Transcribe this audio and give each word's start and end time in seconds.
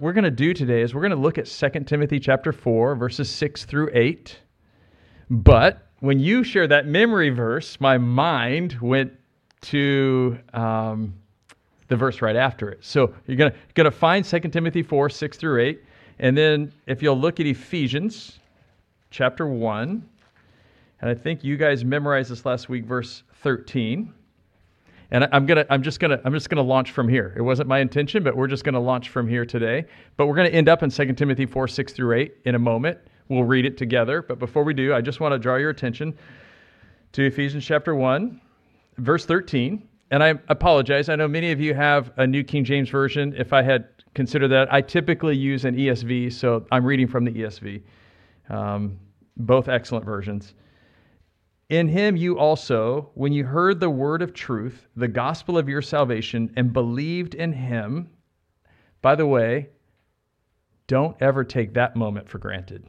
we're 0.00 0.12
going 0.12 0.24
to 0.24 0.30
do 0.30 0.54
today 0.54 0.82
is 0.82 0.94
we're 0.94 1.00
going 1.00 1.10
to 1.10 1.16
look 1.16 1.38
at 1.38 1.46
2 1.46 1.84
Timothy 1.84 2.18
chapter 2.20 2.52
4 2.52 2.94
verses 2.94 3.30
6 3.30 3.64
through 3.64 3.90
8. 3.92 4.38
But 5.30 5.86
when 6.00 6.18
you 6.18 6.44
share 6.44 6.66
that 6.66 6.86
memory 6.86 7.30
verse, 7.30 7.80
my 7.80 7.98
mind 7.98 8.78
went 8.80 9.12
to 9.62 10.38
um, 10.54 11.14
the 11.88 11.96
verse 11.96 12.22
right 12.22 12.36
after 12.36 12.70
it. 12.70 12.84
So 12.84 13.14
you're 13.26 13.36
going 13.36 13.50
to, 13.50 13.58
going 13.74 13.84
to 13.86 13.90
find 13.90 14.24
2 14.24 14.40
Timothy 14.40 14.82
4, 14.82 15.10
6 15.10 15.36
through 15.36 15.60
8. 15.60 15.84
And 16.20 16.36
then 16.36 16.72
if 16.86 17.02
you'll 17.02 17.18
look 17.18 17.40
at 17.40 17.46
Ephesians 17.46 18.38
chapter 19.10 19.46
1, 19.46 20.08
and 21.00 21.10
I 21.10 21.14
think 21.14 21.44
you 21.44 21.56
guys 21.56 21.84
memorized 21.84 22.30
this 22.30 22.44
last 22.44 22.68
week, 22.68 22.84
verse 22.84 23.22
13. 23.42 24.12
And 25.10 25.26
I'm 25.32 25.46
gonna, 25.46 25.64
I'm 25.70 25.82
just 25.82 26.00
gonna, 26.00 26.20
I'm 26.24 26.34
just 26.34 26.50
gonna 26.50 26.62
launch 26.62 26.90
from 26.90 27.08
here. 27.08 27.34
It 27.36 27.42
wasn't 27.42 27.68
my 27.68 27.78
intention, 27.78 28.22
but 28.22 28.36
we're 28.36 28.46
just 28.46 28.64
gonna 28.64 28.80
launch 28.80 29.08
from 29.08 29.26
here 29.26 29.46
today. 29.46 29.86
But 30.16 30.26
we're 30.26 30.36
gonna 30.36 30.50
end 30.50 30.68
up 30.68 30.82
in 30.82 30.90
2 30.90 31.12
Timothy 31.14 31.46
4, 31.46 31.66
6 31.66 31.92
through 31.92 32.16
8 32.16 32.36
in 32.44 32.54
a 32.54 32.58
moment. 32.58 32.98
We'll 33.28 33.44
read 33.44 33.64
it 33.64 33.76
together. 33.76 34.22
But 34.22 34.38
before 34.38 34.64
we 34.64 34.74
do, 34.74 34.94
I 34.94 35.00
just 35.00 35.20
want 35.20 35.32
to 35.32 35.38
draw 35.38 35.56
your 35.56 35.70
attention 35.70 36.16
to 37.12 37.24
Ephesians 37.24 37.64
chapter 37.64 37.94
1, 37.94 38.40
verse 38.98 39.24
13. 39.24 39.86
And 40.10 40.22
I 40.22 40.34
apologize. 40.48 41.08
I 41.08 41.16
know 41.16 41.28
many 41.28 41.52
of 41.52 41.60
you 41.60 41.74
have 41.74 42.12
a 42.16 42.26
New 42.26 42.42
King 42.42 42.64
James 42.64 42.88
Version. 42.88 43.34
If 43.36 43.52
I 43.52 43.62
had 43.62 43.88
considered 44.14 44.48
that, 44.48 44.72
I 44.72 44.80
typically 44.80 45.36
use 45.36 45.66
an 45.66 45.76
ESV, 45.76 46.32
so 46.32 46.66
I'm 46.72 46.84
reading 46.84 47.06
from 47.06 47.24
the 47.24 47.30
ESV. 47.30 47.82
Um, 48.48 48.98
both 49.36 49.68
excellent 49.68 50.06
versions. 50.06 50.54
In 51.68 51.88
him 51.88 52.16
you 52.16 52.38
also, 52.38 53.10
when 53.14 53.32
you 53.32 53.44
heard 53.44 53.78
the 53.78 53.90
word 53.90 54.22
of 54.22 54.32
truth, 54.32 54.88
the 54.96 55.08
gospel 55.08 55.58
of 55.58 55.68
your 55.68 55.82
salvation, 55.82 56.50
and 56.56 56.72
believed 56.72 57.34
in 57.34 57.52
him, 57.52 58.08
by 59.02 59.14
the 59.14 59.26
way, 59.26 59.68
don't 60.86 61.16
ever 61.20 61.44
take 61.44 61.74
that 61.74 61.94
moment 61.94 62.26
for 62.26 62.38
granted. 62.38 62.86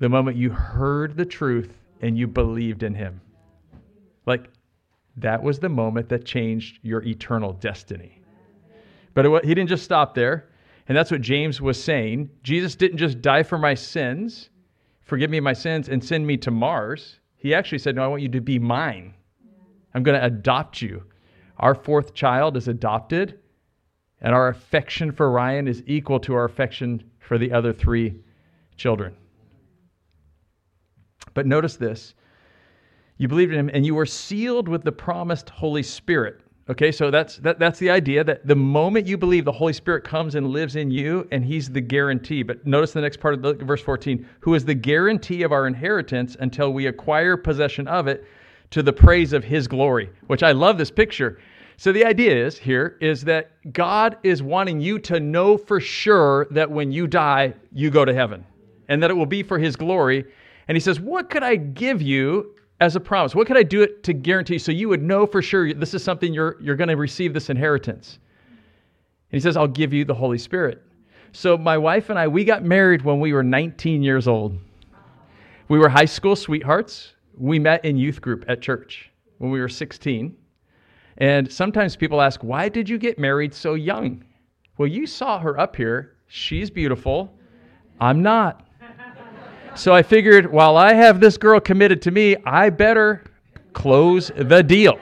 The 0.00 0.08
moment 0.10 0.36
you 0.36 0.50
heard 0.50 1.16
the 1.16 1.24
truth 1.24 1.72
and 2.02 2.18
you 2.18 2.26
believed 2.26 2.82
in 2.82 2.94
him. 2.94 3.22
Like, 4.26 4.50
that 5.16 5.42
was 5.42 5.58
the 5.58 5.68
moment 5.70 6.10
that 6.10 6.26
changed 6.26 6.78
your 6.82 7.02
eternal 7.02 7.54
destiny. 7.54 8.20
But 9.14 9.24
it, 9.24 9.44
he 9.46 9.54
didn't 9.54 9.70
just 9.70 9.84
stop 9.84 10.14
there. 10.14 10.50
And 10.88 10.96
that's 10.96 11.10
what 11.10 11.22
James 11.22 11.60
was 11.60 11.82
saying. 11.82 12.28
Jesus 12.42 12.74
didn't 12.74 12.98
just 12.98 13.22
die 13.22 13.42
for 13.42 13.56
my 13.56 13.74
sins, 13.74 14.50
forgive 15.00 15.30
me 15.30 15.40
my 15.40 15.52
sins, 15.54 15.88
and 15.88 16.04
send 16.04 16.26
me 16.26 16.36
to 16.38 16.50
Mars. 16.50 17.19
He 17.40 17.54
actually 17.54 17.78
said, 17.78 17.96
No, 17.96 18.04
I 18.04 18.06
want 18.06 18.22
you 18.22 18.28
to 18.28 18.40
be 18.40 18.58
mine. 18.58 19.14
I'm 19.94 20.02
going 20.02 20.18
to 20.18 20.24
adopt 20.24 20.80
you. 20.80 21.02
Our 21.58 21.74
fourth 21.74 22.14
child 22.14 22.56
is 22.56 22.68
adopted, 22.68 23.38
and 24.20 24.34
our 24.34 24.48
affection 24.48 25.10
for 25.10 25.30
Ryan 25.30 25.66
is 25.66 25.82
equal 25.86 26.20
to 26.20 26.34
our 26.34 26.44
affection 26.44 27.02
for 27.18 27.38
the 27.38 27.50
other 27.52 27.72
three 27.72 28.14
children. 28.76 29.16
But 31.34 31.46
notice 31.46 31.76
this 31.76 32.14
you 33.16 33.28
believed 33.28 33.52
in 33.52 33.58
him, 33.58 33.70
and 33.72 33.84
you 33.84 33.94
were 33.94 34.06
sealed 34.06 34.68
with 34.68 34.82
the 34.82 34.92
promised 34.92 35.50
Holy 35.50 35.82
Spirit. 35.82 36.40
Okay, 36.70 36.92
so 36.92 37.10
that's 37.10 37.38
that, 37.38 37.58
that's 37.58 37.80
the 37.80 37.90
idea 37.90 38.22
that 38.22 38.46
the 38.46 38.54
moment 38.54 39.08
you 39.08 39.18
believe, 39.18 39.44
the 39.44 39.50
Holy 39.50 39.72
Spirit 39.72 40.04
comes 40.04 40.36
and 40.36 40.46
lives 40.46 40.76
in 40.76 40.88
you, 40.88 41.26
and 41.32 41.44
He's 41.44 41.68
the 41.68 41.80
guarantee. 41.80 42.44
But 42.44 42.64
notice 42.64 42.92
the 42.92 43.00
next 43.00 43.18
part 43.18 43.34
of 43.34 43.42
the, 43.42 43.54
verse 43.54 43.82
14, 43.82 44.24
who 44.38 44.54
is 44.54 44.64
the 44.64 44.74
guarantee 44.74 45.42
of 45.42 45.50
our 45.50 45.66
inheritance 45.66 46.36
until 46.38 46.72
we 46.72 46.86
acquire 46.86 47.36
possession 47.36 47.88
of 47.88 48.06
it 48.06 48.24
to 48.70 48.84
the 48.84 48.92
praise 48.92 49.32
of 49.32 49.42
His 49.42 49.66
glory. 49.66 50.10
Which 50.28 50.44
I 50.44 50.52
love 50.52 50.78
this 50.78 50.92
picture. 50.92 51.40
So 51.76 51.90
the 51.90 52.04
idea 52.04 52.46
is 52.46 52.56
here 52.56 52.96
is 53.00 53.24
that 53.24 53.50
God 53.72 54.16
is 54.22 54.40
wanting 54.40 54.80
you 54.80 55.00
to 55.00 55.18
know 55.18 55.58
for 55.58 55.80
sure 55.80 56.46
that 56.52 56.70
when 56.70 56.92
you 56.92 57.08
die, 57.08 57.52
you 57.72 57.90
go 57.90 58.04
to 58.04 58.14
heaven, 58.14 58.46
and 58.86 59.02
that 59.02 59.10
it 59.10 59.14
will 59.14 59.26
be 59.26 59.42
for 59.42 59.58
His 59.58 59.74
glory. 59.74 60.24
And 60.68 60.76
He 60.76 60.80
says, 60.80 61.00
"What 61.00 61.30
could 61.30 61.42
I 61.42 61.56
give 61.56 62.00
you 62.00 62.54
as 62.80 62.96
a 62.96 63.00
promise? 63.00 63.34
What 63.34 63.46
could 63.46 63.56
I 63.56 63.62
do 63.62 63.82
it 63.82 64.02
to 64.04 64.12
guarantee 64.12 64.58
so 64.58 64.72
you 64.72 64.88
would 64.88 65.02
know 65.02 65.26
for 65.26 65.42
sure 65.42 65.72
this 65.72 65.94
is 65.94 66.02
something 66.02 66.32
you're, 66.32 66.56
you're 66.60 66.76
going 66.76 66.88
to 66.88 66.96
receive 66.96 67.34
this 67.34 67.50
inheritance? 67.50 68.18
And 69.30 69.38
he 69.38 69.40
says, 69.40 69.56
I'll 69.56 69.68
give 69.68 69.92
you 69.92 70.04
the 70.04 70.14
Holy 70.14 70.38
Spirit. 70.38 70.82
So 71.32 71.56
my 71.56 71.78
wife 71.78 72.10
and 72.10 72.18
I, 72.18 72.26
we 72.26 72.44
got 72.44 72.64
married 72.64 73.02
when 73.02 73.20
we 73.20 73.32
were 73.32 73.44
19 73.44 74.02
years 74.02 74.26
old. 74.26 74.58
We 75.68 75.78
were 75.78 75.88
high 75.88 76.06
school 76.06 76.34
sweethearts. 76.34 77.14
We 77.38 77.58
met 77.58 77.84
in 77.84 77.96
youth 77.96 78.20
group 78.20 78.44
at 78.48 78.60
church 78.60 79.10
when 79.38 79.50
we 79.50 79.60
were 79.60 79.68
16. 79.68 80.36
And 81.18 81.52
sometimes 81.52 81.94
people 81.94 82.20
ask, 82.20 82.42
why 82.42 82.68
did 82.68 82.88
you 82.88 82.98
get 82.98 83.18
married 83.18 83.54
so 83.54 83.74
young? 83.74 84.24
Well, 84.78 84.88
you 84.88 85.06
saw 85.06 85.38
her 85.38 85.60
up 85.60 85.76
here. 85.76 86.16
She's 86.26 86.70
beautiful. 86.70 87.32
I'm 88.00 88.22
not. 88.22 88.66
So 89.74 89.94
I 89.94 90.02
figured 90.02 90.50
while 90.50 90.76
I 90.76 90.92
have 90.92 91.20
this 91.20 91.36
girl 91.36 91.60
committed 91.60 92.02
to 92.02 92.10
me, 92.10 92.36
I 92.44 92.70
better 92.70 93.24
close 93.72 94.30
the 94.36 94.62
deal. 94.62 94.98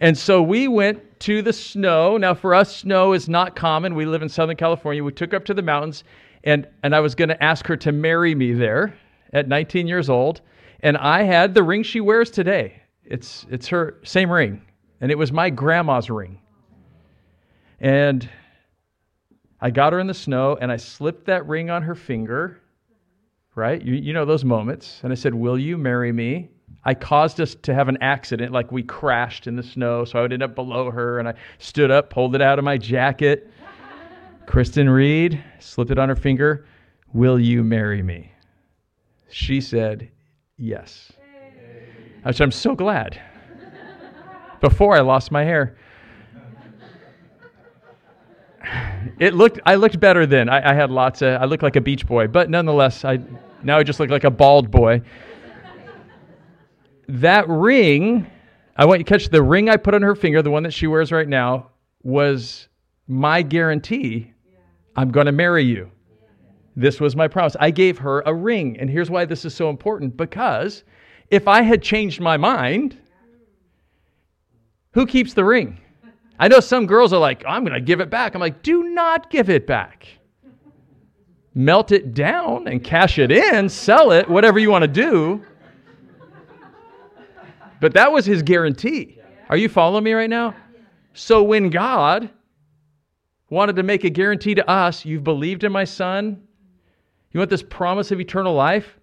And 0.00 0.16
so 0.16 0.42
we 0.42 0.68
went 0.68 1.02
to 1.20 1.42
the 1.42 1.52
snow. 1.52 2.16
Now, 2.16 2.34
for 2.34 2.54
us, 2.54 2.76
snow 2.76 3.12
is 3.12 3.28
not 3.28 3.56
common. 3.56 3.94
We 3.94 4.06
live 4.06 4.22
in 4.22 4.28
Southern 4.28 4.56
California. 4.56 5.02
We 5.02 5.12
took 5.12 5.34
up 5.34 5.44
to 5.46 5.54
the 5.54 5.62
mountains, 5.62 6.04
and, 6.44 6.66
and 6.82 6.94
I 6.94 7.00
was 7.00 7.14
going 7.14 7.28
to 7.28 7.42
ask 7.42 7.66
her 7.66 7.76
to 7.78 7.92
marry 7.92 8.34
me 8.34 8.52
there 8.52 8.94
at 9.32 9.48
19 9.48 9.86
years 9.86 10.08
old. 10.08 10.40
And 10.80 10.96
I 10.96 11.24
had 11.24 11.54
the 11.54 11.62
ring 11.62 11.82
she 11.82 12.00
wears 12.00 12.30
today. 12.30 12.80
It's, 13.04 13.46
it's 13.50 13.66
her 13.68 13.98
same 14.04 14.30
ring, 14.30 14.62
and 15.00 15.10
it 15.10 15.18
was 15.18 15.32
my 15.32 15.50
grandma's 15.50 16.08
ring. 16.08 16.38
And 17.80 18.28
I 19.60 19.70
got 19.70 19.92
her 19.92 19.98
in 19.98 20.06
the 20.06 20.14
snow 20.14 20.56
and 20.60 20.70
I 20.70 20.76
slipped 20.76 21.26
that 21.26 21.46
ring 21.46 21.70
on 21.70 21.82
her 21.82 21.94
finger, 21.94 22.60
right? 23.54 23.82
You, 23.82 23.94
you 23.94 24.12
know 24.12 24.24
those 24.24 24.44
moments. 24.44 25.00
And 25.02 25.12
I 25.12 25.16
said, 25.16 25.34
Will 25.34 25.58
you 25.58 25.76
marry 25.76 26.12
me? 26.12 26.50
I 26.84 26.94
caused 26.94 27.40
us 27.40 27.56
to 27.62 27.74
have 27.74 27.88
an 27.88 27.98
accident, 28.00 28.52
like 28.52 28.70
we 28.70 28.82
crashed 28.82 29.46
in 29.46 29.56
the 29.56 29.62
snow, 29.62 30.04
so 30.04 30.18
I 30.18 30.22
would 30.22 30.32
end 30.32 30.42
up 30.42 30.54
below 30.54 30.90
her. 30.90 31.18
And 31.18 31.28
I 31.28 31.34
stood 31.58 31.90
up, 31.90 32.08
pulled 32.08 32.34
it 32.34 32.40
out 32.40 32.58
of 32.58 32.64
my 32.64 32.78
jacket. 32.78 33.50
Kristen 34.46 34.88
Reed 34.88 35.42
slipped 35.58 35.90
it 35.90 35.98
on 35.98 36.08
her 36.08 36.16
finger. 36.16 36.66
Will 37.12 37.38
you 37.38 37.62
marry 37.64 38.02
me? 38.02 38.32
She 39.30 39.60
said, 39.60 40.08
Yes. 40.56 41.12
Which 42.22 42.40
I'm 42.40 42.52
so 42.52 42.74
glad. 42.74 43.20
Before 44.60 44.96
I 44.96 45.00
lost 45.00 45.30
my 45.30 45.44
hair. 45.44 45.76
It 49.18 49.34
looked 49.34 49.60
I 49.66 49.74
looked 49.74 49.98
better 50.00 50.26
then. 50.26 50.48
I, 50.48 50.70
I, 50.70 50.74
had 50.74 50.90
lots 50.90 51.22
of 51.22 51.40
I 51.40 51.44
looked 51.44 51.62
like 51.62 51.76
a 51.76 51.80
beach 51.80 52.06
boy, 52.06 52.26
but 52.28 52.50
nonetheless, 52.50 53.04
I 53.04 53.18
now 53.62 53.78
I 53.78 53.82
just 53.82 54.00
look 54.00 54.10
like 54.10 54.24
a 54.24 54.30
bald 54.30 54.70
boy. 54.70 55.02
That 57.08 57.48
ring, 57.48 58.26
I 58.76 58.84
want 58.84 59.00
you 59.00 59.04
to 59.04 59.08
catch 59.08 59.28
the 59.30 59.42
ring 59.42 59.68
I 59.68 59.76
put 59.76 59.94
on 59.94 60.02
her 60.02 60.14
finger, 60.14 60.42
the 60.42 60.50
one 60.50 60.62
that 60.64 60.72
she 60.72 60.86
wears 60.86 61.10
right 61.10 61.28
now, 61.28 61.70
was 62.02 62.68
my 63.06 63.42
guarantee. 63.42 64.32
I'm 64.94 65.10
going 65.10 65.26
to 65.26 65.32
marry 65.32 65.64
you. 65.64 65.90
This 66.76 67.00
was 67.00 67.16
my 67.16 67.26
promise. 67.26 67.56
I 67.58 67.70
gave 67.70 67.98
her 67.98 68.22
a 68.26 68.34
ring, 68.34 68.78
and 68.78 68.90
here's 68.90 69.10
why 69.10 69.24
this 69.24 69.44
is 69.44 69.54
so 69.54 69.70
important 69.70 70.16
because 70.16 70.84
if 71.30 71.48
I 71.48 71.62
had 71.62 71.82
changed 71.82 72.20
my 72.20 72.36
mind, 72.36 72.98
who 74.92 75.06
keeps 75.06 75.34
the 75.34 75.44
ring? 75.44 75.80
I 76.38 76.48
know 76.48 76.60
some 76.60 76.86
girls 76.86 77.12
are 77.12 77.18
like, 77.18 77.44
I'm 77.46 77.64
going 77.64 77.74
to 77.74 77.80
give 77.80 78.00
it 78.00 78.10
back. 78.10 78.34
I'm 78.34 78.40
like, 78.40 78.62
do 78.62 78.84
not 78.84 79.30
give 79.30 79.50
it 79.50 79.66
back. 79.66 80.06
Melt 81.54 81.90
it 81.90 82.14
down 82.14 82.68
and 82.68 82.82
cash 82.84 83.18
it 83.18 83.32
in, 83.32 83.68
sell 83.68 84.12
it, 84.12 84.28
whatever 84.28 84.58
you 84.60 84.70
want 84.70 84.82
to 84.82 84.88
do. 84.88 85.42
But 87.80 87.94
that 87.94 88.12
was 88.12 88.24
his 88.24 88.42
guarantee. 88.42 89.20
Are 89.48 89.56
you 89.56 89.68
following 89.68 90.04
me 90.04 90.12
right 90.12 90.30
now? 90.30 90.54
So 91.14 91.42
when 91.42 91.70
God 91.70 92.30
wanted 93.50 93.76
to 93.76 93.82
make 93.82 94.04
a 94.04 94.10
guarantee 94.10 94.54
to 94.54 94.70
us, 94.70 95.04
you've 95.04 95.24
believed 95.24 95.64
in 95.64 95.72
my 95.72 95.84
son, 95.84 96.40
you 97.32 97.40
want 97.40 97.50
this 97.50 97.62
promise 97.62 98.12
of 98.12 98.20
eternal 98.20 98.54
life, 98.54 98.98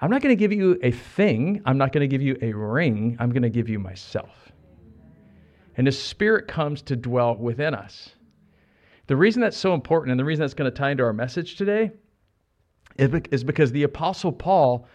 I'm 0.00 0.10
not 0.10 0.20
going 0.20 0.32
to 0.32 0.38
give 0.38 0.52
you 0.52 0.78
a 0.82 0.90
thing, 0.90 1.62
I'm 1.64 1.78
not 1.78 1.92
going 1.92 2.02
to 2.02 2.08
give 2.08 2.22
you 2.22 2.36
a 2.42 2.52
ring, 2.52 3.16
I'm 3.18 3.30
going 3.30 3.42
to 3.42 3.50
give 3.50 3.68
you 3.68 3.78
myself 3.78 4.47
and 5.78 5.86
His 5.86 5.98
Spirit 5.98 6.46
comes 6.46 6.82
to 6.82 6.96
dwell 6.96 7.36
within 7.36 7.72
us. 7.72 8.10
The 9.06 9.16
reason 9.16 9.40
that's 9.40 9.56
so 9.56 9.72
important 9.72 10.10
and 10.10 10.20
the 10.20 10.24
reason 10.24 10.42
that's 10.42 10.52
going 10.52 10.70
to 10.70 10.76
tie 10.76 10.90
into 10.90 11.02
our 11.04 11.14
message 11.14 11.56
today 11.56 11.92
is 12.98 13.44
because 13.44 13.72
the 13.72 13.84
Apostle 13.84 14.32
Paul 14.32 14.86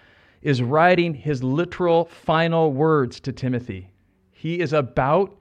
is 0.44 0.62
writing 0.62 1.15
his 1.15 1.41
literal 1.41 2.06
final 2.06 2.71
words 2.71 3.19
to 3.21 3.31
Timothy. 3.31 3.89
He 4.30 4.59
is 4.59 4.74
about 4.74 5.39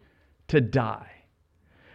to 0.49 0.61
die. 0.61 1.11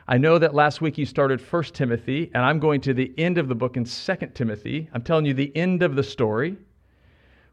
I 0.10 0.18
know 0.18 0.38
that 0.38 0.54
last 0.54 0.82
week 0.82 0.98
you 0.98 1.06
started 1.06 1.42
1 1.42 1.64
Timothy, 1.64 2.30
and 2.34 2.44
I'm 2.44 2.60
going 2.60 2.82
to 2.82 2.94
the 2.94 3.14
end 3.18 3.38
of 3.38 3.48
the 3.48 3.56
book 3.56 3.78
in 3.78 3.86
2 3.86 4.16
Timothy. 4.34 4.90
I'm 4.94 5.02
telling 5.02 5.26
you 5.26 5.34
the 5.34 5.56
end 5.56 5.84
of 5.84 5.96
the 5.96 6.04
story, 6.04 6.58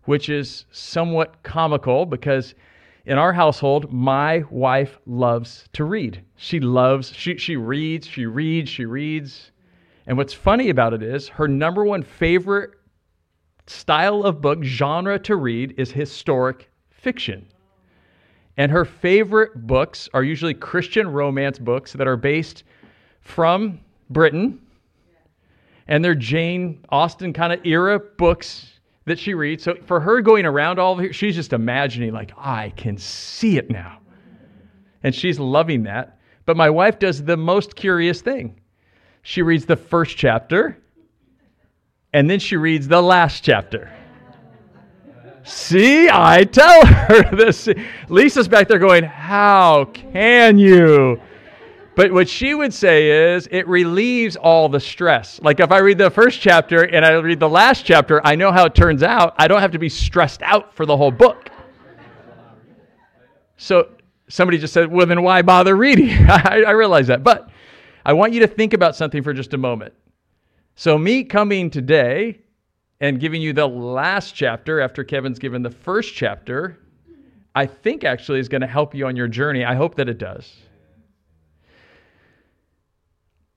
which 0.05 0.29
is 0.29 0.67
somewhat 0.71 1.43
comical 1.45 2.05
because 2.05 2.55
in 3.07 3.19
our 3.19 3.33
household, 3.33 3.93
my 3.93 4.45
wife 4.51 4.99
loves 5.07 5.69
to 5.75 5.85
read. 5.85 6.25
She 6.37 6.59
loves, 6.61 7.13
she, 7.13 7.37
she 7.37 7.57
reads, 7.57 8.07
she 8.07 8.25
reads, 8.25 8.71
she 8.71 8.87
reads. 8.87 9.53
And 10.07 10.17
what's 10.17 10.33
funny 10.33 10.71
about 10.71 10.95
it 10.95 11.03
is 11.03 11.29
her 11.29 11.49
number 11.49 11.85
one 11.85 12.03
favorite 12.03 12.71
style 13.67 14.23
of 14.23 14.41
book, 14.41 14.63
genre 14.63 15.19
to 15.21 15.37
read, 15.37 15.75
is 15.79 15.91
historic 15.91 16.71
fiction. 16.91 17.47
And 18.57 18.71
her 18.71 18.85
favorite 18.85 19.67
books 19.67 20.09
are 20.15 20.23
usually 20.23 20.55
Christian 20.55 21.11
romance 21.11 21.59
books 21.59 21.93
that 21.95 22.07
are 22.07 22.17
based 22.17 22.65
from 23.21 23.81
Britain. 24.11 24.61
And 25.89 26.05
they're 26.05 26.15
Jane 26.15 26.85
Austen 26.89 27.33
kind 27.33 27.53
of 27.53 27.65
era 27.67 27.99
books 27.99 28.74
that 29.07 29.19
she 29.19 29.35
reads. 29.35 29.65
So 29.65 29.75
for 29.87 30.01
her 30.01 30.21
going 30.21 30.47
around 30.47 30.79
all 30.79 30.95
of 30.95 31.01
it, 31.01 31.15
she's 31.15 31.35
just 31.35 31.53
imagining, 31.53 32.13
like, 32.13 32.33
I 32.37 32.73
can 32.77 32.97
see 32.97 33.59
it 33.59 33.71
now. 33.71 33.99
And 35.03 35.15
she's 35.15 35.39
loving 35.39 35.83
that. 35.85 36.19
But 36.47 36.57
my 36.57 36.71
wife 36.71 36.99
does 36.99 37.23
the 37.23 37.37
most 37.37 37.77
curious 37.77 38.21
thing. 38.21 38.61
She 39.23 39.43
reads 39.43 39.65
the 39.65 39.77
first 39.77 40.17
chapter, 40.17 40.79
and 42.13 42.29
then 42.29 42.39
she 42.39 42.57
reads 42.57 42.87
the 42.89 43.01
last 43.01 43.43
chapter. 43.43 43.91
See, 45.45 46.09
I 46.11 46.45
tell 46.45 46.87
her 46.87 47.31
this. 47.37 47.69
Lisa's 48.09 48.49
back 48.49 48.69
there 48.69 48.79
going, 48.79 49.05
How 49.05 49.87
can 49.87 50.59
you? 50.59 51.21
But 51.97 52.13
what 52.13 52.29
she 52.29 52.55
would 52.55 52.75
say 52.75 53.35
is 53.35 53.49
it 53.51 53.69
relieves 53.69 54.37
all 54.37 54.69
the 54.69 54.81
stress. 54.81 55.41
Like 55.43 55.61
if 55.61 55.71
I 55.71 55.79
read 55.79 55.99
the 55.99 56.11
first 56.11 56.41
chapter 56.41 56.83
and 56.83 57.05
I 57.05 57.13
read 57.13 57.39
the 57.39 57.49
last 57.49 57.85
chapter, 57.85 58.21
I 58.27 58.35
know 58.35 58.51
how 58.51 58.65
it 58.67 58.75
turns 58.75 59.03
out. 59.03 59.35
I 59.39 59.47
don't 59.47 59.61
have 59.61 59.73
to 59.73 59.79
be 59.79 59.89
stressed 59.89 60.43
out 60.43 60.75
for 60.75 60.87
the 60.87 60.97
whole 60.97 61.13
book. 61.13 61.51
So 63.57 63.91
somebody 64.29 64.59
just 64.59 64.75
said, 64.75 64.91
well, 64.91 65.07
then 65.07 65.23
why 65.23 65.43
bother 65.43 65.77
reading? 65.77 66.11
I, 66.29 66.65
I 66.67 66.71
realize 66.73 67.07
that. 67.07 67.23
But 67.23 67.51
I 68.05 68.13
want 68.13 68.33
you 68.33 68.41
to 68.41 68.47
think 68.47 68.73
about 68.73 68.97
something 68.97 69.23
for 69.23 69.33
just 69.33 69.55
a 69.55 69.59
moment. 69.59 69.95
So, 70.77 70.99
me 70.99 71.23
coming 71.23 71.71
today 71.71 72.41
and 73.01 73.21
giving 73.21 73.41
you 73.41 73.53
the 73.53 73.69
last 73.69 74.35
chapter 74.35 74.81
after 74.81 75.05
Kevin's 75.05 75.39
given 75.39 75.63
the 75.63 75.71
first 75.71 76.15
chapter, 76.15 76.81
I 77.55 77.67
think 77.67 78.03
actually 78.03 78.41
is 78.41 78.49
going 78.49 78.61
to 78.61 78.67
help 78.67 78.93
you 78.95 79.07
on 79.07 79.15
your 79.15 79.29
journey. 79.29 79.65
I 79.65 79.77
hope 79.77 79.95
that 79.95 80.09
it 80.09 80.19
does. 80.19 80.53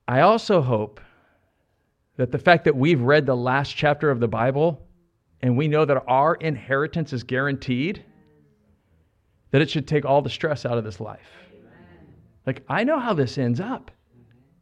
I 0.08 0.22
also 0.22 0.62
hope 0.62 1.02
that 2.16 2.32
the 2.32 2.38
fact 2.38 2.64
that 2.64 2.74
we've 2.74 3.02
read 3.02 3.26
the 3.26 3.36
last 3.36 3.76
chapter 3.76 4.10
of 4.10 4.20
the 4.20 4.26
Bible 4.26 4.82
and 5.42 5.54
we 5.54 5.68
know 5.68 5.84
that 5.84 6.02
our 6.08 6.34
inheritance 6.36 7.12
is 7.12 7.22
guaranteed, 7.22 8.02
that 9.50 9.60
it 9.60 9.68
should 9.68 9.86
take 9.86 10.06
all 10.06 10.22
the 10.22 10.30
stress 10.30 10.64
out 10.64 10.78
of 10.78 10.84
this 10.84 10.98
life. 10.98 11.28
Like, 12.46 12.64
I 12.70 12.84
know 12.84 12.98
how 12.98 13.12
this 13.12 13.36
ends 13.36 13.60
up. 13.60 13.90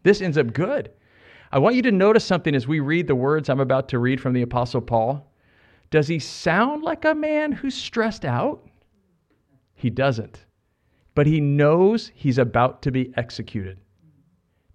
This 0.02 0.20
ends 0.20 0.36
up 0.36 0.52
good. 0.52 0.90
I 1.52 1.60
want 1.60 1.76
you 1.76 1.82
to 1.82 1.92
notice 1.92 2.24
something 2.24 2.54
as 2.54 2.66
we 2.66 2.80
read 2.80 3.06
the 3.06 3.14
words 3.14 3.48
I'm 3.48 3.60
about 3.60 3.88
to 3.90 4.00
read 4.00 4.20
from 4.20 4.32
the 4.32 4.42
Apostle 4.42 4.80
Paul. 4.80 5.32
Does 5.90 6.08
he 6.08 6.18
sound 6.18 6.82
like 6.82 7.04
a 7.04 7.14
man 7.14 7.52
who's 7.52 7.74
stressed 7.74 8.24
out? 8.24 8.68
He 9.74 9.90
doesn't. 9.90 10.44
But 11.14 11.28
he 11.28 11.40
knows 11.40 12.10
he's 12.14 12.38
about 12.38 12.82
to 12.82 12.90
be 12.90 13.12
executed. 13.16 13.78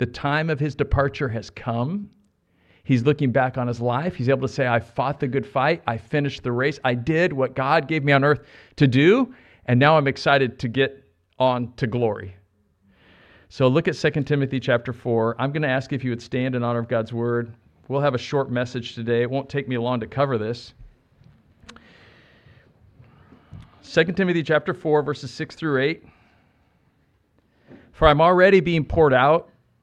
The 0.02 0.08
time 0.08 0.50
of 0.50 0.60
his 0.60 0.74
departure 0.74 1.30
has 1.30 1.52
come. 1.52 2.10
He's 2.84 3.04
looking 3.04 3.32
back 3.32 3.60
on 3.60 3.68
his 3.68 3.80
life. 3.80 4.16
He's 4.16 4.30
able 4.30 4.48
to 4.48 4.52
say, 4.52 4.66
I 4.66 4.80
fought 4.80 5.20
the 5.20 5.28
good 5.28 5.46
fight. 5.46 5.84
I 5.86 6.00
finished 6.00 6.42
the 6.42 6.52
race. 6.52 6.80
I 6.84 6.96
did 6.96 7.32
what 7.32 7.54
God 7.54 7.88
gave 7.88 8.04
me 8.04 8.12
on 8.12 8.24
earth 8.24 8.40
to 8.78 8.88
do. 8.88 9.32
And 9.68 9.80
now 9.80 9.98
I'm 9.98 10.08
excited 10.08 10.58
to 10.58 10.68
get 10.68 11.04
on 11.38 11.72
to 11.74 11.86
glory. 11.86 12.36
So 13.50 13.68
look 13.68 13.88
at 13.88 13.94
2 13.94 14.24
Timothy 14.24 14.60
chapter 14.60 14.92
4. 14.92 15.36
I'm 15.38 15.52
going 15.52 15.62
to 15.62 15.68
ask 15.68 15.94
if 15.94 16.04
you 16.04 16.10
would 16.10 16.24
stand 16.24 16.56
in 16.56 16.64
honor 16.64 16.80
of 16.80 16.88
God's 16.88 17.14
word. 17.14 17.54
We'll 17.88 18.02
have 18.02 18.16
a 18.16 18.18
short 18.18 18.50
message 18.50 18.96
today. 18.96 19.22
It 19.22 19.30
won't 19.30 19.50
take 19.50 19.68
me 19.68 19.78
long 19.78 20.00
to 20.00 20.08
cover 20.08 20.40
this. 20.40 20.74
2 23.84 24.06
Timothy 24.06 24.42
chapter 24.42 24.74
4 24.74 25.04
verses 25.04 25.30
6 25.30 25.54
through 25.54 25.80
8. 25.80 26.04
For 27.92 28.08
I'm 28.08 28.20
already 28.20 28.62
being 28.62 28.84
poured 28.84 29.14
out 29.14 29.51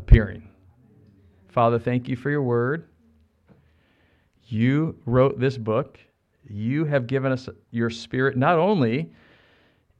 appearing. 0.00 0.48
Father, 1.48 1.78
thank 1.78 2.08
you 2.08 2.16
for 2.16 2.30
your 2.30 2.42
word. 2.42 2.88
You 4.46 4.96
wrote 5.04 5.38
this 5.38 5.58
book. 5.58 6.00
You 6.48 6.86
have 6.86 7.06
given 7.06 7.30
us 7.30 7.48
your 7.70 7.90
spirit 7.90 8.36
not 8.36 8.58
only 8.58 9.12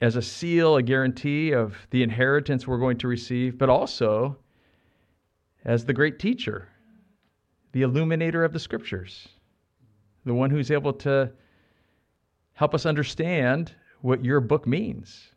as 0.01 0.15
a 0.15 0.21
seal, 0.21 0.77
a 0.77 0.83
guarantee 0.83 1.51
of 1.51 1.77
the 1.91 2.01
inheritance 2.01 2.67
we're 2.67 2.79
going 2.79 2.97
to 2.97 3.07
receive, 3.07 3.57
but 3.57 3.69
also 3.69 4.35
as 5.65 5.85
the 5.85 5.93
great 5.93 6.17
teacher, 6.17 6.67
the 7.71 7.83
illuminator 7.83 8.43
of 8.43 8.53
the 8.53 8.59
scriptures, 8.59 9.27
the 10.25 10.33
one 10.33 10.49
who's 10.49 10.71
able 10.71 10.93
to 10.93 11.31
help 12.53 12.73
us 12.73 12.87
understand 12.87 13.71
what 14.01 14.25
your 14.25 14.41
book 14.41 14.65
means. 14.65 15.29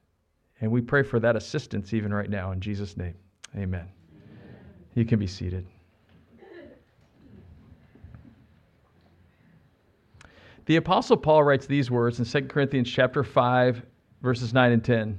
And 0.63 0.71
we 0.71 0.81
pray 0.81 1.03
for 1.03 1.21
that 1.21 1.37
assistance 1.37 1.93
even 1.93 2.15
right 2.15 2.31
now 2.31 2.53
in 2.53 2.61
Jesus' 2.61 2.97
name. 2.97 3.15
Amen. 3.57 3.89
You 4.95 5.05
can 5.05 5.19
be 5.19 5.27
seated. 5.27 5.67
The 10.67 10.77
apostle 10.77 11.17
Paul 11.17 11.45
writes 11.45 11.67
these 11.67 11.91
words 11.91 12.19
in 12.19 12.25
2 12.25 12.49
Corinthians 12.49 12.91
chapter 12.91 13.23
5 13.23 13.83
verses 14.23 14.55
9 14.55 14.73
and 14.73 14.83
10. 14.83 15.19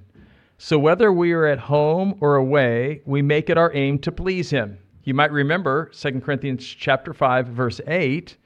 So 0.57 0.79
whether 0.79 1.11
we 1.11 1.33
are 1.33 1.45
at 1.45 1.59
home 1.59 2.15
or 2.21 2.37
away, 2.37 3.01
we 3.05 3.21
make 3.21 3.49
it 3.49 3.57
our 3.57 3.71
aim 3.75 3.99
to 3.99 4.11
please 4.11 4.49
him. 4.49 4.79
You 5.03 5.13
might 5.13 5.31
remember 5.31 5.91
2 5.93 6.21
Corinthians 6.21 6.65
chapter 6.65 7.13
5 7.13 7.47
verse 7.47 7.79
8, 7.85 8.37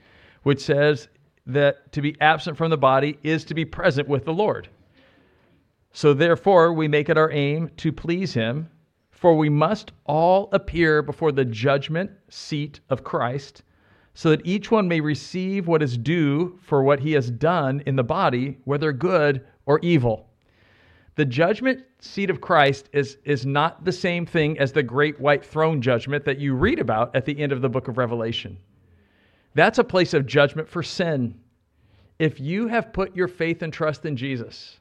which 0.44 0.60
says 0.60 1.08
that 1.46 1.92
to 1.94 2.02
be 2.02 2.20
absent 2.20 2.58
from 2.58 2.70
the 2.70 2.78
body 2.78 3.18
is 3.24 3.46
to 3.46 3.54
be 3.54 3.64
present 3.64 4.10
with 4.10 4.26
the 4.26 4.34
Lord. 4.34 4.68
So 5.94 6.14
therefore, 6.14 6.74
we 6.74 6.88
make 6.88 7.08
it 7.10 7.18
our 7.18 7.32
aim 7.32 7.72
to 7.78 7.92
please 7.92 8.34
him 8.34 8.70
for 9.12 9.36
we 9.36 9.50
must 9.50 9.92
all 10.06 10.50
appear 10.52 11.02
before 11.02 11.32
the 11.32 11.46
judgment 11.46 12.12
seat 12.30 12.80
of 12.90 13.04
Christ, 13.04 13.64
so 14.14 14.30
that 14.30 14.46
each 14.46 14.72
one 14.72 14.88
may 14.88 15.02
receive 15.02 15.68
what 15.68 15.84
is 15.84 15.98
due 15.98 16.58
for 16.62 16.84
what 16.84 17.00
he 17.00 17.14
has 17.14 17.30
done 17.30 17.82
in 17.86 17.96
the 17.96 18.04
body, 18.04 18.58
whether 18.66 18.92
good 18.92 19.46
or 19.66 19.80
evil. 19.80 20.30
The 21.16 21.26
judgment 21.26 21.84
seat 22.00 22.30
of 22.30 22.40
Christ 22.40 22.90
is, 22.94 23.18
is 23.26 23.46
not 23.46 23.84
the 23.84 23.92
same 23.92 24.26
thing 24.26 24.58
as 24.58 24.72
the 24.72 24.84
great 24.84 25.20
white 25.20 25.44
throne 25.44 25.82
judgment 25.82 26.24
that 26.26 26.40
you 26.40 26.54
read 26.54 26.80
about 26.80 27.14
at 27.16 27.26
the 27.26 27.38
end 27.38 27.52
of 27.52 27.62
the 27.62 27.70
book 27.70 27.90
of 27.90 27.98
Revelation. 27.98 28.58
That's 29.54 29.80
a 29.80 29.84
place 29.84 30.14
of 30.14 30.26
judgment 30.26 30.70
for 30.70 30.82
sin. 30.82 31.38
If 32.20 32.40
you 32.40 32.68
have 32.68 32.94
put 32.94 33.16
your 33.16 33.28
faith 33.28 33.62
and 33.62 33.74
trust 33.74 34.06
in 34.06 34.16
Jesus, 34.16 34.80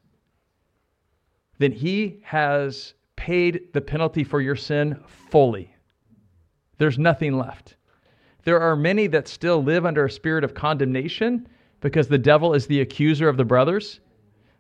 then 1.58 1.72
he 1.72 2.20
has 2.22 2.94
paid 3.18 3.72
the 3.72 3.80
penalty 3.80 4.22
for 4.22 4.40
your 4.40 4.54
sin 4.54 4.96
fully. 5.28 5.74
There's 6.78 7.00
nothing 7.00 7.36
left. 7.36 7.74
There 8.44 8.60
are 8.60 8.76
many 8.76 9.08
that 9.08 9.26
still 9.26 9.62
live 9.62 9.84
under 9.84 10.04
a 10.04 10.10
spirit 10.10 10.44
of 10.44 10.54
condemnation 10.54 11.48
because 11.80 12.06
the 12.06 12.16
devil 12.16 12.54
is 12.54 12.68
the 12.68 12.80
accuser 12.80 13.28
of 13.28 13.36
the 13.36 13.44
brothers. 13.44 13.98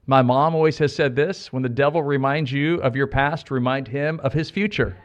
My 0.06 0.22
mom 0.22 0.56
always 0.56 0.76
has 0.78 0.92
said 0.92 1.14
this 1.14 1.52
when 1.52 1.62
the 1.62 1.68
devil 1.68 2.02
reminds 2.02 2.50
you 2.50 2.82
of 2.82 2.96
your 2.96 3.06
past, 3.06 3.52
remind 3.52 3.86
him 3.86 4.18
of 4.24 4.32
his 4.32 4.50
future. 4.50 4.96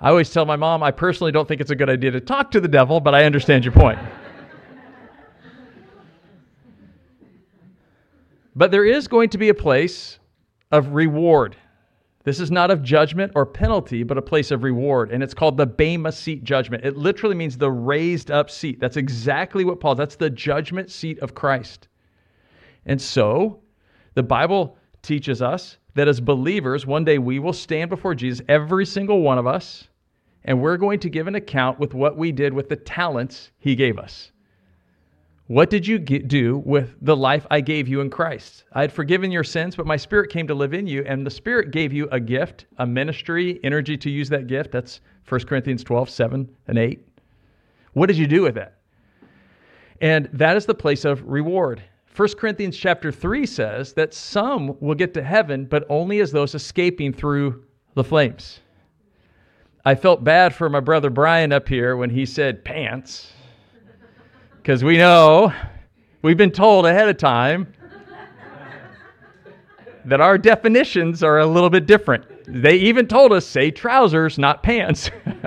I 0.00 0.10
always 0.10 0.30
tell 0.30 0.44
my 0.44 0.56
mom, 0.56 0.82
I 0.82 0.90
personally 0.90 1.30
don't 1.30 1.46
think 1.46 1.60
it's 1.60 1.70
a 1.70 1.76
good 1.76 1.88
idea 1.88 2.10
to 2.10 2.20
talk 2.20 2.50
to 2.50 2.60
the 2.60 2.68
devil, 2.68 2.98
but 2.98 3.14
I 3.14 3.24
understand 3.24 3.64
your 3.64 3.72
point. 3.72 3.98
but 8.56 8.72
there 8.72 8.84
is 8.84 9.06
going 9.06 9.30
to 9.30 9.38
be 9.38 9.50
a 9.50 9.54
place 9.54 10.18
of 10.70 10.88
reward. 10.94 11.56
This 12.24 12.40
is 12.40 12.50
not 12.50 12.72
of 12.72 12.82
judgment 12.82 13.32
or 13.36 13.46
penalty, 13.46 14.02
but 14.02 14.18
a 14.18 14.22
place 14.22 14.50
of 14.50 14.64
reward. 14.64 15.12
And 15.12 15.22
it's 15.22 15.34
called 15.34 15.56
the 15.56 15.66
Bema 15.66 16.10
seat 16.10 16.42
judgment. 16.42 16.84
It 16.84 16.96
literally 16.96 17.36
means 17.36 17.56
the 17.56 17.70
raised 17.70 18.30
up 18.32 18.50
seat. 18.50 18.80
That's 18.80 18.96
exactly 18.96 19.64
what 19.64 19.78
Paul, 19.78 19.94
that's 19.94 20.16
the 20.16 20.30
judgment 20.30 20.90
seat 20.90 21.20
of 21.20 21.34
Christ. 21.34 21.86
And 22.84 23.00
so, 23.00 23.60
The 24.16 24.22
Bible 24.22 24.78
teaches 25.02 25.42
us 25.42 25.76
that 25.94 26.08
as 26.08 26.20
believers, 26.20 26.86
one 26.86 27.04
day 27.04 27.18
we 27.18 27.38
will 27.38 27.52
stand 27.52 27.90
before 27.90 28.14
Jesus, 28.14 28.44
every 28.48 28.86
single 28.86 29.20
one 29.20 29.38
of 29.38 29.46
us, 29.46 29.88
and 30.44 30.60
we're 30.60 30.78
going 30.78 31.00
to 31.00 31.10
give 31.10 31.26
an 31.26 31.34
account 31.34 31.78
with 31.78 31.92
what 31.92 32.16
we 32.16 32.32
did 32.32 32.54
with 32.54 32.68
the 32.70 32.76
talents 32.76 33.52
he 33.58 33.74
gave 33.74 33.98
us. 33.98 34.32
What 35.48 35.70
did 35.70 35.86
you 35.86 36.00
do 36.00 36.58
with 36.58 36.96
the 37.00 37.16
life 37.16 37.46
I 37.52 37.60
gave 37.60 37.86
you 37.86 38.00
in 38.00 38.10
Christ? 38.10 38.64
I 38.72 38.80
had 38.80 38.92
forgiven 38.92 39.30
your 39.30 39.44
sins, 39.44 39.76
but 39.76 39.86
my 39.86 39.96
spirit 39.96 40.28
came 40.28 40.48
to 40.48 40.54
live 40.54 40.74
in 40.74 40.88
you, 40.88 41.04
and 41.06 41.24
the 41.24 41.30
spirit 41.30 41.70
gave 41.70 41.92
you 41.92 42.08
a 42.10 42.18
gift, 42.18 42.66
a 42.78 42.86
ministry, 42.86 43.60
energy 43.62 43.96
to 43.96 44.10
use 44.10 44.28
that 44.30 44.48
gift. 44.48 44.72
That's 44.72 45.00
1 45.28 45.42
Corinthians 45.42 45.84
12, 45.84 46.10
7 46.10 46.48
and 46.66 46.78
8. 46.78 47.00
What 47.92 48.06
did 48.06 48.18
you 48.18 48.26
do 48.26 48.42
with 48.42 48.56
that? 48.56 48.78
And 50.00 50.28
that 50.32 50.56
is 50.56 50.66
the 50.66 50.74
place 50.74 51.04
of 51.04 51.22
reward. 51.22 51.80
1 52.16 52.28
Corinthians 52.36 52.76
chapter 52.76 53.12
3 53.12 53.46
says 53.46 53.92
that 53.92 54.14
some 54.14 54.76
will 54.80 54.96
get 54.96 55.14
to 55.14 55.22
heaven, 55.22 55.64
but 55.64 55.86
only 55.88 56.18
as 56.18 56.32
those 56.32 56.56
escaping 56.56 57.12
through 57.12 57.62
the 57.94 58.02
flames. 58.02 58.60
I 59.84 59.94
felt 59.94 60.24
bad 60.24 60.56
for 60.56 60.68
my 60.68 60.80
brother 60.80 61.08
Brian 61.08 61.52
up 61.52 61.68
here 61.68 61.96
when 61.96 62.10
he 62.10 62.26
said 62.26 62.64
pants 62.64 63.32
because 64.66 64.82
we 64.82 64.96
know, 64.96 65.52
we've 66.22 66.36
been 66.36 66.50
told 66.50 66.86
ahead 66.86 67.08
of 67.08 67.16
time 67.18 67.72
that 70.04 70.20
our 70.20 70.36
definitions 70.36 71.22
are 71.22 71.38
a 71.38 71.46
little 71.46 71.70
bit 71.70 71.86
different. 71.86 72.24
They 72.48 72.74
even 72.74 73.06
told 73.06 73.32
us 73.32 73.46
say 73.46 73.70
trousers, 73.70 74.40
not 74.40 74.64
pants. 74.64 75.08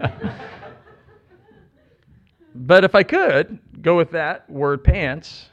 but 2.56 2.86
if 2.86 2.96
I 2.96 3.04
could 3.04 3.60
go 3.82 3.98
with 3.98 4.12
that 4.12 4.50
word 4.50 4.86
pants, 4.86 5.50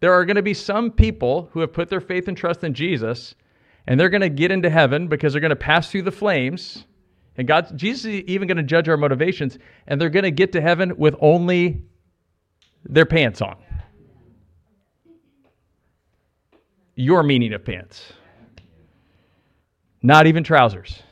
there 0.00 0.14
are 0.14 0.24
going 0.24 0.36
to 0.36 0.42
be 0.42 0.54
some 0.54 0.90
people 0.90 1.50
who 1.52 1.60
have 1.60 1.74
put 1.74 1.90
their 1.90 2.00
faith 2.00 2.26
and 2.26 2.38
trust 2.38 2.64
in 2.64 2.72
Jesus 2.72 3.34
and 3.86 4.00
they're 4.00 4.08
going 4.08 4.22
to 4.22 4.30
get 4.30 4.50
into 4.50 4.70
heaven 4.70 5.08
because 5.08 5.34
they're 5.34 5.42
going 5.42 5.50
to 5.50 5.56
pass 5.56 5.90
through 5.90 6.04
the 6.04 6.10
flames. 6.10 6.86
And 7.36 7.46
God, 7.46 7.76
Jesus 7.76 8.06
is 8.06 8.22
even 8.22 8.48
going 8.48 8.56
to 8.56 8.62
judge 8.62 8.88
our 8.88 8.96
motivations, 8.96 9.58
and 9.86 10.00
they're 10.00 10.08
going 10.08 10.24
to 10.24 10.30
get 10.30 10.52
to 10.52 10.62
heaven 10.62 10.96
with 10.96 11.14
only 11.20 11.82
their 12.84 13.06
pants 13.06 13.42
on. 13.42 13.56
Your 16.94 17.22
meaning 17.22 17.52
of 17.52 17.64
pants. 17.64 18.12
Not 20.02 20.26
even 20.26 20.44
trousers. 20.44 21.02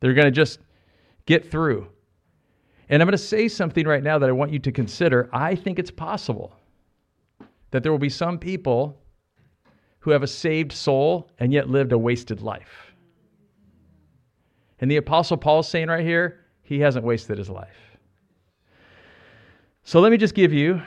They're 0.00 0.14
going 0.14 0.26
to 0.26 0.30
just 0.30 0.58
get 1.26 1.50
through. 1.50 1.88
And 2.88 3.02
I'm 3.02 3.06
going 3.06 3.12
to 3.12 3.18
say 3.18 3.48
something 3.48 3.86
right 3.86 4.02
now 4.02 4.18
that 4.18 4.28
I 4.28 4.32
want 4.32 4.52
you 4.52 4.58
to 4.60 4.72
consider. 4.72 5.30
I 5.32 5.54
think 5.54 5.78
it's 5.78 5.90
possible 5.90 6.54
that 7.70 7.82
there 7.82 7.90
will 7.90 7.98
be 7.98 8.10
some 8.10 8.38
people 8.38 9.00
who 10.00 10.10
have 10.10 10.22
a 10.22 10.26
saved 10.26 10.72
soul 10.72 11.30
and 11.38 11.52
yet 11.52 11.70
lived 11.70 11.92
a 11.92 11.98
wasted 11.98 12.42
life. 12.42 12.92
And 14.80 14.90
the 14.90 14.98
Apostle 14.98 15.38
Paul's 15.38 15.68
saying 15.68 15.88
right 15.88 16.04
here, 16.04 16.40
he 16.62 16.80
hasn't 16.80 17.04
wasted 17.04 17.38
his 17.38 17.48
life. 17.48 17.93
So 19.86 20.00
let 20.00 20.10
me 20.10 20.16
just 20.16 20.34
give 20.34 20.50
you 20.50 20.80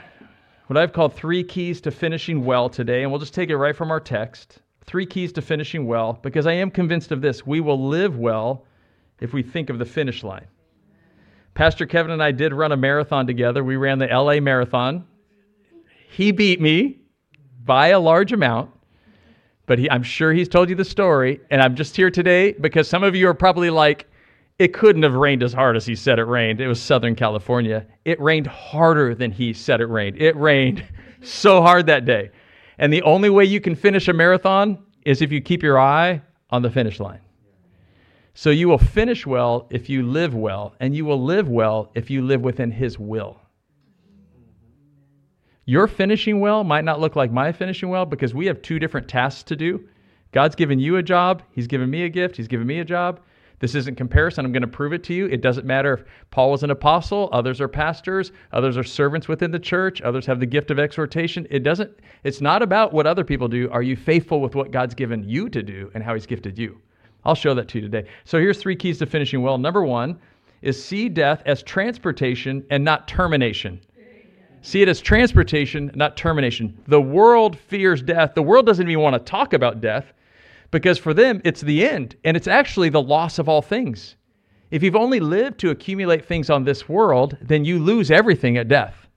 what 0.66 0.76
I've 0.76 0.92
called 0.92 1.14
three 1.14 1.44
keys 1.44 1.80
to 1.82 1.92
finishing 1.92 2.44
well 2.44 2.68
today, 2.68 3.04
and 3.04 3.12
we'll 3.12 3.20
just 3.20 3.32
take 3.32 3.48
it 3.48 3.56
right 3.56 3.74
from 3.74 3.92
our 3.92 4.00
text. 4.00 4.58
Three 4.86 5.06
keys 5.06 5.32
to 5.34 5.42
finishing 5.42 5.86
well, 5.86 6.18
because 6.20 6.48
I 6.48 6.54
am 6.54 6.68
convinced 6.68 7.12
of 7.12 7.20
this. 7.20 7.46
We 7.46 7.60
will 7.60 7.88
live 7.88 8.18
well 8.18 8.64
if 9.20 9.32
we 9.32 9.44
think 9.44 9.70
of 9.70 9.78
the 9.78 9.84
finish 9.84 10.24
line. 10.24 10.48
Pastor 11.54 11.86
Kevin 11.86 12.10
and 12.10 12.20
I 12.20 12.32
did 12.32 12.52
run 12.52 12.72
a 12.72 12.76
marathon 12.76 13.24
together. 13.24 13.62
We 13.62 13.76
ran 13.76 14.00
the 14.00 14.08
LA 14.08 14.40
Marathon. 14.40 15.06
He 16.10 16.32
beat 16.32 16.60
me 16.60 16.98
by 17.64 17.88
a 17.88 18.00
large 18.00 18.32
amount, 18.32 18.70
but 19.66 19.78
he, 19.78 19.88
I'm 19.88 20.02
sure 20.02 20.32
he's 20.32 20.48
told 20.48 20.70
you 20.70 20.74
the 20.74 20.84
story. 20.84 21.40
And 21.52 21.62
I'm 21.62 21.76
just 21.76 21.94
here 21.94 22.10
today 22.10 22.50
because 22.52 22.88
some 22.88 23.04
of 23.04 23.14
you 23.14 23.28
are 23.28 23.34
probably 23.34 23.70
like, 23.70 24.10
it 24.58 24.74
couldn't 24.74 25.04
have 25.04 25.14
rained 25.14 25.42
as 25.42 25.52
hard 25.52 25.76
as 25.76 25.86
he 25.86 25.94
said 25.94 26.18
it 26.18 26.24
rained. 26.24 26.60
It 26.60 26.66
was 26.66 26.82
Southern 26.82 27.14
California. 27.14 27.86
It 28.04 28.20
rained 28.20 28.48
harder 28.48 29.14
than 29.14 29.30
he 29.30 29.52
said 29.52 29.80
it 29.80 29.86
rained. 29.86 30.20
It 30.20 30.36
rained 30.36 30.84
so 31.22 31.62
hard 31.62 31.86
that 31.86 32.04
day. 32.04 32.30
And 32.78 32.92
the 32.92 33.02
only 33.02 33.30
way 33.30 33.44
you 33.44 33.60
can 33.60 33.76
finish 33.76 34.08
a 34.08 34.12
marathon 34.12 34.78
is 35.04 35.22
if 35.22 35.30
you 35.30 35.40
keep 35.40 35.62
your 35.62 35.78
eye 35.78 36.22
on 36.50 36.62
the 36.62 36.70
finish 36.70 36.98
line. 36.98 37.20
So 38.34 38.50
you 38.50 38.68
will 38.68 38.78
finish 38.78 39.26
well 39.26 39.66
if 39.70 39.88
you 39.88 40.04
live 40.04 40.34
well, 40.34 40.74
and 40.78 40.94
you 40.94 41.04
will 41.04 41.22
live 41.22 41.48
well 41.48 41.90
if 41.94 42.08
you 42.08 42.22
live 42.22 42.40
within 42.40 42.70
his 42.70 42.98
will. 42.98 43.40
Your 45.64 45.86
finishing 45.86 46.40
well 46.40 46.64
might 46.64 46.84
not 46.84 47.00
look 47.00 47.16
like 47.16 47.32
my 47.32 47.52
finishing 47.52 47.90
well 47.90 48.06
because 48.06 48.34
we 48.34 48.46
have 48.46 48.62
two 48.62 48.78
different 48.78 49.08
tasks 49.08 49.42
to 49.44 49.56
do. 49.56 49.86
God's 50.32 50.54
given 50.54 50.78
you 50.78 50.96
a 50.96 51.02
job, 51.02 51.42
He's 51.50 51.66
given 51.66 51.90
me 51.90 52.04
a 52.04 52.08
gift, 52.08 52.36
He's 52.36 52.48
given 52.48 52.66
me 52.66 52.80
a 52.80 52.84
job. 52.84 53.20
This 53.60 53.74
isn't 53.74 53.96
comparison. 53.96 54.44
I'm 54.44 54.52
going 54.52 54.62
to 54.62 54.68
prove 54.68 54.92
it 54.92 55.02
to 55.04 55.14
you. 55.14 55.26
It 55.26 55.40
doesn't 55.40 55.66
matter 55.66 55.94
if 55.94 56.04
Paul 56.30 56.50
was 56.50 56.62
an 56.62 56.70
apostle, 56.70 57.28
others 57.32 57.60
are 57.60 57.68
pastors, 57.68 58.32
others 58.52 58.76
are 58.76 58.84
servants 58.84 59.26
within 59.28 59.50
the 59.50 59.58
church, 59.58 60.00
others 60.02 60.26
have 60.26 60.40
the 60.40 60.46
gift 60.46 60.70
of 60.70 60.78
exhortation. 60.78 61.46
It 61.50 61.60
doesn't 61.60 61.90
it's 62.24 62.40
not 62.40 62.62
about 62.62 62.92
what 62.92 63.06
other 63.06 63.24
people 63.24 63.48
do. 63.48 63.68
Are 63.70 63.82
you 63.82 63.96
faithful 63.96 64.40
with 64.40 64.54
what 64.54 64.70
God's 64.70 64.94
given 64.94 65.28
you 65.28 65.48
to 65.48 65.62
do 65.62 65.90
and 65.94 66.02
how 66.02 66.14
he's 66.14 66.26
gifted 66.26 66.58
you? 66.58 66.80
I'll 67.24 67.34
show 67.34 67.54
that 67.54 67.68
to 67.68 67.78
you 67.78 67.82
today. 67.82 68.08
So 68.24 68.38
here's 68.38 68.58
three 68.58 68.76
keys 68.76 68.98
to 68.98 69.06
finishing 69.06 69.42
well. 69.42 69.58
Number 69.58 69.82
1 69.82 70.18
is 70.62 70.82
see 70.82 71.08
death 71.08 71.42
as 71.46 71.62
transportation 71.62 72.64
and 72.70 72.84
not 72.84 73.06
termination. 73.06 73.80
See 74.62 74.82
it 74.82 74.88
as 74.88 75.00
transportation, 75.00 75.90
not 75.94 76.16
termination. 76.16 76.76
The 76.88 77.00
world 77.00 77.56
fears 77.56 78.02
death. 78.02 78.34
The 78.34 78.42
world 78.42 78.66
doesn't 78.66 78.88
even 78.88 79.02
want 79.02 79.14
to 79.14 79.30
talk 79.30 79.52
about 79.52 79.80
death 79.80 80.12
because 80.70 80.98
for 80.98 81.14
them, 81.14 81.40
it's 81.44 81.60
the 81.60 81.86
end, 81.86 82.16
and 82.24 82.36
it's 82.36 82.48
actually 82.48 82.88
the 82.88 83.02
loss 83.02 83.38
of 83.38 83.48
all 83.48 83.62
things. 83.62 84.16
If 84.70 84.82
you've 84.82 84.96
only 84.96 85.20
lived 85.20 85.58
to 85.60 85.70
accumulate 85.70 86.24
things 86.24 86.50
on 86.50 86.64
this 86.64 86.88
world, 86.88 87.36
then 87.40 87.64
you 87.64 87.78
lose 87.78 88.10
everything 88.10 88.58
at 88.58 88.68
death. 88.68 89.08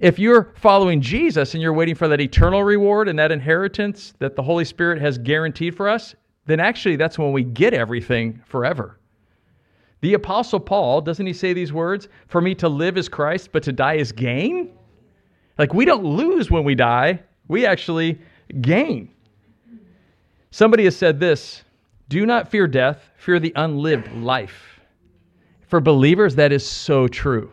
If 0.00 0.18
you're 0.18 0.52
following 0.56 1.00
Jesus 1.00 1.54
and 1.54 1.62
you're 1.62 1.72
waiting 1.72 1.94
for 1.94 2.08
that 2.08 2.20
eternal 2.20 2.64
reward 2.64 3.08
and 3.08 3.18
that 3.18 3.32
inheritance 3.32 4.12
that 4.18 4.36
the 4.36 4.42
Holy 4.42 4.64
Spirit 4.64 5.00
has 5.00 5.18
guaranteed 5.18 5.74
for 5.74 5.88
us, 5.88 6.14
then 6.46 6.60
actually 6.60 6.96
that's 6.96 7.18
when 7.18 7.32
we 7.32 7.44
get 7.44 7.72
everything 7.72 8.42
forever. 8.44 8.98
The 10.02 10.14
Apostle 10.14 10.60
Paul, 10.60 11.00
doesn't 11.00 11.26
he 11.26 11.32
say 11.32 11.52
these 11.52 11.72
words? 11.72 12.08
For 12.28 12.40
me 12.40 12.54
to 12.56 12.68
live 12.68 12.98
is 12.98 13.08
Christ, 13.08 13.50
but 13.52 13.62
to 13.62 13.72
die 13.72 13.94
is 13.94 14.12
gain? 14.12 14.72
Like 15.58 15.72
we 15.72 15.84
don't 15.84 16.04
lose 16.04 16.50
when 16.50 16.64
we 16.64 16.74
die, 16.74 17.22
we 17.48 17.64
actually 17.64 18.20
gain. 18.60 19.08
Somebody 20.56 20.84
has 20.84 20.96
said 20.96 21.20
this 21.20 21.64
Do 22.08 22.24
not 22.24 22.48
fear 22.48 22.66
death, 22.66 23.10
fear 23.18 23.38
the 23.38 23.52
unlived 23.56 24.10
life. 24.14 24.80
For 25.68 25.80
believers, 25.80 26.34
that 26.36 26.50
is 26.50 26.66
so 26.66 27.06
true. 27.06 27.52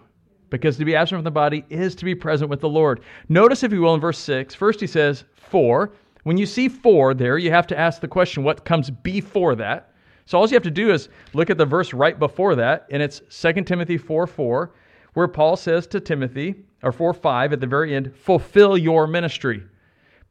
Because 0.49 0.77
to 0.77 0.85
be 0.85 0.95
absent 0.95 1.17
from 1.17 1.25
the 1.25 1.29
body 1.31 1.65
is 1.69 1.95
to 1.95 2.05
be 2.05 2.15
present 2.15 2.49
with 2.49 2.61
the 2.61 2.69
Lord. 2.69 3.01
Notice, 3.27 3.61
if 3.61 3.73
you 3.73 3.81
will, 3.81 3.95
in 3.95 3.99
verse 3.99 4.19
6, 4.19 4.55
first 4.55 4.79
he 4.79 4.87
says, 4.87 5.25
For. 5.35 5.91
When 6.23 6.37
you 6.37 6.45
see 6.45 6.69
for 6.69 7.13
there, 7.13 7.37
you 7.37 7.51
have 7.51 7.67
to 7.67 7.77
ask 7.77 7.99
the 7.99 8.07
question, 8.07 8.41
what 8.41 8.63
comes 8.63 8.89
before 8.89 9.55
that? 9.55 9.91
So 10.23 10.37
all 10.37 10.47
you 10.47 10.53
have 10.53 10.63
to 10.63 10.71
do 10.71 10.93
is 10.93 11.09
look 11.33 11.49
at 11.49 11.57
the 11.57 11.65
verse 11.65 11.93
right 11.93 12.17
before 12.17 12.55
that, 12.55 12.87
and 12.89 13.03
it's 13.03 13.21
2 13.37 13.63
Timothy 13.63 13.97
4 13.97 14.25
4, 14.27 14.71
where 15.13 15.27
Paul 15.27 15.57
says 15.57 15.87
to 15.87 15.99
Timothy, 15.99 16.55
or 16.81 16.93
4 16.93 17.13
5 17.13 17.51
at 17.51 17.59
the 17.59 17.67
very 17.67 17.93
end, 17.93 18.15
fulfill 18.15 18.77
your 18.77 19.07
ministry. 19.07 19.61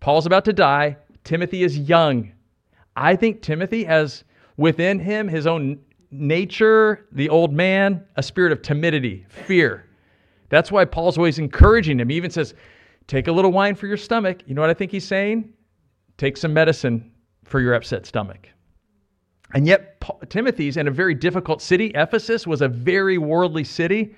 Paul's 0.01 0.25
about 0.25 0.47
to 0.47 0.55
die. 0.55 0.97
Timothy 1.23 1.65
is 1.65 1.79
young. 1.79 2.33
I 2.97 3.17
think 3.17 3.43
Timothy 3.43 3.85
has 3.85 4.25
within 4.57 4.99
him 4.99 5.29
his 5.29 5.47
own 5.47 5.79
nature, 6.11 7.07
the 7.13 7.29
old 7.29 7.53
man, 7.53 8.05
a 8.17 8.23
spirit 8.23 8.53
of 8.53 8.63
timidity, 8.63 9.25
fear. 9.29 9.87
That's 10.51 10.71
why 10.71 10.85
Paul's 10.85 11.17
always 11.17 11.39
encouraging 11.39 11.99
him. 11.99 12.11
He 12.11 12.17
even 12.17 12.31
says, 12.31 12.55
Take 13.07 13.29
a 13.29 13.33
little 13.33 13.53
wine 13.53 13.75
for 13.75 13.87
your 13.87 13.97
stomach. 13.97 14.43
You 14.47 14.55
know 14.55 14.61
what 14.61 14.71
I 14.71 14.75
think 14.75 14.91
he's 14.91 15.07
saying? 15.07 15.53
Take 16.19 16.37
some 16.37 16.53
medicine 16.53 17.11
for 17.45 17.61
your 17.61 17.75
upset 17.75 18.07
stomach. 18.07 18.49
And 19.55 19.67
yet, 19.67 19.99
Paul, 20.01 20.21
Timothy's 20.29 20.77
in 20.77 20.89
a 20.89 20.91
very 20.91 21.15
difficult 21.15 21.61
city. 21.63 21.87
Ephesus 21.95 22.47
was 22.47 22.61
a 22.61 22.69
very 22.69 23.19
worldly 23.19 23.65
city. 23.65 24.15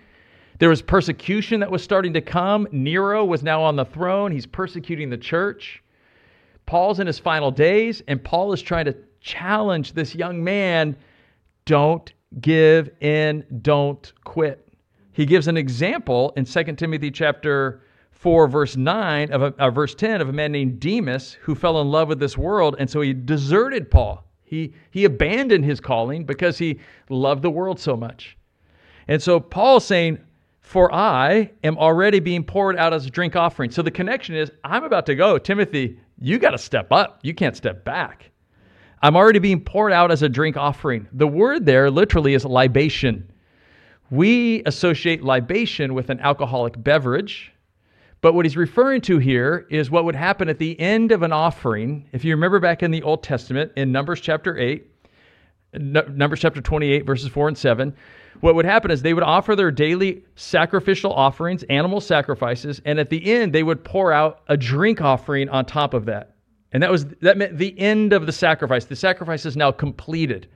There 0.59 0.69
was 0.69 0.83
persecution 0.83 1.61
that 1.61 1.71
was 1.71 1.83
starting 1.83 2.13
to 2.15 2.21
come. 2.21 2.69
Nero 2.73 3.25
was 3.25 3.43
now 3.43 3.63
on 3.63 3.77
the 3.77 3.85
throne. 3.85 4.31
He's 4.33 4.47
persecuting 4.47 5.11
the 5.11 5.19
church. 5.19 5.83
Paul's 6.67 7.01
in 7.01 7.07
his 7.07 7.19
final 7.19 7.51
days, 7.51 8.03
and 8.09 8.23
Paul 8.23 8.53
is 8.53 8.63
trying 8.63 8.87
to 8.87 8.97
challenge 9.21 9.93
this 9.93 10.15
young 10.15 10.43
man 10.43 10.97
don't 11.67 12.13
give 12.41 12.91
in, 13.01 13.45
don't 13.63 14.13
quit. 14.25 14.69
He 15.13 15.25
gives 15.25 15.49
an 15.49 15.57
example 15.57 16.33
in 16.37 16.45
2 16.45 16.65
Timothy 16.75 17.11
chapter 17.11 17.83
4 18.11 18.49
verse 18.49 18.77
9 18.77 19.33
of 19.33 19.43
a, 19.43 19.55
uh, 19.59 19.71
verse 19.71 19.95
10 19.95 20.21
of 20.21 20.29
a 20.29 20.33
man 20.33 20.51
named 20.51 20.81
Demas 20.81 21.35
who 21.43 21.55
fell 21.55 21.81
in 21.81 21.91
love 21.91 22.09
with 22.09 22.19
this 22.19 22.37
world 22.37 22.77
and 22.79 22.89
so 22.89 23.01
he 23.01 23.13
deserted 23.13 23.91
Paul. 23.91 24.25
He 24.43 24.73
he 24.91 25.05
abandoned 25.05 25.65
his 25.65 25.81
calling 25.81 26.25
because 26.25 26.59
he 26.59 26.79
loved 27.09 27.43
the 27.43 27.51
world 27.51 27.79
so 27.79 27.97
much. 27.97 28.37
And 29.09 29.23
so 29.23 29.41
Paul's 29.41 29.85
saying, 29.85 30.19
"For 30.61 30.93
I 30.95 31.51
am 31.65 31.77
already 31.77 32.21
being 32.21 32.45
poured 32.45 32.77
out 32.77 32.93
as 32.93 33.07
a 33.07 33.11
drink 33.11 33.37
offering." 33.37 33.71
So 33.71 33.83
the 33.83 33.91
connection 33.91 34.35
is 34.35 34.51
I'm 34.63 34.85
about 34.85 35.07
to 35.07 35.15
go. 35.15 35.39
Timothy, 35.39 35.99
you 36.19 36.39
got 36.39 36.51
to 36.51 36.59
step 36.59 36.93
up. 36.93 37.21
You 37.23 37.35
can't 37.35 37.57
step 37.57 37.85
back. 37.85 38.31
I'm 39.03 39.17
already 39.17 39.39
being 39.39 39.61
poured 39.61 39.93
out 39.93 40.11
as 40.11 40.23
a 40.23 40.29
drink 40.29 40.57
offering. 40.57 41.09
The 41.13 41.27
word 41.27 41.67
there 41.67 41.91
literally 41.91 42.35
is 42.35 42.45
libation. 42.45 43.31
We 44.11 44.63
associate 44.65 45.23
libation 45.23 45.93
with 45.95 46.11
an 46.11 46.21
alcoholic 46.21 46.83
beverage, 46.83 47.53
but 48.21 48.33
what 48.33 48.47
he's 48.47 48.57
referring 48.57 49.03
to 49.03 49.19
here 49.19 49.67
is 49.69 49.91
what 49.91 50.05
would 50.05 50.15
happen 50.15 50.49
at 50.49 50.59
the 50.59 50.79
end 50.81 51.13
of 51.13 51.23
an 51.23 51.33
offering. 51.33 52.09
If 52.13 52.25
you 52.25 52.35
remember 52.35 52.61
back 52.61 52.83
in 52.83 52.91
the 52.91 53.03
Old 53.03 53.23
Testament, 53.23 53.73
in 53.77 53.93
Numbers 53.93 54.21
chapter 54.21 54.57
8, 54.57 54.87
Numbers 55.75 56.41
chapter 56.41 56.61
28, 56.61 57.05
verses 57.05 57.29
4 57.29 57.49
and 57.49 57.59
7, 57.59 57.95
what 58.41 58.55
would 58.55 58.65
happen 58.65 58.91
is 58.91 59.03
they 59.03 59.15
would 59.15 59.23
offer 59.23 59.57
their 59.57 59.71
daily 59.71 60.25
sacrificial 60.37 61.13
offerings, 61.13 61.63
animal 61.65 62.01
sacrifices, 62.01 62.81
and 62.85 62.99
at 62.99 63.11
the 63.11 63.33
end 63.33 63.53
they 63.53 63.63
would 63.63 63.85
pour 63.85 64.13
out 64.13 64.41
a 64.49 64.57
drink 64.57 65.01
offering 65.01 65.49
on 65.49 65.65
top 65.65 65.95
of 65.95 66.05
that. 66.07 66.35
And 66.73 66.83
that 66.83 66.91
was 66.91 67.07
that 67.21 67.39
meant 67.39 67.57
the 67.57 67.79
end 67.79 68.13
of 68.13 68.27
the 68.27 68.33
sacrifice. 68.33 68.85
The 68.85 68.97
sacrifice 68.97 69.47
is 69.47 69.57
now 69.57 69.71
completed. 69.71 70.49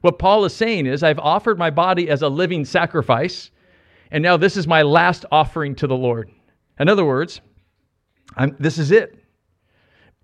What 0.00 0.18
Paul 0.18 0.44
is 0.44 0.54
saying 0.54 0.86
is 0.86 1.02
I've 1.02 1.18
offered 1.18 1.58
my 1.58 1.70
body 1.70 2.08
as 2.08 2.22
a 2.22 2.28
living 2.28 2.64
sacrifice, 2.64 3.50
and 4.10 4.22
now 4.22 4.36
this 4.36 4.56
is 4.56 4.66
my 4.66 4.82
last 4.82 5.26
offering 5.30 5.74
to 5.76 5.86
the 5.86 5.96
Lord. 5.96 6.30
In 6.80 6.88
other 6.88 7.04
words, 7.04 7.40
I'm, 8.36 8.56
this 8.58 8.78
is 8.78 8.90
it. 8.90 9.17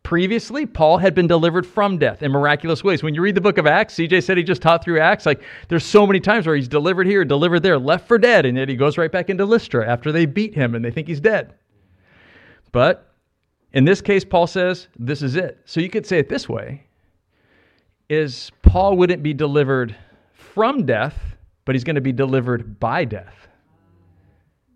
Previously, 0.04 0.66
Paul 0.66 0.98
had 0.98 1.14
been 1.14 1.26
delivered 1.26 1.66
from 1.66 1.96
death 1.96 2.22
in 2.22 2.30
miraculous 2.30 2.84
ways. 2.84 3.02
When 3.02 3.14
you 3.14 3.22
read 3.22 3.34
the 3.34 3.40
book 3.40 3.56
of 3.56 3.66
Acts, 3.66 3.94
CJ 3.94 4.22
said 4.22 4.36
he 4.36 4.42
just 4.42 4.60
taught 4.60 4.84
through 4.84 5.00
Acts. 5.00 5.24
Like, 5.24 5.42
there's 5.68 5.84
so 5.84 6.06
many 6.06 6.20
times 6.20 6.46
where 6.46 6.54
he's 6.54 6.68
delivered 6.68 7.06
here, 7.06 7.24
delivered 7.24 7.60
there, 7.60 7.78
left 7.78 8.06
for 8.06 8.18
dead, 8.18 8.44
and 8.44 8.58
yet 8.58 8.68
he 8.68 8.76
goes 8.76 8.98
right 8.98 9.10
back 9.10 9.30
into 9.30 9.46
Lystra 9.46 9.88
after 9.88 10.12
they 10.12 10.26
beat 10.26 10.54
him 10.54 10.74
and 10.74 10.84
they 10.84 10.90
think 10.90 11.08
he's 11.08 11.20
dead. 11.20 11.54
But 12.70 13.14
in 13.72 13.86
this 13.86 14.02
case, 14.02 14.26
Paul 14.26 14.46
says, 14.46 14.88
this 14.98 15.22
is 15.22 15.36
it. 15.36 15.58
So 15.64 15.80
you 15.80 15.88
could 15.88 16.04
say 16.04 16.18
it 16.18 16.28
this 16.28 16.50
way 16.50 16.84
is 18.10 18.52
Paul 18.60 18.98
wouldn't 18.98 19.22
be 19.22 19.32
delivered 19.32 19.96
from 20.34 20.84
death, 20.84 21.18
but 21.64 21.74
he's 21.74 21.84
going 21.84 21.94
to 21.94 22.02
be 22.02 22.12
delivered 22.12 22.78
by 22.78 23.06
death. 23.06 23.48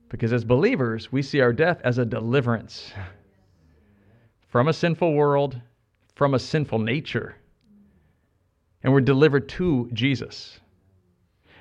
Because 0.08 0.32
as 0.32 0.42
believers, 0.42 1.12
we 1.12 1.20
see 1.20 1.42
our 1.42 1.52
death 1.52 1.82
as 1.85 1.99
a 1.99 2.06
deliverance 2.06 2.94
from 4.49 4.69
a 4.69 4.73
sinful 4.73 5.14
world, 5.14 5.61
from 6.14 6.35
a 6.35 6.38
sinful 6.38 6.78
nature. 6.78 7.37
And 8.83 8.93
we're 8.93 9.00
delivered 9.00 9.49
to 9.50 9.88
Jesus. 9.93 10.61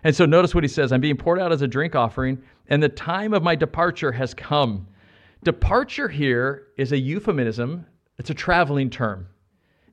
And 0.04 0.16
so 0.16 0.26
notice 0.26 0.56
what 0.56 0.64
he 0.64 0.68
says 0.68 0.92
I'm 0.92 1.02
being 1.02 1.18
poured 1.18 1.40
out 1.40 1.52
as 1.52 1.62
a 1.62 1.68
drink 1.68 1.96
offering, 1.96 2.42
and 2.68 2.82
the 2.82 2.90
time 2.90 3.34
of 3.34 3.44
my 3.44 3.56
departure 3.56 4.12
has 4.12 4.34
come. 4.34 4.88
Departure 5.44 6.08
here 6.08 6.68
is 6.78 6.92
a 6.92 6.98
euphemism, 6.98 7.86
it's 8.18 8.30
a 8.30 8.34
traveling 8.34 8.90
term. 8.90 9.28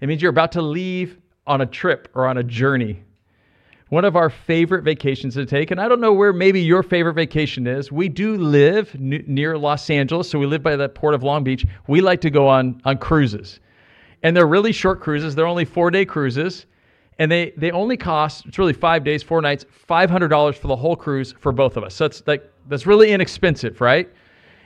It 0.00 0.06
means 0.06 0.22
you're 0.22 0.30
about 0.30 0.52
to 0.52 0.62
leave 0.62 1.18
on 1.46 1.60
a 1.60 1.66
trip 1.66 2.08
or 2.14 2.26
on 2.26 2.38
a 2.38 2.42
journey. 2.42 3.02
One 3.94 4.04
of 4.04 4.16
our 4.16 4.28
favorite 4.28 4.82
vacations 4.82 5.34
to 5.34 5.46
take, 5.46 5.70
and 5.70 5.80
I 5.80 5.86
don't 5.86 6.00
know 6.00 6.12
where 6.12 6.32
maybe 6.32 6.60
your 6.60 6.82
favorite 6.82 7.14
vacation 7.14 7.68
is. 7.68 7.92
We 7.92 8.08
do 8.08 8.36
live 8.36 8.92
n- 8.96 9.22
near 9.28 9.56
Los 9.56 9.88
Angeles, 9.88 10.28
so 10.28 10.36
we 10.36 10.46
live 10.46 10.64
by 10.64 10.74
the 10.74 10.88
port 10.88 11.14
of 11.14 11.22
Long 11.22 11.44
Beach. 11.44 11.64
We 11.86 12.00
like 12.00 12.20
to 12.22 12.30
go 12.30 12.48
on, 12.48 12.82
on 12.84 12.98
cruises. 12.98 13.60
And 14.24 14.36
they're 14.36 14.48
really 14.48 14.72
short 14.72 15.00
cruises, 15.00 15.36
they're 15.36 15.46
only 15.46 15.64
four 15.64 15.92
day 15.92 16.04
cruises. 16.04 16.66
And 17.20 17.30
they, 17.30 17.52
they 17.56 17.70
only 17.70 17.96
cost, 17.96 18.46
it's 18.46 18.58
really 18.58 18.72
five 18.72 19.04
days, 19.04 19.22
four 19.22 19.40
nights, 19.40 19.64
$500 19.88 20.56
for 20.56 20.66
the 20.66 20.74
whole 20.74 20.96
cruise 20.96 21.32
for 21.38 21.52
both 21.52 21.76
of 21.76 21.84
us. 21.84 21.94
So 21.94 22.08
that's, 22.08 22.20
like, 22.26 22.52
that's 22.66 22.86
really 22.88 23.12
inexpensive, 23.12 23.80
right? 23.80 24.10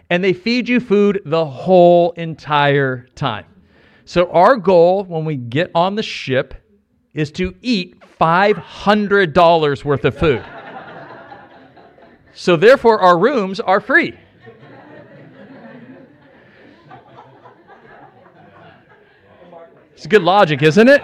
And 0.08 0.24
they 0.24 0.32
feed 0.32 0.70
you 0.70 0.80
food 0.80 1.20
the 1.26 1.44
whole 1.44 2.12
entire 2.12 3.06
time. 3.14 3.44
So 4.06 4.30
our 4.30 4.56
goal 4.56 5.04
when 5.04 5.26
we 5.26 5.36
get 5.36 5.70
on 5.74 5.96
the 5.96 6.02
ship 6.02 6.54
is 7.12 7.30
to 7.32 7.54
eat 7.60 7.97
$500 8.20 9.84
worth 9.84 10.04
of 10.04 10.18
food. 10.18 10.44
So, 12.34 12.56
therefore, 12.56 13.00
our 13.00 13.18
rooms 13.18 13.58
are 13.60 13.80
free. 13.80 14.16
It's 19.94 20.06
good 20.06 20.22
logic, 20.22 20.62
isn't 20.62 20.88
it? 20.88 21.02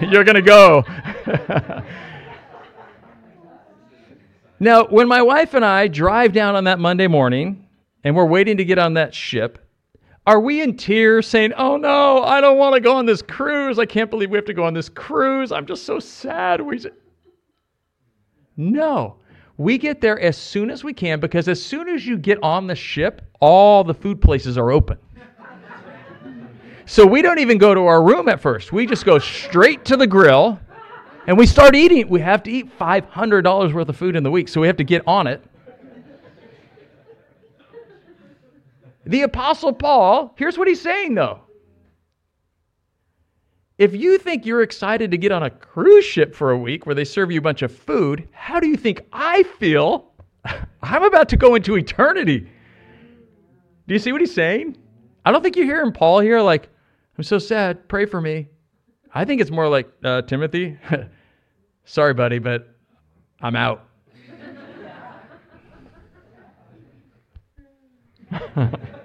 You're 0.00 0.24
going 0.24 0.36
to 0.36 0.42
go. 0.42 0.82
now, 4.60 4.86
when 4.86 5.06
my 5.08 5.20
wife 5.20 5.52
and 5.52 5.62
I 5.62 5.88
drive 5.88 6.32
down 6.32 6.56
on 6.56 6.64
that 6.64 6.78
Monday 6.78 7.06
morning 7.06 7.68
and 8.02 8.16
we're 8.16 8.24
waiting 8.24 8.56
to 8.56 8.64
get 8.64 8.78
on 8.78 8.94
that 8.94 9.14
ship, 9.14 9.67
are 10.28 10.40
we 10.40 10.60
in 10.60 10.76
tears 10.76 11.26
saying, 11.26 11.54
Oh 11.56 11.78
no, 11.78 12.22
I 12.22 12.42
don't 12.42 12.58
want 12.58 12.74
to 12.74 12.80
go 12.80 12.94
on 12.94 13.06
this 13.06 13.22
cruise. 13.22 13.78
I 13.78 13.86
can't 13.86 14.10
believe 14.10 14.30
we 14.30 14.36
have 14.36 14.44
to 14.44 14.52
go 14.52 14.62
on 14.62 14.74
this 14.74 14.90
cruise. 14.90 15.50
I'm 15.52 15.64
just 15.64 15.86
so 15.86 15.98
sad. 15.98 16.60
We. 16.60 16.84
No. 18.54 19.16
We 19.56 19.78
get 19.78 20.02
there 20.02 20.20
as 20.20 20.36
soon 20.36 20.70
as 20.70 20.84
we 20.84 20.92
can 20.92 21.18
because 21.18 21.48
as 21.48 21.62
soon 21.62 21.88
as 21.88 22.06
you 22.06 22.18
get 22.18 22.38
on 22.42 22.66
the 22.66 22.74
ship, 22.74 23.22
all 23.40 23.82
the 23.82 23.94
food 23.94 24.20
places 24.20 24.58
are 24.58 24.70
open. 24.70 24.98
so 26.84 27.06
we 27.06 27.22
don't 27.22 27.38
even 27.38 27.56
go 27.56 27.72
to 27.72 27.86
our 27.86 28.02
room 28.02 28.28
at 28.28 28.38
first. 28.38 28.70
We 28.70 28.84
just 28.84 29.06
go 29.06 29.18
straight 29.18 29.86
to 29.86 29.96
the 29.96 30.06
grill 30.06 30.60
and 31.26 31.38
we 31.38 31.46
start 31.46 31.74
eating. 31.74 32.06
We 32.06 32.20
have 32.20 32.42
to 32.42 32.50
eat 32.50 32.78
$500 32.78 33.72
worth 33.72 33.88
of 33.88 33.96
food 33.96 34.14
in 34.14 34.22
the 34.22 34.30
week, 34.30 34.48
so 34.48 34.60
we 34.60 34.66
have 34.66 34.76
to 34.76 34.84
get 34.84 35.02
on 35.06 35.26
it. 35.26 35.42
The 39.08 39.22
Apostle 39.22 39.72
Paul, 39.72 40.34
here's 40.36 40.58
what 40.58 40.68
he's 40.68 40.82
saying 40.82 41.14
though. 41.14 41.40
If 43.78 43.94
you 43.94 44.18
think 44.18 44.44
you're 44.44 44.60
excited 44.60 45.10
to 45.12 45.16
get 45.16 45.32
on 45.32 45.42
a 45.44 45.50
cruise 45.50 46.04
ship 46.04 46.34
for 46.34 46.50
a 46.50 46.58
week 46.58 46.84
where 46.84 46.94
they 46.94 47.06
serve 47.06 47.32
you 47.32 47.38
a 47.38 47.42
bunch 47.42 47.62
of 47.62 47.74
food, 47.74 48.28
how 48.32 48.60
do 48.60 48.68
you 48.68 48.76
think 48.76 49.06
I 49.10 49.44
feel? 49.44 50.12
I'm 50.82 51.04
about 51.04 51.30
to 51.30 51.38
go 51.38 51.54
into 51.54 51.78
eternity. 51.78 52.40
Do 53.86 53.94
you 53.94 53.98
see 53.98 54.12
what 54.12 54.20
he's 54.20 54.34
saying? 54.34 54.76
I 55.24 55.32
don't 55.32 55.42
think 55.42 55.56
you're 55.56 55.64
hearing 55.64 55.92
Paul 55.92 56.20
here 56.20 56.42
like, 56.42 56.68
I'm 57.16 57.24
so 57.24 57.38
sad, 57.38 57.88
pray 57.88 58.04
for 58.04 58.20
me. 58.20 58.48
I 59.14 59.24
think 59.24 59.40
it's 59.40 59.50
more 59.50 59.68
like, 59.68 59.88
uh, 60.04 60.20
Timothy, 60.22 60.76
sorry, 61.86 62.12
buddy, 62.12 62.40
but 62.40 62.74
I'm 63.40 63.56
out. 63.56 63.86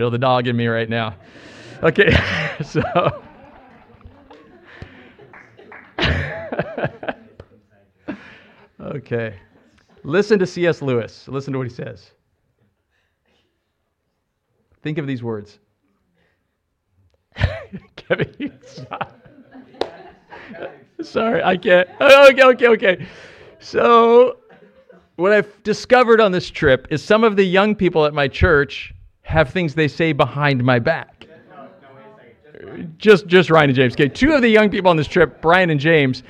Feel 0.00 0.10
the 0.10 0.16
dog 0.16 0.48
in 0.48 0.56
me 0.56 0.66
right 0.66 0.88
now. 0.88 1.14
Okay, 1.82 2.10
so. 2.64 2.80
okay. 8.80 9.34
Listen 10.02 10.38
to 10.38 10.46
C.S. 10.46 10.80
Lewis. 10.80 11.28
Listen 11.28 11.52
to 11.52 11.58
what 11.58 11.68
he 11.68 11.74
says. 11.74 12.12
Think 14.82 14.96
of 14.96 15.06
these 15.06 15.22
words. 15.22 15.58
Kevin, 17.96 18.58
Sorry, 21.02 21.42
I 21.42 21.58
can't. 21.58 21.90
Oh, 22.00 22.30
okay, 22.30 22.44
okay, 22.44 22.68
okay. 22.68 23.06
So, 23.58 24.38
what 25.16 25.32
I've 25.32 25.62
discovered 25.62 26.22
on 26.22 26.32
this 26.32 26.48
trip 26.48 26.86
is 26.88 27.04
some 27.04 27.22
of 27.22 27.36
the 27.36 27.44
young 27.44 27.74
people 27.74 28.06
at 28.06 28.14
my 28.14 28.26
church 28.26 28.94
have 29.30 29.50
things 29.50 29.74
they 29.74 29.88
say 29.88 30.12
behind 30.12 30.62
my 30.62 30.78
back. 30.78 31.26
Just, 32.98 33.26
just 33.26 33.48
Ryan 33.48 33.70
and 33.70 33.76
James. 33.76 33.94
Okay, 33.94 34.08
two 34.08 34.32
of 34.32 34.42
the 34.42 34.48
young 34.48 34.68
people 34.68 34.90
on 34.90 34.96
this 34.96 35.06
trip, 35.06 35.40
Brian 35.40 35.70
and 35.70 35.80
James, 35.80 36.22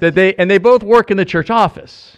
that 0.00 0.14
they 0.14 0.34
and 0.34 0.50
they 0.50 0.58
both 0.58 0.82
work 0.82 1.10
in 1.10 1.16
the 1.16 1.24
church 1.24 1.50
office, 1.50 2.16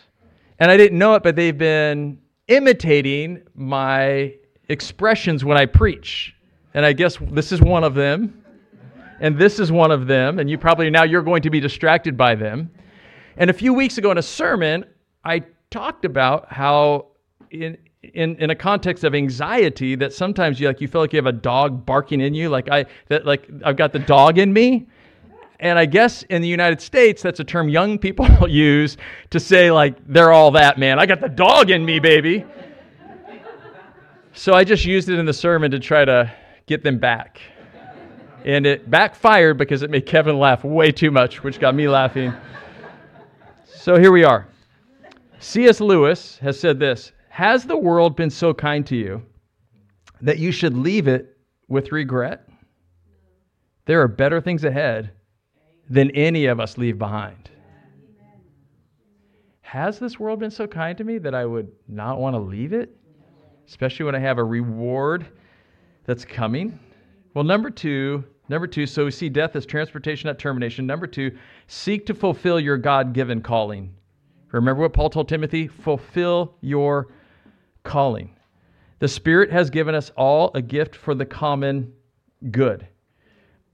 and 0.59 0.71
I 0.71 0.77
didn't 0.77 0.99
know 0.99 1.15
it, 1.15 1.23
but 1.23 1.37
they've 1.37 1.57
been 1.57 2.19
imitating 2.47 3.43
my 3.55 4.35
expressions 4.69 5.45
when 5.45 5.59
I 5.59 5.67
preach, 5.67 6.35
and 6.75 6.87
I 6.87 6.93
guess 6.93 7.19
this 7.31 7.53
is 7.53 7.61
one 7.61 7.85
of 7.85 7.95
them, 7.95 8.43
and 9.21 9.39
this 9.39 9.61
is 9.61 9.71
one 9.71 9.91
of 9.91 10.07
them, 10.07 10.39
and 10.39 10.49
you 10.49 10.57
probably 10.57 10.89
now 10.89 11.05
you're 11.05 11.23
going 11.23 11.43
to 11.43 11.51
be 11.51 11.61
distracted 11.61 12.17
by 12.17 12.35
them. 12.35 12.71
And 13.37 13.51
a 13.51 13.53
few 13.53 13.75
weeks 13.75 13.99
ago 13.99 14.11
in 14.11 14.19
a 14.19 14.23
sermon, 14.23 14.85
I 15.25 15.43
talked 15.71 16.05
about 16.05 16.51
how 16.51 17.09
in 17.51 17.77
in, 18.03 18.37
in 18.37 18.51
a 18.51 18.55
context 18.55 19.03
of 19.05 19.15
anxiety 19.15 19.97
that 19.97 20.13
sometimes 20.13 20.61
you 20.61 20.69
like 20.69 20.81
you 20.81 20.87
feel 20.87 21.01
like 21.01 21.13
you 21.13 21.17
have 21.17 21.27
a 21.27 21.33
dog 21.33 21.85
barking 21.85 22.21
in 22.21 22.33
you 22.33 22.49
like 22.49 22.69
i 22.71 22.87
that 23.09 23.27
like 23.27 23.49
i've 23.65 23.77
got 23.77 23.93
the 23.93 23.99
dog 23.99 24.39
in 24.39 24.53
me. 24.53 24.87
And 25.61 25.77
i 25.77 25.85
guess 25.85 26.23
in 26.25 26.41
the 26.41 26.49
united 26.49 26.81
states 26.81 27.23
that's 27.23 27.41
a 27.41 27.45
term 27.45 27.69
young 27.69 27.99
people 27.99 28.27
use 28.49 28.97
to 29.31 29.41
say 29.41 29.73
like 29.73 29.97
they're 30.07 30.33
all 30.33 30.53
that 30.53 30.79
man. 30.79 30.99
I 30.99 31.07
got 31.07 31.21
the 31.21 31.29
dog 31.29 31.71
in 31.71 31.85
me 31.85 31.99
baby. 31.99 32.45
So 34.33 34.55
i 34.55 34.63
just 34.63 34.85
used 34.85 35.09
it 35.09 35.19
in 35.19 35.27
the 35.27 35.33
sermon 35.33 35.71
to 35.73 35.81
try 35.81 36.05
to 36.05 36.33
get 36.67 36.85
them 36.85 36.99
back. 36.99 37.41
And 38.45 38.65
it 38.65 38.89
backfired 38.89 39.59
because 39.59 39.83
it 39.83 39.91
made 39.91 40.07
kevin 40.07 40.39
laugh 40.39 40.63
way 40.63 40.93
too 40.93 41.11
much 41.11 41.43
which 41.43 41.59
got 41.59 41.75
me 41.75 41.89
laughing. 41.89 42.33
So 43.67 43.99
here 43.99 44.13
we 44.13 44.23
are. 44.23 44.47
Cs 45.41 45.81
lewis 45.81 46.39
has 46.39 46.59
said 46.61 46.79
this 46.79 47.13
has 47.39 47.65
the 47.65 47.79
world 47.79 48.17
been 48.17 48.31
so 48.31 48.53
kind 48.53 48.87
to 48.87 48.97
you? 48.97 49.23
that 50.21 50.39
you 50.39 50.53
should 50.53 50.77
leave 50.77 51.09
it 51.09 51.37
with 51.69 51.93
regret. 51.93 52.49
There 53.87 54.01
are 54.03 54.09
better 54.09 54.41
things 54.41 54.65
ahead 54.65 55.13
than 55.89 56.11
any 56.11 56.47
of 56.47 56.61
us 56.61 56.77
leave 56.77 56.99
behind. 56.99 57.51
Has 59.61 59.99
this 59.99 60.19
world 60.19 60.41
been 60.41 60.51
so 60.51 60.67
kind 60.67 60.97
to 60.99 61.05
me 61.05 61.19
that 61.19 61.35
I 61.35 61.45
would 61.45 61.71
not 61.89 62.19
want 62.19 62.35
to 62.35 62.41
leave 62.41 62.73
it? 62.73 62.97
Especially 63.67 64.07
when 64.07 64.15
I 64.15 64.19
have 64.19 64.39
a 64.39 64.45
reward 64.45 65.27
that's 66.05 66.25
coming. 66.25 66.79
Well, 67.35 67.45
number 67.45 67.69
two, 67.69 68.25
number 68.49 68.67
two, 68.67 68.87
so 68.87 69.05
we 69.05 69.11
see 69.11 69.29
death 69.29 69.57
as 69.57 69.67
transportation, 69.67 70.29
not 70.29 70.39
termination. 70.39 70.87
Number 70.87 71.07
two, 71.07 71.37
seek 71.67 72.07
to 72.07 72.15
fulfill 72.15 72.59
your 72.59 72.79
God 72.79 73.13
given 73.13 73.43
calling. 73.43 73.95
Remember 74.53 74.81
what 74.81 74.95
Paul 74.95 75.11
told 75.11 75.29
Timothy? 75.29 75.69
Fulfill 75.69 76.55
your 76.63 77.09
calling. 77.89 78.31
The 79.01 79.09
Spirit 79.09 79.51
has 79.51 79.71
given 79.71 79.95
us 79.95 80.13
all 80.17 80.53
a 80.55 80.63
gift 80.63 80.95
for 80.95 81.15
the 81.15 81.27
common 81.27 81.93
good. 82.51 82.87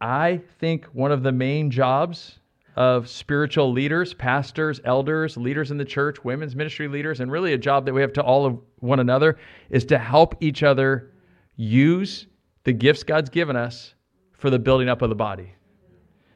I 0.01 0.41
think 0.61 0.87
one 0.87 1.13
of 1.13 1.23
the 1.23 1.33
main 1.33 1.71
jobs 1.71 2.39
of 2.77 3.09
spiritual 3.09 3.73
leaders, 3.73 4.15
pastors, 4.15 4.81
elders, 4.85 5.37
leaders 5.37 5.71
in 5.71 5.79
the 5.79 5.85
church, 5.85 6.25
women's 6.25 6.57
ministry 6.57 6.89
leaders, 6.89 7.21
and 7.21 7.31
really 7.31 7.53
a 7.53 7.59
job 7.59 7.85
that 7.87 7.93
we 7.93 8.01
have 8.01 8.13
to 8.15 8.23
all 8.23 8.47
of 8.47 8.59
one 8.81 9.01
another 9.01 9.39
is 9.71 9.85
to 9.87 9.99
help 9.99 10.35
each 10.41 10.63
other 10.63 11.13
use 11.57 12.27
the 12.65 12.73
gifts 12.73 13.03
God's 13.03 13.31
given 13.31 13.57
us 13.57 13.95
for 14.33 14.51
the 14.51 14.59
building 14.59 14.89
up 14.89 15.03
of 15.03 15.09
the 15.09 15.15
body. 15.15 15.55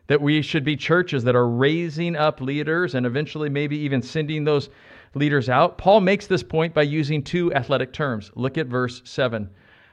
That 0.07 0.21
we 0.21 0.43
should 0.43 0.65
be 0.65 0.77
churches 0.77 1.25
that 1.25 1.37
are 1.37 1.49
raising 1.49 2.17
up 2.17 2.41
leaders 2.41 2.95
and 2.95 3.05
eventually 3.05 3.49
maybe 3.51 3.77
even 3.79 4.01
sending 4.01 4.45
those 4.45 4.71
leaders 5.15 5.49
out. 5.49 5.79
Paul 5.79 6.01
makes 6.01 6.27
this 6.27 6.43
point 6.43 6.75
by 6.75 6.83
using 6.83 7.23
two 7.23 7.53
athletic 7.55 7.93
terms. 7.93 8.31
Look 8.35 8.59
at 8.59 8.67
verse 8.67 9.03
7. 9.05 9.49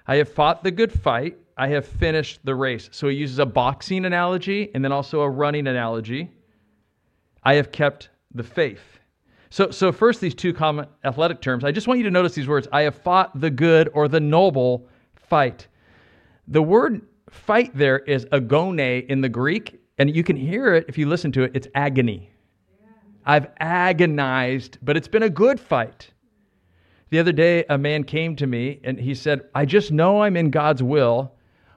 I 0.08 0.16
have 0.18 0.30
fought 0.30 0.64
the 0.64 0.72
good 0.72 0.92
fight. 0.92 1.38
I 1.58 1.68
have 1.70 1.86
finished 1.86 2.40
the 2.44 2.56
race. 2.56 2.90
So 2.92 3.08
he 3.08 3.16
uses 3.16 3.40
a 3.40 3.46
boxing 3.46 4.06
analogy 4.06 4.72
and 4.74 4.84
then 4.84 4.92
also 4.92 5.22
a 5.22 5.30
running 5.30 5.68
analogy. 5.68 6.30
I 7.44 7.56
have 7.56 7.72
kept 7.72 8.10
the 8.34 8.44
faith. 8.44 9.00
So, 9.50 9.72
so 9.72 9.92
first, 9.92 10.20
these 10.20 10.36
two 10.36 10.54
common 10.54 10.88
athletic 11.06 11.40
terms. 11.42 11.64
I 11.64 11.72
just 11.72 11.88
want 11.88 12.00
you 12.00 12.04
to 12.04 12.12
notice 12.12 12.34
these 12.34 12.48
words 12.48 12.68
I 12.72 12.82
have 12.82 12.96
fought 12.96 13.40
the 13.40 13.50
good 13.50 13.90
or 13.94 14.08
the 14.08 14.20
noble 14.20 14.90
fight. 15.16 15.68
The 16.48 16.62
word 16.62 17.02
fight 17.30 17.76
there 17.76 18.00
is 18.00 18.28
agone 18.32 19.06
in 19.08 19.22
the 19.22 19.30
Greek, 19.30 19.80
and 19.98 20.14
you 20.14 20.24
can 20.24 20.36
hear 20.36 20.74
it 20.76 20.86
if 20.88 20.98
you 20.98 21.08
listen 21.08 21.32
to 21.34 21.44
it. 21.44 21.52
It's 21.54 21.68
agony. 21.74 22.32
I've 23.26 23.48
agonized, 23.60 24.78
but 24.82 24.96
it's 24.96 25.08
been 25.08 25.24
a 25.24 25.30
good 25.30 25.60
fight. 25.60 26.12
The 27.10 27.20
other 27.20 27.32
day, 27.32 27.66
a 27.70 27.78
man 27.78 28.04
came 28.04 28.36
to 28.36 28.48
me 28.48 28.80
and 28.84 29.00
he 29.00 29.16
said, 29.16 29.42
I 29.56 29.66
just 29.66 29.92
know 29.92 30.22
I'm 30.22 30.38
in 30.38 30.52
God's 30.52 30.84
will 30.84 31.34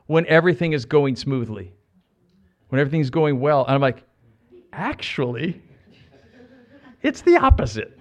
when 0.06 0.26
everything 0.26 0.72
is 0.72 0.84
going 0.84 1.16
smoothly, 1.16 1.72
when 2.68 2.80
everything's 2.80 3.10
going 3.10 3.40
well. 3.40 3.64
And 3.64 3.74
I'm 3.74 3.80
like, 3.80 4.04
actually, 4.72 5.62
it's 7.02 7.22
the 7.22 7.36
opposite. 7.36 7.98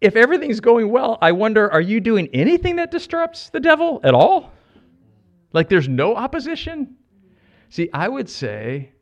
If 0.00 0.16
everything's 0.16 0.60
going 0.60 0.90
well, 0.90 1.18
I 1.20 1.32
wonder, 1.32 1.70
are 1.70 1.80
you 1.80 2.00
doing 2.00 2.28
anything 2.32 2.76
that 2.76 2.90
disrupts 2.90 3.50
the 3.50 3.60
devil 3.60 4.00
at 4.02 4.14
all? 4.14 4.50
Like 5.52 5.68
there's 5.68 5.88
no 5.88 6.16
opposition? 6.16 6.96
See, 7.68 7.90
I 7.92 8.08
would 8.08 8.28
say 8.28 8.92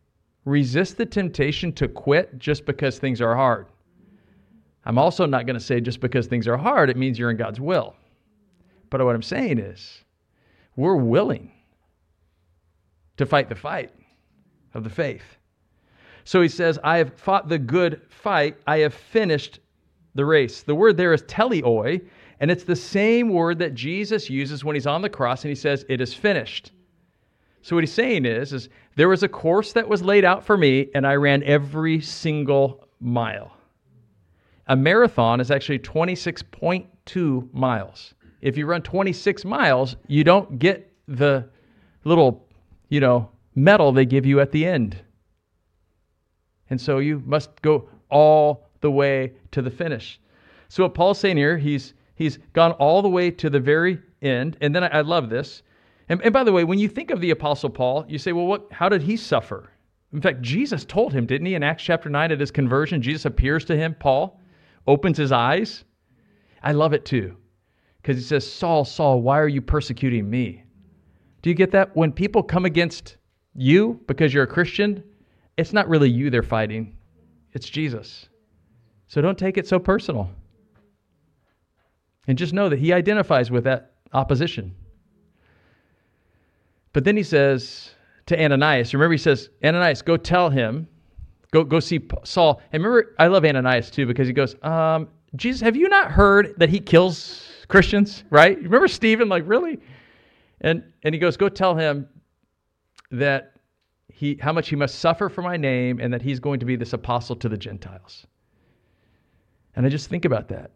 resist 0.48 0.96
the 0.96 1.06
temptation 1.06 1.72
to 1.74 1.88
quit 1.88 2.38
just 2.38 2.64
because 2.64 2.98
things 2.98 3.20
are 3.20 3.36
hard. 3.36 3.66
I'm 4.84 4.98
also 4.98 5.26
not 5.26 5.46
going 5.46 5.58
to 5.58 5.64
say 5.64 5.80
just 5.80 6.00
because 6.00 6.26
things 6.26 6.48
are 6.48 6.56
hard, 6.56 6.88
it 6.88 6.96
means 6.96 7.18
you're 7.18 7.30
in 7.30 7.36
God's 7.36 7.60
will. 7.60 7.94
But 8.90 9.04
what 9.04 9.14
I'm 9.14 9.22
saying 9.22 9.58
is, 9.58 10.02
we're 10.76 10.96
willing 10.96 11.52
to 13.18 13.26
fight 13.26 13.48
the 13.48 13.54
fight 13.54 13.92
of 14.74 14.84
the 14.84 14.90
faith. 14.90 15.36
So 16.24 16.40
he 16.40 16.48
says, 16.48 16.78
I 16.82 16.98
have 16.98 17.14
fought 17.14 17.48
the 17.48 17.58
good 17.58 18.00
fight, 18.08 18.56
I 18.66 18.78
have 18.78 18.94
finished 18.94 19.60
the 20.14 20.24
race. 20.24 20.62
The 20.62 20.74
word 20.74 20.96
there 20.96 21.12
is 21.12 21.22
teleoi, 21.22 22.00
and 22.40 22.50
it's 22.50 22.64
the 22.64 22.76
same 22.76 23.28
word 23.28 23.58
that 23.58 23.74
Jesus 23.74 24.30
uses 24.30 24.64
when 24.64 24.76
he's 24.76 24.86
on 24.86 25.02
the 25.02 25.10
cross 25.10 25.42
and 25.42 25.50
he 25.50 25.54
says, 25.54 25.84
It 25.88 26.00
is 26.00 26.14
finished. 26.14 26.72
So 27.62 27.76
what 27.76 27.82
he's 27.82 27.92
saying 27.92 28.24
is, 28.24 28.52
is 28.52 28.68
there 28.96 29.08
was 29.08 29.22
a 29.22 29.28
course 29.28 29.72
that 29.72 29.88
was 29.88 30.02
laid 30.02 30.24
out 30.24 30.44
for 30.44 30.56
me, 30.56 30.88
and 30.94 31.06
I 31.06 31.14
ran 31.14 31.42
every 31.42 32.00
single 32.00 32.88
mile. 33.00 33.52
A 34.68 34.76
marathon 34.76 35.40
is 35.40 35.50
actually 35.50 35.78
26.2 35.80 37.52
miles. 37.54 38.14
If 38.40 38.56
you 38.56 38.66
run 38.66 38.82
26 38.82 39.44
miles, 39.44 39.96
you 40.06 40.24
don't 40.24 40.58
get 40.58 40.92
the 41.08 41.48
little, 42.04 42.46
you 42.88 43.00
know, 43.00 43.30
medal 43.54 43.92
they 43.92 44.06
give 44.06 44.26
you 44.26 44.40
at 44.40 44.52
the 44.52 44.64
end. 44.64 44.96
And 46.70 46.80
so 46.80 46.98
you 46.98 47.22
must 47.24 47.62
go 47.62 47.88
all 48.10 48.68
the 48.80 48.90
way 48.90 49.32
to 49.52 49.62
the 49.62 49.70
finish. 49.70 50.20
So 50.68 50.82
what 50.82 50.94
Paul's 50.94 51.18
saying 51.18 51.36
here, 51.36 51.56
he's 51.56 51.94
he's 52.14 52.38
gone 52.52 52.72
all 52.72 53.00
the 53.00 53.08
way 53.08 53.30
to 53.30 53.50
the 53.50 53.60
very 53.60 53.98
end. 54.22 54.56
And 54.60 54.74
then 54.74 54.84
I, 54.84 54.88
I 54.88 55.00
love 55.00 55.30
this. 55.30 55.62
And, 56.08 56.22
and 56.22 56.32
by 56.32 56.44
the 56.44 56.52
way, 56.52 56.64
when 56.64 56.78
you 56.78 56.88
think 56.88 57.10
of 57.10 57.20
the 57.20 57.30
Apostle 57.30 57.70
Paul, 57.70 58.04
you 58.08 58.18
say, 58.18 58.32
well, 58.32 58.46
what, 58.46 58.72
how 58.72 58.88
did 58.88 59.02
he 59.02 59.16
suffer? 59.16 59.70
In 60.12 60.22
fact, 60.22 60.40
Jesus 60.40 60.84
told 60.84 61.12
him, 61.12 61.26
didn't 61.26 61.46
he, 61.46 61.54
in 61.54 61.62
Acts 61.62 61.82
chapter 61.82 62.08
9 62.08 62.32
at 62.32 62.40
his 62.40 62.50
conversion? 62.50 63.02
Jesus 63.02 63.26
appears 63.26 63.64
to 63.66 63.76
him, 63.76 63.94
Paul, 63.98 64.40
opens 64.86 65.18
his 65.18 65.32
eyes. 65.32 65.84
I 66.62 66.72
love 66.72 66.94
it 66.94 67.04
too, 67.04 67.36
because 68.00 68.16
he 68.16 68.22
says, 68.22 68.50
Saul, 68.50 68.84
Saul, 68.84 69.20
why 69.20 69.38
are 69.38 69.48
you 69.48 69.60
persecuting 69.60 70.28
me? 70.28 70.64
Do 71.42 71.50
you 71.50 71.54
get 71.54 71.70
that? 71.72 71.94
When 71.94 72.10
people 72.10 72.42
come 72.42 72.64
against 72.64 73.18
you 73.54 74.00
because 74.06 74.32
you're 74.32 74.44
a 74.44 74.48
Christian, 74.48 75.04
it's 75.56 75.72
not 75.72 75.88
really 75.88 76.08
you 76.08 76.30
they're 76.30 76.42
fighting, 76.42 76.96
it's 77.52 77.68
Jesus. 77.68 78.28
So 79.08 79.20
don't 79.20 79.38
take 79.38 79.58
it 79.58 79.66
so 79.66 79.78
personal. 79.78 80.30
And 82.26 82.36
just 82.36 82.52
know 82.52 82.68
that 82.68 82.78
he 82.78 82.92
identifies 82.92 83.50
with 83.50 83.64
that 83.64 83.92
opposition. 84.12 84.74
But 86.92 87.04
then 87.04 87.16
he 87.16 87.22
says 87.22 87.90
to 88.26 88.42
Ananias, 88.42 88.94
remember 88.94 89.12
he 89.12 89.18
says, 89.18 89.50
Ananias, 89.64 90.02
go 90.02 90.16
tell 90.16 90.50
him, 90.50 90.86
go, 91.52 91.64
go 91.64 91.80
see 91.80 92.00
Saul. 92.24 92.60
And 92.72 92.82
remember, 92.82 93.14
I 93.18 93.26
love 93.26 93.44
Ananias 93.44 93.90
too 93.90 94.06
because 94.06 94.26
he 94.26 94.32
goes, 94.32 94.56
um, 94.62 95.08
Jesus, 95.36 95.60
have 95.60 95.76
you 95.76 95.88
not 95.88 96.10
heard 96.10 96.54
that 96.56 96.70
he 96.70 96.80
kills 96.80 97.48
Christians, 97.68 98.24
right? 98.30 98.56
Remember 98.56 98.88
Stephen, 98.88 99.28
like, 99.28 99.44
really? 99.46 99.78
And, 100.62 100.82
and 101.02 101.14
he 101.14 101.18
goes, 101.18 101.36
go 101.36 101.48
tell 101.48 101.76
him 101.76 102.08
that 103.10 103.52
he, 104.08 104.38
how 104.40 104.52
much 104.52 104.68
he 104.68 104.76
must 104.76 104.98
suffer 104.98 105.28
for 105.28 105.42
my 105.42 105.56
name 105.56 106.00
and 106.00 106.12
that 106.12 106.22
he's 106.22 106.40
going 106.40 106.60
to 106.60 106.66
be 106.66 106.76
this 106.76 106.92
apostle 106.94 107.36
to 107.36 107.48
the 107.48 107.56
Gentiles. 107.56 108.26
And 109.76 109.86
I 109.86 109.88
just 109.88 110.08
think 110.08 110.24
about 110.24 110.48
that. 110.48 110.72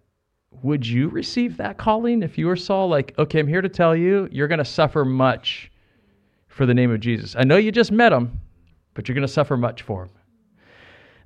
Would 0.63 0.87
you 0.87 1.09
receive 1.09 1.57
that 1.57 1.79
calling 1.79 2.23
if 2.23 2.39
you 2.39 2.47
were 2.47 2.57
Saul? 2.57 2.89
Like, 2.89 3.15
okay, 3.19 3.41
I'm 3.41 3.49
here 3.49 3.63
to 3.63 3.69
tell 3.69 3.97
you, 3.97 4.29
you're 4.31 4.49
going 4.49 4.59
to 4.59 4.65
suffer 4.65 5.05
much 5.05 5.72
for 6.53 6.67
the 6.67 6.75
name 6.75 6.91
of 6.91 7.01
Jesus. 7.01 7.35
I 7.37 7.45
know 7.45 7.57
you 7.57 7.73
just 7.73 7.91
met 7.91 8.13
him, 8.13 8.39
but 8.95 9.09
you're 9.09 9.15
going 9.15 9.27
to 9.27 9.33
suffer 9.33 9.57
much 9.57 9.83
for 9.83 10.05
him. 10.05 10.11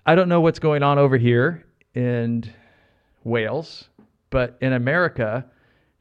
I 0.07 0.15
don't 0.15 0.29
know 0.29 0.41
what's 0.41 0.61
going 0.61 0.83
on 0.83 0.99
over 0.99 1.17
here 1.17 1.67
in 1.95 2.45
Wales, 3.25 3.89
but 4.31 4.57
in 4.61 4.75
America, 4.75 5.45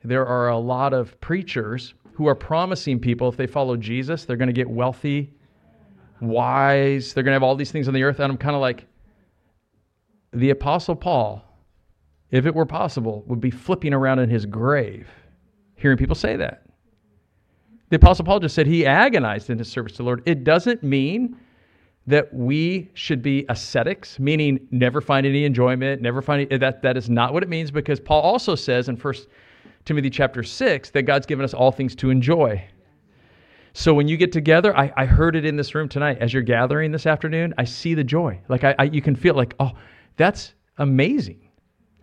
there 0.03 0.25
are 0.25 0.49
a 0.49 0.57
lot 0.57 0.93
of 0.93 1.19
preachers 1.21 1.95
who 2.13 2.27
are 2.27 2.35
promising 2.35 2.99
people 2.99 3.27
if 3.27 3.35
they 3.35 3.47
follow 3.47 3.75
Jesus, 3.75 4.25
they're 4.25 4.37
going 4.37 4.47
to 4.47 4.53
get 4.53 4.69
wealthy, 4.69 5.33
wise, 6.21 7.13
they're 7.13 7.23
going 7.23 7.31
to 7.31 7.35
have 7.35 7.43
all 7.43 7.55
these 7.55 7.71
things 7.71 7.87
on 7.87 7.93
the 7.93 8.03
earth. 8.03 8.19
And 8.19 8.31
I'm 8.31 8.37
kind 8.37 8.55
of 8.55 8.61
like, 8.61 8.85
the 10.31 10.51
Apostle 10.51 10.95
Paul, 10.95 11.43
if 12.29 12.45
it 12.45 12.53
were 12.53 12.65
possible, 12.65 13.23
would 13.27 13.41
be 13.41 13.51
flipping 13.51 13.93
around 13.93 14.19
in 14.19 14.29
his 14.29 14.45
grave 14.45 15.07
hearing 15.75 15.97
people 15.97 16.15
say 16.15 16.35
that. 16.37 16.64
The 17.89 17.97
Apostle 17.97 18.25
Paul 18.25 18.39
just 18.39 18.55
said 18.55 18.67
he 18.67 18.85
agonized 18.85 19.49
in 19.49 19.57
his 19.57 19.69
service 19.69 19.93
to 19.93 19.97
the 19.97 20.03
Lord. 20.03 20.23
It 20.25 20.43
doesn't 20.43 20.81
mean 20.83 21.37
that 22.07 22.33
we 22.33 22.89
should 22.93 23.21
be 23.21 23.45
ascetics, 23.49 24.19
meaning 24.19 24.67
never 24.71 25.01
find 25.01 25.25
any 25.25 25.45
enjoyment, 25.45 26.01
never 26.01 26.21
find 26.21 26.47
any, 26.49 26.57
that. 26.59 26.81
That 26.81 26.97
is 26.97 27.09
not 27.09 27.33
what 27.33 27.43
it 27.43 27.49
means 27.49 27.71
because 27.71 27.99
Paul 27.99 28.21
also 28.21 28.55
says 28.55 28.89
in 28.89 28.97
First 28.97 29.27
Timothy 29.85 30.09
chapter 30.09 30.43
six 30.43 30.89
that 30.91 31.03
God's 31.03 31.25
given 31.25 31.43
us 31.43 31.53
all 31.53 31.71
things 31.71 31.95
to 31.97 32.09
enjoy. 32.09 32.63
So 33.73 33.93
when 33.93 34.07
you 34.07 34.17
get 34.17 34.31
together, 34.31 34.75
I, 34.77 34.91
I 34.95 35.05
heard 35.05 35.35
it 35.35 35.45
in 35.45 35.57
this 35.57 35.75
room 35.75 35.89
tonight 35.89 36.17
as 36.21 36.31
you're 36.31 36.43
gathering 36.43 36.91
this 36.91 37.05
afternoon. 37.05 37.53
I 37.57 37.65
see 37.65 37.93
the 37.93 38.03
joy. 38.03 38.39
Like 38.49 38.63
I, 38.63 38.73
I 38.79 38.83
you 38.85 39.01
can 39.01 39.15
feel 39.15 39.35
like, 39.35 39.53
oh, 39.59 39.71
that's 40.15 40.53
amazing. 40.77 41.44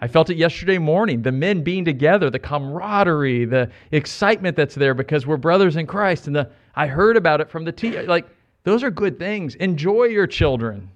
I 0.02 0.08
felt 0.08 0.30
it 0.30 0.36
yesterday 0.36 0.78
morning. 0.78 1.22
The 1.22 1.30
men 1.30 1.62
being 1.62 1.84
together, 1.84 2.28
the 2.28 2.40
camaraderie, 2.40 3.44
the 3.44 3.70
excitement 3.92 4.56
that's 4.56 4.74
there 4.74 4.94
because 4.94 5.28
we're 5.28 5.36
brothers 5.36 5.76
in 5.76 5.86
Christ. 5.86 6.26
And 6.26 6.34
the 6.34 6.50
I 6.74 6.88
heard 6.88 7.16
about 7.16 7.40
it 7.40 7.48
from 7.48 7.64
the 7.64 7.70
T. 7.70 8.02
Like 8.02 8.26
those 8.64 8.82
are 8.82 8.90
good 8.90 9.16
things. 9.16 9.54
Enjoy 9.54 10.06
your 10.06 10.26
children. 10.26 10.90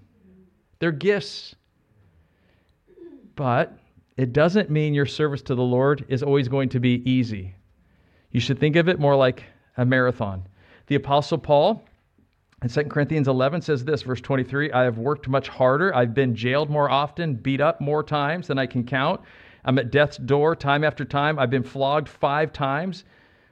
They're 0.81 0.90
gifts. 0.90 1.55
But 3.37 3.79
it 4.16 4.33
doesn't 4.33 4.71
mean 4.71 4.92
your 4.92 5.07
service 5.07 5.42
to 5.42 5.55
the 5.55 5.62
Lord 5.62 6.05
is 6.09 6.25
always 6.25 6.49
going 6.49 6.69
to 6.71 6.81
be 6.81 7.09
easy. 7.09 7.55
You 8.33 8.40
should 8.40 8.59
think 8.59 8.75
of 8.75 8.88
it 8.88 8.99
more 8.99 9.14
like 9.14 9.45
a 9.77 9.85
marathon. 9.85 10.49
The 10.88 10.97
Apostle 10.97 11.38
Paul 11.38 11.86
in 12.66 12.85
2 12.85 12.88
Corinthians 12.88 13.29
11 13.29 13.62
says 13.62 13.85
this, 13.85 14.02
verse 14.02 14.20
23 14.20 14.72
I 14.72 14.83
have 14.83 14.98
worked 14.98 15.29
much 15.29 15.46
harder. 15.46 15.94
I've 15.94 16.14
been 16.14 16.35
jailed 16.35 16.68
more 16.68 16.90
often, 16.90 17.35
beat 17.35 17.61
up 17.61 17.81
more 17.81 18.02
times 18.02 18.48
than 18.48 18.59
I 18.59 18.66
can 18.66 18.83
count. 18.83 19.20
I'm 19.64 19.79
at 19.79 19.92
death's 19.92 20.16
door 20.16 20.57
time 20.57 20.83
after 20.83 21.05
time. 21.05 21.38
I've 21.38 21.50
been 21.50 21.62
flogged 21.62 22.09
five 22.09 22.52
times 22.52 23.05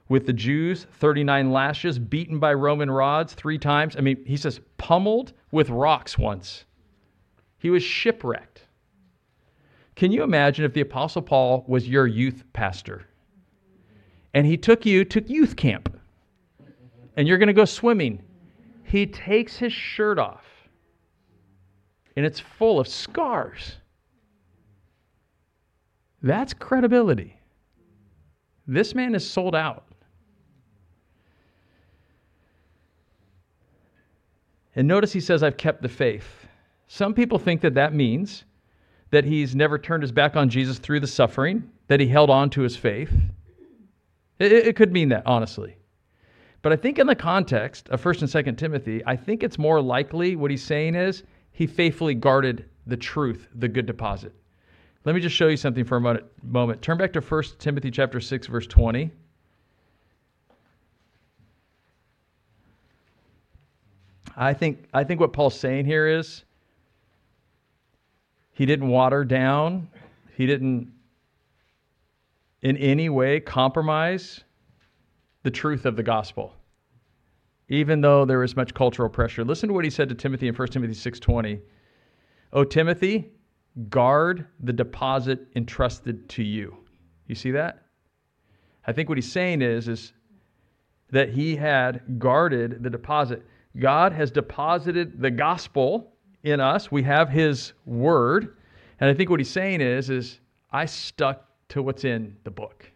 with 0.09 0.25
the 0.25 0.33
Jews, 0.33 0.85
39 0.99 1.49
lashes, 1.49 1.97
beaten 1.97 2.39
by 2.39 2.53
Roman 2.53 2.91
rods 2.91 3.33
three 3.33 3.57
times. 3.57 3.95
I 3.95 4.01
mean, 4.01 4.21
he 4.25 4.35
says, 4.35 4.59
pummeled 4.77 5.31
with 5.49 5.69
rocks 5.69 6.17
once. 6.17 6.65
He 7.57 7.69
was 7.69 7.83
shipwrecked. 7.83 8.63
Can 9.95 10.11
you 10.11 10.23
imagine 10.23 10.65
if 10.65 10.73
the 10.73 10.81
Apostle 10.81 11.21
Paul 11.21 11.63
was 11.69 11.87
your 11.87 12.05
youth 12.05 12.43
pastor 12.51 13.07
and 14.33 14.45
he 14.45 14.57
took 14.57 14.85
you 14.85 15.05
to 15.05 15.21
youth 15.21 15.55
camp 15.55 15.97
and 17.15 17.29
you're 17.29 17.37
going 17.37 17.47
to 17.47 17.53
go 17.53 17.63
swimming? 17.63 18.21
He 18.85 19.05
takes 19.05 19.57
his 19.57 19.73
shirt 19.73 20.19
off 20.19 20.45
and 22.15 22.25
it's 22.25 22.39
full 22.39 22.79
of 22.79 22.87
scars. 22.87 23.77
That's 26.21 26.53
credibility. 26.53 27.39
This 28.67 28.95
man 28.95 29.13
is 29.13 29.29
sold 29.29 29.53
out. 29.53 29.83
And 34.75 34.87
notice 34.87 35.13
he 35.13 35.19
says, 35.19 35.43
I've 35.43 35.57
kept 35.57 35.81
the 35.81 35.89
faith. 35.89 36.47
Some 36.87 37.13
people 37.13 37.39
think 37.39 37.61
that 37.61 37.75
that 37.75 37.93
means 37.93 38.43
that 39.11 39.23
he's 39.23 39.55
never 39.55 39.77
turned 39.77 40.03
his 40.03 40.11
back 40.11 40.35
on 40.35 40.49
Jesus 40.49 40.79
through 40.79 40.99
the 40.99 41.07
suffering, 41.07 41.69
that 41.87 41.99
he 41.99 42.07
held 42.07 42.29
on 42.29 42.49
to 42.51 42.61
his 42.61 42.75
faith. 42.75 43.11
It, 44.39 44.51
it 44.51 44.75
could 44.75 44.91
mean 44.91 45.09
that, 45.09 45.23
honestly. 45.25 45.77
But 46.65 46.73
I 46.73 46.77
think 46.77 46.97
in 46.97 47.05
the 47.05 47.15
context 47.15 47.89
of 47.89 48.03
1st 48.03 48.21
and 48.21 48.45
2nd 48.47 48.57
Timothy, 48.57 49.03
I 49.05 49.15
think 49.15 49.43
it's 49.43 49.59
more 49.59 49.79
likely 49.79 50.35
what 50.35 50.49
he's 50.49 50.63
saying 50.63 50.95
is 50.95 51.21
he 51.51 51.67
faithfully 51.67 52.15
guarded 52.15 52.65
the 52.87 52.97
truth, 52.97 53.47
the 53.53 53.67
good 53.67 53.85
deposit. 53.85 54.33
Let 55.03 55.13
me 55.13 55.21
just 55.21 55.35
show 55.35 55.47
you 55.47 55.57
something 55.57 55.83
for 55.83 55.97
a 55.97 56.23
moment. 56.41 56.81
Turn 56.81 56.97
back 56.97 57.13
to 57.13 57.21
1 57.21 57.43
Timothy 57.59 57.91
chapter 57.91 58.19
6 58.19 58.47
verse 58.47 58.65
20. 58.65 59.11
I 64.35 64.51
think, 64.51 64.85
I 64.91 65.03
think 65.03 65.19
what 65.19 65.33
Paul's 65.33 65.59
saying 65.59 65.85
here 65.85 66.07
is 66.07 66.45
he 68.53 68.65
didn't 68.65 68.87
water 68.87 69.23
down, 69.23 69.87
he 70.35 70.47
didn't 70.47 70.91
in 72.63 72.75
any 72.77 73.09
way 73.09 73.39
compromise 73.39 74.43
the 75.45 75.51
truth 75.51 75.85
of 75.85 75.95
the 75.95 76.03
gospel 76.03 76.53
even 77.69 78.01
though 78.01 78.25
there 78.25 78.43
is 78.43 78.55
much 78.57 78.73
cultural 78.73 79.07
pressure 79.07 79.45
listen 79.45 79.69
to 79.69 79.73
what 79.73 79.85
he 79.85 79.89
said 79.89 80.09
to 80.09 80.15
timothy 80.15 80.49
in 80.49 80.53
1 80.53 80.67
timothy 80.67 80.93
6.20 80.93 81.61
o 82.51 82.63
timothy 82.65 83.31
guard 83.89 84.45
the 84.59 84.73
deposit 84.73 85.47
entrusted 85.55 86.27
to 86.27 86.43
you 86.43 86.75
you 87.27 87.35
see 87.35 87.51
that 87.51 87.85
i 88.85 88.91
think 88.91 89.07
what 89.07 89.17
he's 89.17 89.31
saying 89.31 89.61
is 89.61 89.87
is 89.87 90.11
that 91.11 91.29
he 91.29 91.55
had 91.55 92.19
guarded 92.19 92.83
the 92.83 92.89
deposit 92.89 93.45
God 93.79 94.13
has 94.13 94.31
deposited 94.31 95.19
the 95.19 95.31
gospel 95.31 96.13
in 96.43 96.59
us. 96.59 96.91
We 96.91 97.03
have 97.03 97.29
his 97.29 97.73
word. 97.85 98.57
And 98.99 99.09
I 99.09 99.13
think 99.13 99.29
what 99.29 99.39
he's 99.39 99.49
saying 99.49 99.81
is 99.81 100.09
is 100.09 100.39
I 100.71 100.85
stuck 100.85 101.45
to 101.69 101.81
what's 101.81 102.05
in 102.05 102.37
the 102.43 102.51
book. 102.51 102.89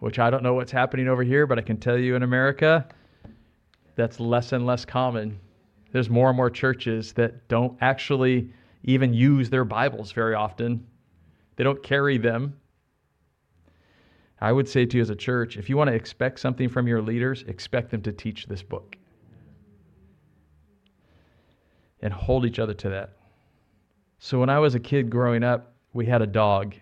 Which 0.00 0.18
I 0.18 0.30
don't 0.30 0.42
know 0.42 0.54
what's 0.54 0.72
happening 0.72 1.08
over 1.08 1.22
here, 1.22 1.46
but 1.46 1.58
I 1.58 1.62
can 1.62 1.78
tell 1.78 1.98
you 1.98 2.14
in 2.14 2.22
America 2.22 2.86
that's 3.96 4.20
less 4.20 4.52
and 4.52 4.64
less 4.64 4.84
common. 4.84 5.40
There's 5.90 6.08
more 6.08 6.28
and 6.28 6.36
more 6.36 6.50
churches 6.50 7.12
that 7.14 7.48
don't 7.48 7.76
actually 7.80 8.50
even 8.84 9.12
use 9.12 9.50
their 9.50 9.64
Bibles 9.64 10.12
very 10.12 10.34
often. 10.34 10.86
They 11.56 11.64
don't 11.64 11.82
carry 11.82 12.16
them. 12.18 12.54
I 14.40 14.52
would 14.52 14.68
say 14.68 14.86
to 14.86 14.96
you 14.96 15.02
as 15.02 15.10
a 15.10 15.16
church, 15.16 15.56
if 15.56 15.68
you 15.68 15.76
want 15.76 15.88
to 15.88 15.94
expect 15.94 16.38
something 16.38 16.68
from 16.68 16.86
your 16.86 17.02
leaders, 17.02 17.42
expect 17.48 17.90
them 17.90 18.02
to 18.02 18.12
teach 18.12 18.46
this 18.46 18.62
book. 18.62 18.96
And 22.00 22.12
hold 22.12 22.46
each 22.46 22.60
other 22.60 22.74
to 22.74 22.88
that. 22.90 23.16
So 24.20 24.38
when 24.38 24.48
I 24.48 24.60
was 24.60 24.76
a 24.76 24.80
kid 24.80 25.10
growing 25.10 25.42
up, 25.42 25.74
we 25.92 26.06
had 26.06 26.22
a 26.22 26.26
dog. 26.26 26.76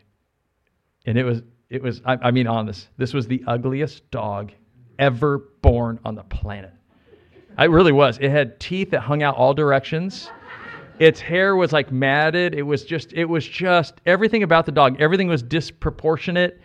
And 1.06 1.16
it 1.16 1.24
was 1.24 1.42
it 1.70 1.82
was 1.82 2.00
I, 2.04 2.16
I 2.22 2.30
mean 2.30 2.46
honest, 2.46 2.88
this 2.96 3.12
was 3.12 3.26
the 3.26 3.42
ugliest 3.46 4.10
dog 4.10 4.52
ever 4.98 5.38
born 5.62 5.98
on 6.04 6.14
the 6.14 6.24
planet. 6.24 6.72
It 7.58 7.70
really 7.70 7.92
was. 7.92 8.18
It 8.18 8.30
had 8.30 8.60
teeth 8.60 8.90
that 8.90 9.00
hung 9.00 9.22
out 9.22 9.36
all 9.36 9.54
directions. 9.54 10.30
Its 10.98 11.20
hair 11.20 11.56
was 11.56 11.72
like 11.72 11.90
matted. 11.92 12.54
It 12.54 12.62
was 12.62 12.84
just 12.84 13.12
it 13.12 13.24
was 13.24 13.46
just 13.46 13.94
everything 14.06 14.42
about 14.42 14.66
the 14.66 14.72
dog. 14.72 15.00
Everything 15.00 15.28
was 15.28 15.42
disproportionate 15.42 16.60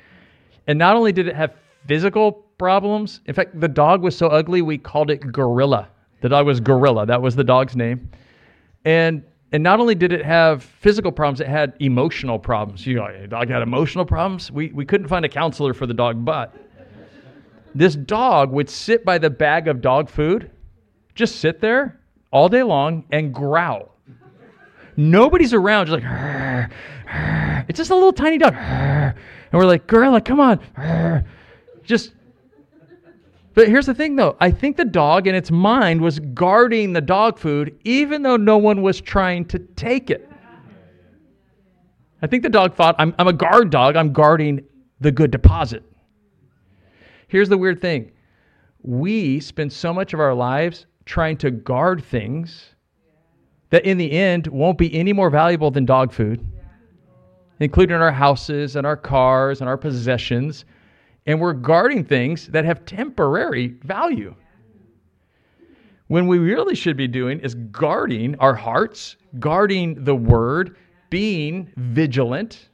and 0.68 0.78
not 0.78 0.96
only 0.96 1.12
did 1.12 1.28
it 1.28 1.36
have 1.36 1.56
physical 1.88 2.32
problems, 2.58 3.22
in 3.26 3.34
fact, 3.34 3.60
the 3.60 3.68
dog 3.68 4.02
was 4.02 4.16
so 4.16 4.28
ugly 4.28 4.62
we 4.62 4.78
called 4.78 5.10
it 5.10 5.18
Gorilla. 5.32 5.90
The 6.22 6.30
dog 6.30 6.46
was 6.46 6.60
Gorilla. 6.60 7.06
That 7.06 7.22
was 7.22 7.36
the 7.36 7.44
dog's 7.44 7.76
name. 7.76 8.10
And 8.86 9.24
and 9.52 9.62
not 9.62 9.80
only 9.80 9.96
did 9.96 10.14
it 10.14 10.24
have 10.24 10.64
physical 10.64 11.12
problems, 11.12 11.42
it 11.42 11.48
had 11.48 11.74
emotional 11.80 12.40
problems. 12.40 12.86
You 12.88 12.96
know, 12.96 13.28
dog 13.28 13.50
had 13.50 13.62
emotional 13.62 14.06
problems. 14.06 14.52
We 14.52 14.72
we 14.72 14.86
couldn't 14.86 15.08
find 15.08 15.26
a 15.26 15.30
counselor 15.30 15.74
for 15.74 15.86
the 15.86 15.94
dog, 15.94 16.24
but 16.24 16.56
this 17.76 17.96
dog 17.96 18.52
would 18.52 18.70
sit 18.70 19.06
by 19.06 19.18
the 19.18 19.30
bag 19.30 19.68
of 19.68 19.82
dog 19.82 20.10
food, 20.10 20.52
just 21.16 21.38
sit 21.38 21.62
there 21.62 22.00
all 22.32 22.50
day 22.50 22.64
long 22.64 23.06
and 23.12 23.34
growl. 23.34 23.96
Nobody's 24.98 25.54
around, 25.54 25.88
just 25.88 26.04
like, 26.04 26.70
it's 27.70 27.78
just 27.78 27.92
a 27.92 27.96
little 27.96 28.12
tiny 28.14 28.38
dog. 28.38 28.54
And 28.56 29.14
we're 29.54 29.66
like, 29.66 29.88
Gorilla, 29.88 30.22
come 30.22 30.40
on. 30.40 31.26
Just. 31.84 32.14
But 33.54 33.68
here's 33.68 33.86
the 33.86 33.94
thing, 33.94 34.16
though. 34.16 34.38
I 34.40 34.50
think 34.52 34.78
the 34.78 34.86
dog 34.86 35.28
in 35.28 35.36
its 35.36 35.52
mind 35.52 36.02
was 36.02 36.20
guarding 36.20 36.94
the 36.94 37.02
dog 37.02 37.38
food, 37.38 37.78
even 37.84 38.22
though 38.22 38.38
no 38.38 38.58
one 38.58 38.82
was 38.82 39.02
trying 39.02 39.46
to 39.46 39.60
take 39.60 40.10
it. 40.10 40.30
I 42.22 42.28
think 42.28 42.44
the 42.44 42.50
dog 42.50 42.76
thought, 42.76 42.96
I'm, 42.98 43.14
I'm 43.20 43.28
a 43.28 43.34
guard 43.34 43.72
dog. 43.72 43.96
I'm 43.96 44.14
guarding 44.14 44.64
the 45.00 45.12
good 45.12 45.32
deposit. 45.32 45.84
Here's 47.28 47.50
the 47.50 47.58
weird 47.58 47.82
thing 47.82 48.12
we 48.84 49.40
spend 49.40 49.72
so 49.72 49.94
much 49.94 50.14
of 50.14 50.20
our 50.20 50.34
lives 50.34 50.86
trying 51.06 51.38
to 51.38 51.52
guard 51.52 52.04
things 52.04 52.76
that 53.70 53.86
in 53.86 53.98
the 53.98 54.12
end 54.12 54.48
won't 54.48 54.78
be 54.78 54.94
any 54.94 55.14
more 55.14 55.30
valuable 55.30 55.72
than 55.72 55.86
dog 55.86 56.12
food 56.12 56.46
including 57.62 57.96
our 57.96 58.12
houses 58.12 58.76
and 58.76 58.88
our 58.88 58.98
cars 58.98 59.62
and 59.62 59.70
our 59.70 59.78
possessions. 59.78 60.66
And 61.26 61.40
we're 61.40 61.54
guarding 61.54 62.04
things 62.04 62.48
that 62.48 62.66
have 62.66 62.86
temporary 62.86 63.76
value. 63.84 64.36
When 66.08 66.28
we 66.28 66.40
really 66.40 66.76
should 66.76 66.98
be 66.98 67.08
doing 67.08 67.40
is 67.40 67.56
guarding 67.56 68.36
our 68.40 68.54
hearts, 68.54 69.16
guarding 69.40 70.04
the 70.04 70.16
word, 70.16 70.76
being 71.10 71.72
vigilant. 71.78 72.70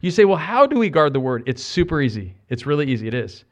You 0.00 0.10
say, 0.10 0.24
well, 0.24 0.38
how 0.38 0.66
do 0.66 0.78
we 0.78 0.88
guard 0.88 1.12
the 1.12 1.20
word? 1.20 1.42
It's 1.46 1.62
super 1.62 2.00
easy. 2.00 2.34
It's 2.48 2.64
really 2.64 2.86
easy. 2.86 3.08
It 3.08 3.14
is. 3.14 3.44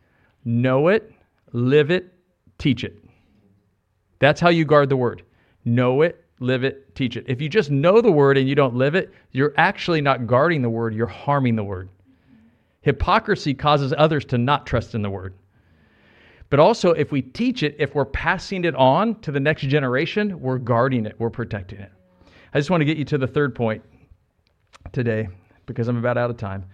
Know 0.45 0.89
it, 0.89 1.13
live 1.53 1.91
it, 1.91 2.15
teach 2.59 2.85
it. 2.85 2.97
That's 4.21 4.41
how 4.41 4.49
you 4.49 4.65
guard 4.65 4.89
the 4.89 4.97
word. 4.97 5.23
Know 5.65 6.03
it, 6.03 6.25
live 6.39 6.65
it, 6.65 6.95
teach 6.95 7.17
it. 7.17 7.25
If 7.29 7.43
you 7.43 7.49
just 7.49 7.71
know 7.71 8.01
the 8.01 8.13
word 8.13 8.39
and 8.39 8.49
you 8.49 8.55
don't 8.55 8.75
live 8.75 8.95
it, 8.95 9.13
you're 9.33 9.55
actually 9.57 10.01
not 10.01 10.27
guarding 10.27 10.63
the 10.63 10.71
word, 10.71 10.95
you're 10.95 11.07
harming 11.07 11.57
the 11.57 11.65
word. 11.65 11.89
Hypocrisy 12.87 13.53
causes 13.53 13.93
others 13.99 14.25
to 14.25 14.39
not 14.39 14.65
trust 14.65 14.95
in 14.95 15.03
the 15.03 15.11
word. 15.11 15.35
But 16.51 16.61
also, 16.61 16.93
if 16.93 17.11
we 17.11 17.21
teach 17.21 17.65
it, 17.65 17.75
if 17.81 17.97
we're 17.97 18.05
passing 18.05 18.65
it 18.65 18.77
on 18.77 19.21
to 19.23 19.33
the 19.33 19.41
next 19.41 19.63
generation, 19.63 20.39
we're 20.39 20.59
guarding 20.59 21.05
it, 21.05 21.17
we're 21.19 21.29
protecting 21.29 21.81
it. 21.81 21.91
I 22.55 22.61
just 22.61 22.71
want 22.71 22.83
to 22.83 22.85
get 22.85 22.97
you 22.97 23.05
to 23.07 23.19
the 23.19 23.27
third 23.27 23.57
point 23.57 23.83
today 24.93 25.27
because 25.67 25.89
I'm 25.89 25.97
about 25.97 26.17
out 26.17 26.31
of 26.31 26.37
time. 26.37 26.65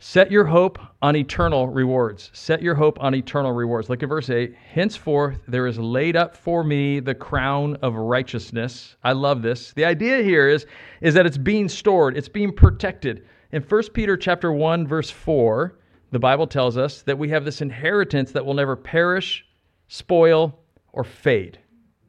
Set 0.00 0.30
your 0.30 0.44
hope 0.44 0.78
on 1.00 1.16
eternal 1.16 1.66
rewards. 1.66 2.28
Set 2.34 2.60
your 2.60 2.74
hope 2.74 3.02
on 3.02 3.14
eternal 3.14 3.52
rewards. 3.52 3.88
Look 3.88 4.02
at 4.02 4.08
verse 4.10 4.28
8. 4.28 4.54
Henceforth, 4.54 5.40
there 5.48 5.66
is 5.66 5.78
laid 5.78 6.14
up 6.14 6.36
for 6.36 6.62
me 6.62 7.00
the 7.00 7.14
crown 7.14 7.78
of 7.80 7.94
righteousness. 7.94 8.96
I 9.02 9.12
love 9.12 9.40
this. 9.40 9.72
The 9.72 9.86
idea 9.86 10.22
here 10.22 10.46
is, 10.46 10.66
is 11.00 11.14
that 11.14 11.24
it's 11.24 11.38
being 11.38 11.70
stored, 11.70 12.18
it's 12.18 12.28
being 12.28 12.52
protected. 12.52 13.24
In 13.50 13.62
1 13.62 13.82
Peter 13.94 14.16
chapter 14.16 14.52
1, 14.52 14.86
verse 14.86 15.10
4, 15.10 15.78
the 16.10 16.18
Bible 16.18 16.46
tells 16.46 16.76
us 16.76 17.02
that 17.02 17.18
we 17.18 17.30
have 17.30 17.44
this 17.44 17.62
inheritance 17.62 18.32
that 18.32 18.44
will 18.44 18.54
never 18.54 18.76
perish, 18.76 19.46
spoil, 19.88 20.58
or 20.92 21.02
fade. 21.04 21.58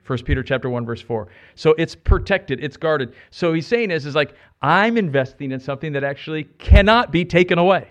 1 0.05 0.23
Peter 0.23 0.41
chapter 0.43 0.69
1 0.69 0.85
verse 0.85 1.01
4. 1.01 1.27
So 1.55 1.75
it's 1.77 1.95
protected, 1.95 2.63
it's 2.63 2.77
guarded. 2.77 3.13
So 3.29 3.53
he's 3.53 3.67
saying 3.67 3.91
is 3.91 4.05
is 4.05 4.15
like 4.15 4.33
I'm 4.61 4.97
investing 4.97 5.51
in 5.51 5.59
something 5.59 5.93
that 5.93 6.03
actually 6.03 6.45
cannot 6.57 7.11
be 7.11 7.23
taken 7.23 7.57
away. 7.57 7.89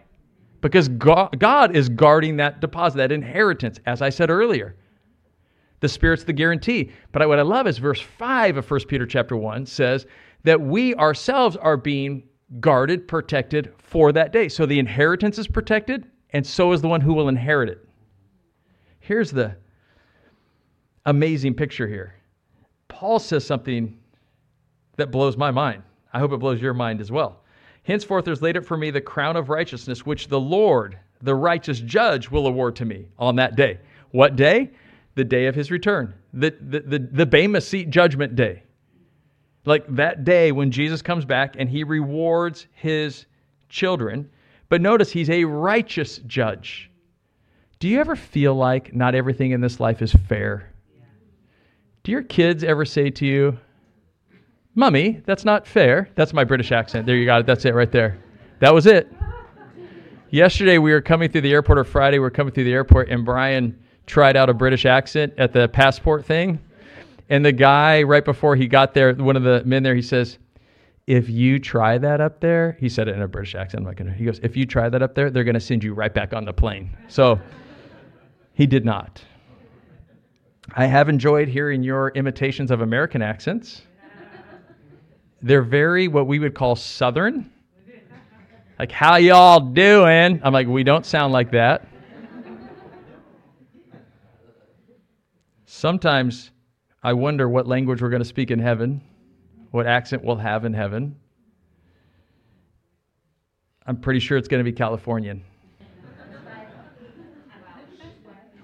because 0.60 0.88
God, 0.88 1.76
is 1.76 1.88
guarding 1.88 2.36
that 2.38 2.60
deposit, 2.60 2.98
that 2.98 3.12
inheritance, 3.12 3.78
as 3.86 4.02
I 4.02 4.10
said 4.10 4.30
earlier. 4.30 4.74
The 5.80 5.88
Spirit's 5.88 6.24
the 6.24 6.32
guarantee. 6.32 6.90
But 7.12 7.26
what 7.28 7.38
I 7.38 7.42
love 7.42 7.66
is 7.66 7.78
verse 7.78 8.00
5 8.00 8.56
of 8.56 8.70
1 8.70 8.80
Peter 8.88 9.06
chapter 9.06 9.36
1 9.36 9.66
says 9.66 10.06
that 10.42 10.60
we 10.60 10.94
ourselves 10.96 11.56
are 11.56 11.76
being 11.76 12.24
guarded, 12.60 13.06
protected 13.08 13.72
for 13.78 14.12
that 14.12 14.32
day. 14.32 14.48
So 14.48 14.66
the 14.66 14.78
inheritance 14.78 15.38
is 15.38 15.46
protected, 15.46 16.06
and 16.30 16.46
so 16.46 16.72
is 16.72 16.80
the 16.80 16.88
one 16.88 17.00
who 17.00 17.14
will 17.14 17.28
inherit 17.28 17.68
it. 17.68 17.86
Here's 19.00 19.30
the 19.30 19.56
amazing 21.06 21.54
picture 21.54 21.86
here. 21.86 22.14
Paul 22.88 23.18
says 23.18 23.46
something 23.46 23.98
that 24.96 25.10
blows 25.10 25.36
my 25.36 25.50
mind. 25.50 25.82
I 26.12 26.18
hope 26.18 26.32
it 26.32 26.38
blows 26.38 26.60
your 26.60 26.74
mind 26.74 27.00
as 27.00 27.12
well. 27.12 27.42
Henceforth, 27.84 28.24
there's 28.24 28.42
laid 28.42 28.56
up 28.56 28.64
for 28.64 28.76
me 28.76 28.90
the 28.90 29.00
crown 29.00 29.36
of 29.36 29.48
righteousness, 29.48 30.04
which 30.04 30.28
the 30.28 30.40
Lord, 30.40 30.98
the 31.22 31.34
righteous 31.34 31.80
judge, 31.80 32.30
will 32.30 32.46
award 32.46 32.76
to 32.76 32.84
me 32.84 33.06
on 33.18 33.36
that 33.36 33.56
day. 33.56 33.78
What 34.10 34.36
day? 34.36 34.70
The 35.14 35.24
day 35.24 35.46
of 35.46 35.54
his 35.54 35.70
return, 35.70 36.14
the, 36.32 36.54
the, 36.60 36.80
the, 36.80 36.98
the 36.98 37.26
Bema 37.26 37.60
seat 37.60 37.90
judgment 37.90 38.36
day. 38.36 38.62
Like 39.68 39.84
that 39.96 40.24
day 40.24 40.50
when 40.50 40.70
Jesus 40.70 41.02
comes 41.02 41.26
back 41.26 41.56
and 41.58 41.68
he 41.68 41.84
rewards 41.84 42.66
his 42.72 43.26
children. 43.68 44.30
But 44.70 44.80
notice 44.80 45.10
he's 45.10 45.28
a 45.28 45.44
righteous 45.44 46.18
judge. 46.26 46.90
Do 47.78 47.86
you 47.86 48.00
ever 48.00 48.16
feel 48.16 48.54
like 48.54 48.94
not 48.94 49.14
everything 49.14 49.50
in 49.50 49.60
this 49.60 49.78
life 49.78 50.00
is 50.00 50.12
fair? 50.12 50.72
Do 52.02 52.12
your 52.12 52.22
kids 52.22 52.64
ever 52.64 52.86
say 52.86 53.10
to 53.10 53.26
you, 53.26 53.58
Mummy, 54.74 55.22
that's 55.26 55.44
not 55.44 55.66
fair? 55.66 56.08
That's 56.14 56.32
my 56.32 56.44
British 56.44 56.72
accent. 56.72 57.04
There 57.04 57.16
you 57.16 57.26
got 57.26 57.40
it. 57.40 57.46
That's 57.46 57.66
it 57.66 57.74
right 57.74 57.92
there. 57.92 58.18
That 58.60 58.72
was 58.72 58.86
it. 58.86 59.12
Yesterday 60.30 60.78
we 60.78 60.92
were 60.92 61.02
coming 61.02 61.30
through 61.30 61.42
the 61.42 61.52
airport, 61.52 61.78
or 61.78 61.84
Friday 61.84 62.18
we 62.18 62.22
were 62.22 62.30
coming 62.30 62.54
through 62.54 62.64
the 62.64 62.72
airport, 62.72 63.10
and 63.10 63.22
Brian 63.22 63.78
tried 64.06 64.34
out 64.34 64.48
a 64.48 64.54
British 64.54 64.86
accent 64.86 65.34
at 65.36 65.52
the 65.52 65.68
passport 65.68 66.24
thing. 66.24 66.58
And 67.30 67.44
the 67.44 67.52
guy, 67.52 68.02
right 68.02 68.24
before 68.24 68.56
he 68.56 68.66
got 68.66 68.94
there, 68.94 69.12
one 69.14 69.36
of 69.36 69.42
the 69.42 69.62
men 69.64 69.82
there, 69.82 69.94
he 69.94 70.02
says, 70.02 70.38
if 71.06 71.30
you 71.30 71.58
try 71.58 71.96
that 71.98 72.20
up 72.20 72.40
there, 72.40 72.76
he 72.78 72.88
said 72.88 73.08
it 73.08 73.14
in 73.14 73.22
a 73.22 73.28
British 73.28 73.54
accent. 73.54 73.86
I'm 73.86 73.94
gonna. 73.94 74.12
He 74.12 74.26
goes, 74.26 74.40
if 74.42 74.56
you 74.56 74.66
try 74.66 74.90
that 74.90 75.02
up 75.02 75.14
there, 75.14 75.30
they're 75.30 75.44
gonna 75.44 75.58
send 75.58 75.82
you 75.82 75.94
right 75.94 76.12
back 76.12 76.34
on 76.34 76.44
the 76.44 76.52
plane. 76.52 76.94
So 77.08 77.40
he 78.52 78.66
did 78.66 78.84
not. 78.84 79.22
I 80.74 80.84
have 80.84 81.08
enjoyed 81.08 81.48
hearing 81.48 81.82
your 81.82 82.10
imitations 82.10 82.70
of 82.70 82.82
American 82.82 83.22
accents. 83.22 83.82
They're 85.40 85.62
very 85.62 86.08
what 86.08 86.26
we 86.26 86.38
would 86.38 86.54
call 86.54 86.76
Southern. 86.76 87.50
Like, 88.78 88.92
how 88.92 89.16
y'all 89.16 89.60
doing? 89.60 90.40
I'm 90.44 90.52
like, 90.52 90.68
we 90.68 90.84
don't 90.84 91.06
sound 91.06 91.32
like 91.32 91.50
that. 91.52 91.88
Sometimes 95.64 96.50
I 97.02 97.12
wonder 97.12 97.48
what 97.48 97.66
language 97.66 98.02
we're 98.02 98.10
going 98.10 98.22
to 98.22 98.28
speak 98.28 98.50
in 98.50 98.58
heaven, 98.58 99.00
what 99.70 99.86
accent 99.86 100.24
we'll 100.24 100.36
have 100.36 100.64
in 100.64 100.72
heaven. 100.72 101.16
I'm 103.86 103.96
pretty 103.96 104.20
sure 104.20 104.36
it's 104.36 104.48
going 104.48 104.62
to 104.62 104.70
be 104.70 104.72
Californian. 104.72 105.44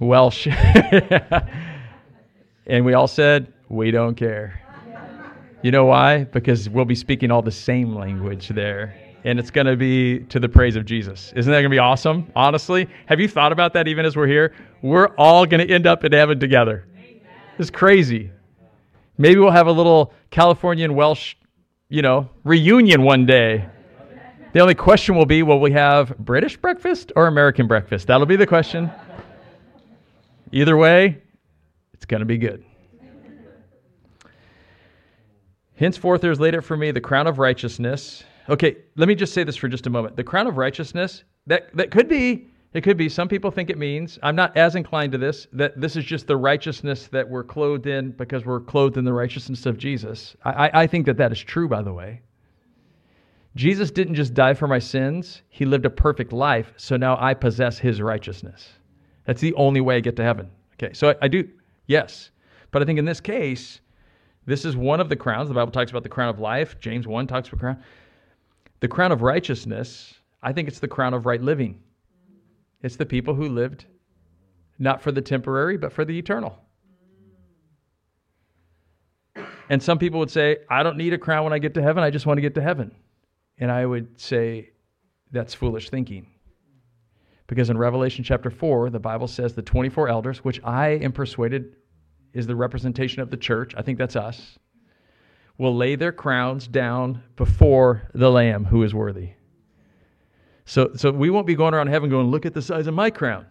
Welsh. 0.01 0.47
and 2.66 2.85
we 2.85 2.94
all 2.94 3.07
said, 3.07 3.53
we 3.68 3.90
don't 3.90 4.16
care. 4.16 4.61
You 5.62 5.70
know 5.70 5.87
why? 5.87 6.25
Because 6.25 6.68
we'll 6.68 6.85
be 6.85 6.94
speaking 6.94 7.31
all 7.31 7.40
the 7.40 7.51
same 7.51 7.94
language 7.94 8.49
there. 8.49 8.94
And 9.25 9.38
it's 9.38 9.51
going 9.51 9.66
to 9.66 9.77
be 9.77 10.20
to 10.25 10.38
the 10.38 10.49
praise 10.49 10.77
of 10.77 10.85
Jesus. 10.85 11.33
Isn't 11.35 11.51
that 11.51 11.59
going 11.59 11.70
to 11.70 11.75
be 11.75 11.79
awesome? 11.79 12.31
Honestly, 12.37 12.87
have 13.07 13.18
you 13.18 13.29
thought 13.29 13.53
about 13.53 13.73
that 13.73 13.88
even 13.88 14.05
as 14.05 14.16
we're 14.16 14.27
here? 14.27 14.53
We're 14.83 15.09
all 15.16 15.47
going 15.47 15.66
to 15.66 15.73
end 15.73 15.87
up 15.87 16.05
in 16.05 16.12
heaven 16.12 16.38
together. 16.38 16.85
It's 17.57 17.71
crazy. 17.71 18.33
Maybe 19.17 19.38
we'll 19.38 19.53
have 19.53 19.69
a 19.69 19.73
little 19.73 20.12
Californian 20.31 20.97
Welsh, 20.97 21.37
you 21.88 22.03
know, 22.03 22.29
reunion 22.43 23.03
one 23.03 23.27
day. 23.27 23.69
The 24.53 24.61
only 24.61 24.75
question 24.75 25.14
will 25.14 25.27
be 25.27 25.45
will 25.45 25.61
we 25.61 25.71
have 25.71 26.19
British 26.19 26.57
breakfast 26.57 27.12
or 27.14 27.29
American 27.29 27.69
breakfast? 27.69 28.09
That'll 28.09 28.27
be 28.27 28.37
the 28.37 28.47
question. 28.47 28.90
Either 30.51 30.77
way, 30.77 31.23
it's 31.93 32.05
going 32.05 32.21
to 32.21 32.27
be 32.27 32.38
good. 32.38 32.64
Henceforth, 35.77 36.21
there 36.21 36.33
is 36.33 36.40
laid 36.40 36.55
up 36.57 36.64
for 36.64 36.77
me 36.77 36.90
the 36.90 37.01
crown 37.01 37.27
of 37.27 37.38
righteousness. 37.38 38.25
Okay, 38.49 38.77
let 38.97 39.07
me 39.07 39.14
just 39.14 39.33
say 39.33 39.45
this 39.45 39.57
for 39.57 39.69
just 39.69 39.87
a 39.87 39.90
moment. 39.90 40.17
The 40.17 40.25
crown 40.25 40.47
of 40.47 40.57
righteousness, 40.57 41.25
that, 41.47 41.75
that 41.77 41.90
could 41.90 42.09
be 42.09 42.49
it 42.75 42.83
could 42.83 42.97
be. 42.97 43.09
Some 43.09 43.29
people 43.29 43.53
think 43.53 43.71
it 43.71 43.79
means, 43.79 44.19
I'm 44.23 44.35
not 44.35 44.57
as 44.57 44.75
inclined 44.75 45.13
to 45.13 45.19
this, 45.19 45.47
that 45.53 45.81
this 45.81 45.95
is 45.95 46.05
just 46.05 46.27
the 46.27 46.37
righteousness 46.37 47.07
that 47.09 47.29
we're 47.29 47.45
clothed 47.45 47.87
in 47.87 48.11
because 48.11 48.45
we're 48.45 48.61
clothed 48.61 48.97
in 48.97 49.05
the 49.05 49.13
righteousness 49.13 49.65
of 49.65 49.79
Jesus. 49.79 50.37
I, 50.45 50.71
I 50.75 50.87
think 50.89 51.07
that 51.07 51.17
that 51.19 51.31
is 51.31 51.41
true, 51.41 51.69
by 51.69 51.83
the 51.83 51.93
way. 51.93 52.21
Jesus 53.55 53.93
didn't 53.93 54.17
just 54.17 54.35
die 54.35 54.55
for 54.55 54.67
my 54.67 54.81
sins, 54.81 55.43
he 55.49 55.65
lived 55.65 55.87
a 55.87 55.91
perfect 55.91 56.33
life, 56.33 56.73
so 56.77 56.97
now 56.97 57.17
I 57.21 57.35
possess 57.35 57.79
his 57.79 58.03
righteousness. 58.03 58.69
That's 59.27 59.41
the 59.41 59.55
only 59.55 59.81
way 59.81 59.97
I 59.97 60.01
get 60.01 60.17
to 60.17 60.25
heaven. 60.25 60.51
Okay, 60.75 60.93
so 60.93 61.11
I, 61.11 61.15
I 61.23 61.29
do, 61.29 61.49
yes. 61.87 62.31
But 62.73 62.83
I 62.83 62.85
think 62.85 62.99
in 62.99 63.05
this 63.05 63.21
case, 63.21 63.81
this 64.47 64.65
is 64.65 64.77
one 64.77 64.99
of 64.99 65.09
the 65.09 65.15
crowns. 65.15 65.49
The 65.49 65.55
Bible 65.55 65.71
talks 65.71 65.93
about 65.93 66.03
the 66.03 66.09
crown 66.09 66.29
of 66.29 66.41
life. 66.41 66.81
James 66.81 67.07
1 67.07 67.29
talks 67.29 67.49
about 67.49 67.61
crown. 67.61 67.83
The 68.81 68.89
crown 68.89 69.13
of 69.13 69.23
righteousness, 69.23 70.15
I 70.43 70.53
think 70.53 70.67
it's 70.67 70.81
the 70.81 70.89
crown 70.89 71.15
of 71.15 71.25
right 71.25 71.41
living. 71.41 71.79
It's 72.85 72.97
the 72.97 73.07
people 73.07 73.35
who 73.35 73.49
lived 73.49 73.87
not 74.79 75.01
for 75.01 75.11
the 75.11 75.23
temporary, 75.23 75.79
but 75.79 75.90
for 75.90 76.05
the 76.05 76.18
eternal. 76.18 76.59
And 79.70 79.83
some 79.83 79.99
people 79.99 80.20
would 80.20 80.31
say, 80.31 80.59
I 80.68 80.83
don't 80.83 80.99
need 80.99 81.14
a 81.14 81.18
crown 81.18 81.44
when 81.44 81.55
I 81.55 81.59
get 81.59 81.73
to 81.75 81.83
heaven. 81.83 82.05
I 82.05 82.11
just 82.11 82.27
want 82.27 82.37
to 82.37 82.42
get 82.42 82.55
to 82.57 82.61
heaven. 82.61 82.94
And 83.57 83.73
I 83.73 83.87
would 83.87 84.20
say, 84.20 84.68
that's 85.31 85.55
foolish 85.55 85.88
thinking. 85.88 86.27
Because 87.47 87.70
in 87.70 87.79
Revelation 87.79 88.23
chapter 88.23 88.51
4, 88.51 88.90
the 88.90 89.01
Bible 89.01 89.29
says 89.29 89.55
the 89.55 89.62
24 89.62 90.11
elders, 90.11 90.44
which 90.44 90.61
I 90.62 90.88
am 90.88 91.12
persuaded 91.12 91.77
is 92.35 92.47
the 92.47 92.55
representation 92.55 93.23
of 93.23 93.31
the 93.31 93.38
church, 93.38 93.73
I 93.79 93.81
think 93.81 93.97
that's 93.97 94.16
us, 94.16 94.59
will 95.57 95.75
lay 95.75 95.97
their 95.97 96.12
crowns 96.12 96.68
down 96.68 97.23
before 97.37 98.11
the 98.12 98.31
Lamb 98.31 98.66
who 98.66 98.83
is 98.83 98.92
worthy. 98.92 99.31
So, 100.64 100.90
so 100.94 101.11
we 101.11 101.31
won't 101.31 101.46
be 101.46 101.55
going 101.55 101.74
around 101.74 101.88
heaven 101.88 102.09
going, 102.09 102.29
look 102.29 102.46
at 102.46 102.55
the 102.55 102.62
size 102.62 102.87
of 102.87 102.94
my 102.94 103.11
crown. 103.11 103.46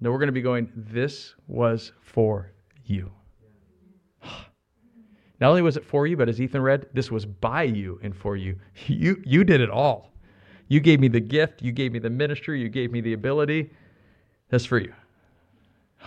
No, 0.00 0.10
we're 0.10 0.18
going 0.18 0.28
to 0.28 0.32
be 0.32 0.42
going, 0.42 0.70
this 0.74 1.34
was 1.46 1.92
for 2.00 2.52
you. 2.84 3.10
Not 5.40 5.48
only 5.48 5.62
was 5.62 5.76
it 5.76 5.84
for 5.84 6.06
you, 6.06 6.16
but 6.16 6.28
as 6.28 6.40
Ethan 6.40 6.60
read, 6.60 6.86
this 6.92 7.10
was 7.10 7.24
by 7.24 7.62
you 7.62 7.98
and 8.02 8.14
for 8.14 8.36
you. 8.36 8.56
You, 8.86 9.22
you 9.24 9.44
did 9.44 9.60
it 9.60 9.70
all. 9.70 10.12
You 10.68 10.80
gave 10.80 11.00
me 11.00 11.08
the 11.08 11.20
gift, 11.20 11.62
you 11.62 11.72
gave 11.72 11.92
me 11.92 11.98
the 11.98 12.10
ministry, 12.10 12.60
you 12.60 12.68
gave 12.68 12.90
me 12.92 13.00
the 13.00 13.12
ability. 13.12 13.70
That's 14.48 14.64
for 14.64 14.78
you. 14.78 14.92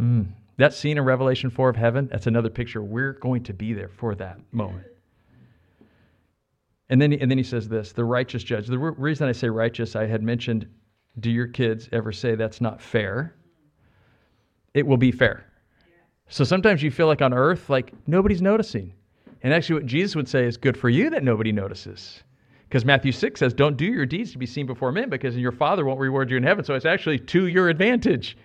mm. 0.00 0.26
That 0.58 0.74
scene 0.74 0.98
in 0.98 1.04
Revelation 1.04 1.50
4 1.50 1.70
of 1.70 1.76
heaven, 1.76 2.08
that's 2.08 2.26
another 2.26 2.50
picture. 2.50 2.82
We're 2.82 3.14
going 3.14 3.42
to 3.44 3.54
be 3.54 3.72
there 3.72 3.88
for 3.88 4.14
that 4.16 4.38
moment. 4.52 4.86
And 6.92 7.00
then, 7.00 7.14
and 7.14 7.30
then 7.30 7.38
he 7.38 7.44
says 7.44 7.70
this 7.70 7.92
the 7.92 8.04
righteous 8.04 8.44
judge. 8.44 8.66
The 8.66 8.78
re- 8.78 8.92
reason 8.98 9.26
I 9.26 9.32
say 9.32 9.48
righteous, 9.48 9.96
I 9.96 10.04
had 10.04 10.22
mentioned 10.22 10.68
do 11.20 11.30
your 11.30 11.46
kids 11.46 11.88
ever 11.90 12.12
say 12.12 12.34
that's 12.34 12.60
not 12.60 12.82
fair? 12.82 13.34
It 14.74 14.86
will 14.86 14.98
be 14.98 15.10
fair. 15.10 15.46
So 16.28 16.44
sometimes 16.44 16.82
you 16.82 16.90
feel 16.90 17.06
like 17.06 17.22
on 17.22 17.32
earth, 17.32 17.70
like 17.70 17.94
nobody's 18.06 18.42
noticing. 18.42 18.92
And 19.42 19.54
actually, 19.54 19.76
what 19.76 19.86
Jesus 19.86 20.14
would 20.16 20.28
say 20.28 20.44
is 20.44 20.58
good 20.58 20.76
for 20.76 20.90
you 20.90 21.08
that 21.08 21.24
nobody 21.24 21.50
notices. 21.50 22.24
Because 22.68 22.84
Matthew 22.84 23.12
6 23.12 23.40
says, 23.40 23.54
Don't 23.54 23.78
do 23.78 23.86
your 23.86 24.04
deeds 24.04 24.32
to 24.32 24.38
be 24.38 24.44
seen 24.44 24.66
before 24.66 24.92
men, 24.92 25.08
because 25.08 25.34
your 25.34 25.50
Father 25.50 25.86
won't 25.86 25.98
reward 25.98 26.30
you 26.30 26.36
in 26.36 26.42
heaven. 26.42 26.62
So 26.62 26.74
it's 26.74 26.84
actually 26.84 27.20
to 27.20 27.46
your 27.46 27.70
advantage. 27.70 28.36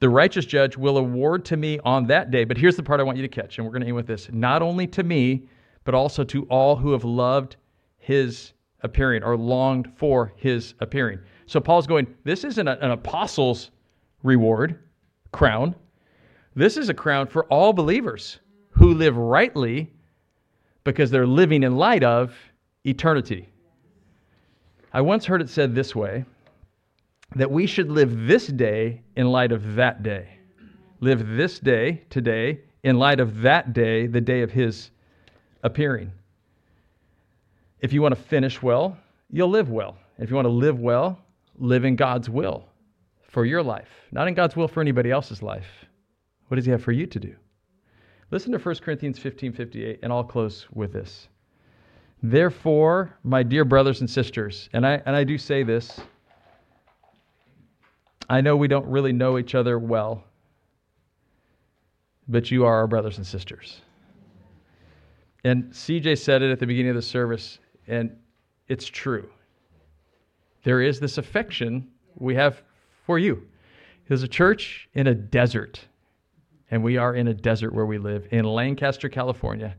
The 0.00 0.08
righteous 0.08 0.46
judge 0.46 0.76
will 0.76 0.98
award 0.98 1.44
to 1.44 1.56
me 1.56 1.78
on 1.84 2.08
that 2.08 2.32
day. 2.32 2.42
But 2.42 2.58
here's 2.58 2.74
the 2.74 2.82
part 2.82 2.98
I 2.98 3.04
want 3.04 3.18
you 3.18 3.22
to 3.22 3.28
catch, 3.28 3.58
and 3.58 3.66
we're 3.66 3.72
going 3.72 3.82
to 3.82 3.86
end 3.86 3.94
with 3.94 4.08
this. 4.08 4.28
Not 4.32 4.62
only 4.62 4.88
to 4.88 5.04
me, 5.04 5.46
but 5.84 5.94
also 5.94 6.24
to 6.24 6.44
all 6.44 6.76
who 6.76 6.92
have 6.92 7.04
loved 7.04 7.56
his 7.98 8.52
appearing 8.80 9.22
or 9.22 9.36
longed 9.36 9.90
for 9.96 10.32
his 10.36 10.74
appearing. 10.80 11.18
So 11.46 11.60
Paul's 11.60 11.86
going, 11.86 12.06
this 12.24 12.44
isn't 12.44 12.68
an 12.68 12.90
apostle's 12.90 13.70
reward, 14.22 14.78
crown. 15.32 15.74
This 16.54 16.76
is 16.76 16.88
a 16.88 16.94
crown 16.94 17.26
for 17.26 17.44
all 17.46 17.72
believers 17.72 18.40
who 18.70 18.94
live 18.94 19.16
rightly 19.16 19.92
because 20.84 21.10
they're 21.10 21.26
living 21.26 21.62
in 21.62 21.76
light 21.76 22.02
of 22.02 22.34
eternity. 22.84 23.48
I 24.92 25.00
once 25.00 25.24
heard 25.24 25.40
it 25.40 25.48
said 25.48 25.74
this 25.74 25.94
way 25.94 26.24
that 27.34 27.50
we 27.50 27.66
should 27.66 27.90
live 27.90 28.26
this 28.26 28.48
day 28.48 29.02
in 29.16 29.30
light 29.30 29.52
of 29.52 29.74
that 29.76 30.02
day. 30.02 30.28
Live 31.00 31.26
this 31.36 31.58
day, 31.58 32.02
today, 32.10 32.60
in 32.82 32.98
light 32.98 33.20
of 33.20 33.40
that 33.40 33.72
day, 33.72 34.06
the 34.06 34.20
day 34.20 34.42
of 34.42 34.50
his 34.50 34.90
appearing. 35.62 36.12
If 37.80 37.92
you 37.92 38.02
want 38.02 38.14
to 38.14 38.20
finish 38.20 38.62
well, 38.62 38.96
you'll 39.30 39.50
live 39.50 39.70
well. 39.70 39.96
If 40.18 40.30
you 40.30 40.36
want 40.36 40.46
to 40.46 40.52
live 40.52 40.78
well, 40.78 41.18
live 41.58 41.84
in 41.84 41.96
God's 41.96 42.28
will 42.28 42.68
for 43.28 43.44
your 43.44 43.62
life, 43.62 43.88
not 44.12 44.28
in 44.28 44.34
God's 44.34 44.56
will 44.56 44.68
for 44.68 44.80
anybody 44.80 45.10
else's 45.10 45.42
life. 45.42 45.66
What 46.48 46.56
does 46.56 46.64
He 46.64 46.70
have 46.70 46.82
for 46.82 46.92
you 46.92 47.06
to 47.06 47.18
do? 47.18 47.34
Listen 48.30 48.52
to 48.52 48.58
1 48.58 48.74
Corinthians 48.76 49.18
15 49.18 49.52
58, 49.52 50.00
and 50.02 50.12
I'll 50.12 50.24
close 50.24 50.66
with 50.72 50.92
this. 50.92 51.28
Therefore, 52.22 53.16
my 53.24 53.42
dear 53.42 53.64
brothers 53.64 54.00
and 54.00 54.08
sisters, 54.08 54.68
and 54.72 54.86
I, 54.86 55.02
and 55.06 55.16
I 55.16 55.24
do 55.24 55.36
say 55.36 55.64
this, 55.64 56.00
I 58.30 58.40
know 58.40 58.56
we 58.56 58.68
don't 58.68 58.86
really 58.86 59.12
know 59.12 59.38
each 59.38 59.54
other 59.54 59.78
well, 59.78 60.24
but 62.28 62.50
you 62.50 62.64
are 62.64 62.74
our 62.76 62.86
brothers 62.86 63.18
and 63.18 63.26
sisters. 63.26 63.80
And 65.44 65.70
CJ 65.72 66.18
said 66.18 66.42
it 66.42 66.50
at 66.50 66.60
the 66.60 66.66
beginning 66.66 66.90
of 66.90 66.96
the 66.96 67.02
service, 67.02 67.58
and 67.86 68.16
it's 68.68 68.86
true. 68.86 69.28
There 70.62 70.80
is 70.80 71.00
this 71.00 71.18
affection 71.18 71.88
we 72.14 72.34
have 72.36 72.62
for 73.04 73.18
you. 73.18 73.46
There's 74.06 74.22
a 74.22 74.28
church 74.28 74.88
in 74.94 75.08
a 75.08 75.14
desert, 75.14 75.80
and 76.70 76.82
we 76.82 76.96
are 76.96 77.14
in 77.14 77.28
a 77.28 77.34
desert 77.34 77.74
where 77.74 77.86
we 77.86 77.98
live 77.98 78.28
in 78.30 78.44
Lancaster, 78.44 79.08
California. 79.08 79.76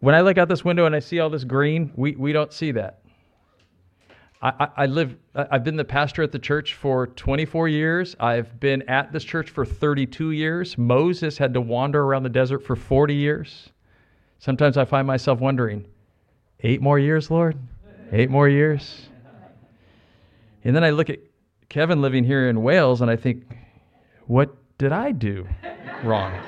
When 0.00 0.14
I 0.14 0.20
look 0.20 0.36
out 0.36 0.48
this 0.48 0.64
window 0.64 0.84
and 0.84 0.94
I 0.94 0.98
see 0.98 1.20
all 1.20 1.30
this 1.30 1.44
green, 1.44 1.90
we, 1.96 2.14
we 2.16 2.32
don't 2.32 2.52
see 2.52 2.72
that. 2.72 3.00
I, 4.42 4.68
I, 4.76 4.86
live, 4.86 5.16
I've 5.34 5.64
been 5.64 5.76
the 5.76 5.84
pastor 5.84 6.22
at 6.22 6.30
the 6.30 6.38
church 6.38 6.74
for 6.74 7.06
24 7.06 7.68
years. 7.68 8.14
I've 8.20 8.60
been 8.60 8.82
at 8.82 9.10
this 9.10 9.24
church 9.24 9.48
for 9.48 9.64
32 9.64 10.32
years. 10.32 10.76
Moses 10.76 11.38
had 11.38 11.54
to 11.54 11.62
wander 11.62 12.02
around 12.02 12.24
the 12.24 12.28
desert 12.28 12.58
for 12.58 12.76
40 12.76 13.14
years. 13.14 13.70
Sometimes 14.44 14.76
I 14.76 14.84
find 14.84 15.06
myself 15.06 15.40
wondering, 15.40 15.86
eight 16.60 16.82
more 16.82 16.98
years, 16.98 17.30
Lord? 17.30 17.56
Eight 18.12 18.28
more 18.28 18.46
years? 18.46 19.08
And 20.64 20.76
then 20.76 20.84
I 20.84 20.90
look 20.90 21.08
at 21.08 21.18
Kevin 21.70 22.02
living 22.02 22.24
here 22.24 22.50
in 22.50 22.62
Wales 22.62 23.00
and 23.00 23.10
I 23.10 23.16
think, 23.16 23.56
what 24.26 24.54
did 24.76 24.92
I 24.92 25.12
do 25.12 25.48
wrong? 26.02 26.38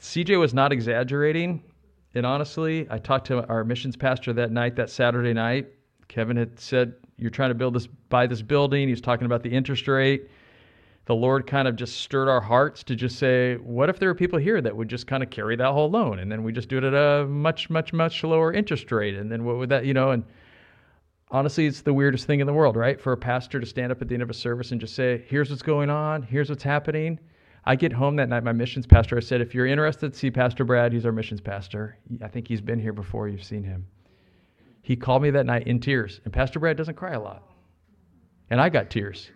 CJ 0.00 0.36
was 0.40 0.52
not 0.52 0.72
exaggerating. 0.72 1.62
And 2.16 2.26
honestly, 2.26 2.88
I 2.90 2.98
talked 2.98 3.28
to 3.28 3.46
our 3.46 3.62
missions 3.62 3.94
pastor 3.94 4.32
that 4.32 4.50
night, 4.50 4.74
that 4.74 4.90
Saturday 4.90 5.32
night. 5.32 5.68
Kevin 6.08 6.36
had 6.36 6.58
said, 6.58 6.94
You're 7.20 7.30
trying 7.30 7.50
to 7.50 7.54
build 7.54 7.74
this, 7.74 7.86
buy 7.86 8.26
this 8.26 8.42
building. 8.42 8.88
He's 8.88 9.00
talking 9.00 9.26
about 9.26 9.42
the 9.42 9.50
interest 9.50 9.86
rate. 9.86 10.30
The 11.06 11.14
Lord 11.14 11.46
kind 11.46 11.66
of 11.66 11.76
just 11.76 12.00
stirred 12.00 12.28
our 12.28 12.40
hearts 12.40 12.82
to 12.84 12.94
just 12.94 13.18
say, 13.18 13.56
What 13.56 13.88
if 13.88 13.98
there 13.98 14.08
were 14.08 14.14
people 14.14 14.38
here 14.38 14.60
that 14.60 14.76
would 14.76 14.88
just 14.88 15.06
kind 15.06 15.22
of 15.22 15.30
carry 15.30 15.56
that 15.56 15.72
whole 15.72 15.90
loan? 15.90 16.18
And 16.20 16.30
then 16.30 16.42
we 16.42 16.52
just 16.52 16.68
do 16.68 16.78
it 16.78 16.84
at 16.84 16.94
a 16.94 17.26
much, 17.26 17.68
much, 17.68 17.92
much 17.92 18.22
lower 18.22 18.52
interest 18.52 18.90
rate. 18.92 19.16
And 19.16 19.30
then 19.30 19.44
what 19.44 19.56
would 19.56 19.68
that, 19.70 19.84
you 19.84 19.94
know, 19.94 20.12
and 20.12 20.24
honestly, 21.30 21.66
it's 21.66 21.82
the 21.82 21.92
weirdest 21.92 22.26
thing 22.26 22.40
in 22.40 22.46
the 22.46 22.52
world, 22.52 22.76
right? 22.76 23.00
For 23.00 23.12
a 23.12 23.16
pastor 23.16 23.60
to 23.60 23.66
stand 23.66 23.92
up 23.92 24.00
at 24.02 24.08
the 24.08 24.14
end 24.14 24.22
of 24.22 24.30
a 24.30 24.34
service 24.34 24.72
and 24.72 24.80
just 24.80 24.94
say, 24.94 25.24
Here's 25.28 25.50
what's 25.50 25.62
going 25.62 25.90
on, 25.90 26.22
here's 26.22 26.48
what's 26.48 26.62
happening. 26.62 27.18
I 27.64 27.76
get 27.76 27.92
home 27.92 28.16
that 28.16 28.28
night, 28.28 28.42
my 28.42 28.52
missions 28.52 28.86
pastor, 28.86 29.16
I 29.16 29.20
said, 29.20 29.40
if 29.40 29.54
you're 29.54 29.66
interested, 29.66 30.14
see 30.14 30.30
Pastor 30.30 30.64
Brad. 30.64 30.92
He's 30.92 31.04
our 31.04 31.12
missions 31.12 31.40
pastor. 31.40 31.98
I 32.22 32.28
think 32.28 32.48
he's 32.48 32.60
been 32.60 32.80
here 32.80 32.92
before. 32.92 33.28
You've 33.28 33.44
seen 33.44 33.62
him. 33.62 33.86
He 34.82 34.96
called 34.96 35.22
me 35.22 35.30
that 35.30 35.46
night 35.46 35.66
in 35.66 35.80
tears. 35.80 36.20
And 36.24 36.32
Pastor 36.32 36.58
Brad 36.58 36.76
doesn't 36.76 36.94
cry 36.96 37.12
a 37.12 37.20
lot. 37.20 37.42
And 38.48 38.60
I 38.60 38.68
got 38.68 38.90
tears. 38.90 39.30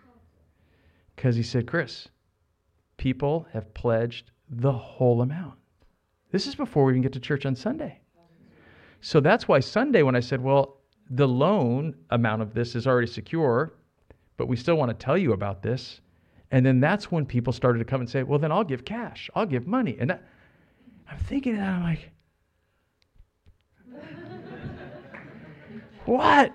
Because 1.15 1.37
he 1.37 1.43
said, 1.43 1.67
Chris, 1.67 2.09
people 2.97 3.47
have 3.53 3.73
pledged 3.75 4.31
the 4.49 4.73
whole 4.73 5.23
amount. 5.23 5.55
This 6.31 6.47
is 6.47 6.55
before 6.55 6.85
we 6.85 6.93
even 6.93 7.03
get 7.03 7.13
to 7.13 7.21
church 7.21 7.47
on 7.47 7.55
Sunday. 7.55 8.01
So 9.01 9.21
that's 9.21 9.47
why 9.47 9.61
Sunday, 9.61 10.03
when 10.03 10.17
I 10.17 10.21
said, 10.21 10.43
well, 10.43 10.81
the 11.11 11.29
loan 11.29 11.95
amount 12.11 12.43
of 12.43 12.55
this 12.55 12.75
is 12.75 12.87
already 12.87 13.07
secure, 13.07 13.75
but 14.37 14.49
we 14.49 14.57
still 14.57 14.77
want 14.77 14.91
to 14.91 15.05
tell 15.05 15.19
you 15.19 15.33
about 15.33 15.63
this. 15.63 16.01
And 16.51 16.65
then 16.65 16.81
that's 16.81 17.13
when 17.13 17.27
people 17.27 17.53
started 17.53 17.79
to 17.81 17.85
come 17.85 18.01
and 18.01 18.09
say, 18.09 18.23
well, 18.23 18.39
then 18.39 18.51
I'll 18.51 18.65
give 18.65 18.85
cash, 18.85 19.31
I'll 19.35 19.47
give 19.47 19.67
money. 19.67 19.97
And 20.01 20.11
that, 20.11 20.25
I'm 21.11 21.19
thinking 21.19 21.57
that, 21.57 21.69
I'm 21.69 21.83
like, 21.83 22.11
what? 26.07 26.53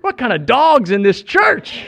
What 0.00 0.18
kind 0.18 0.32
of 0.32 0.46
dogs 0.46 0.90
in 0.90 1.02
this 1.02 1.22
church? 1.22 1.86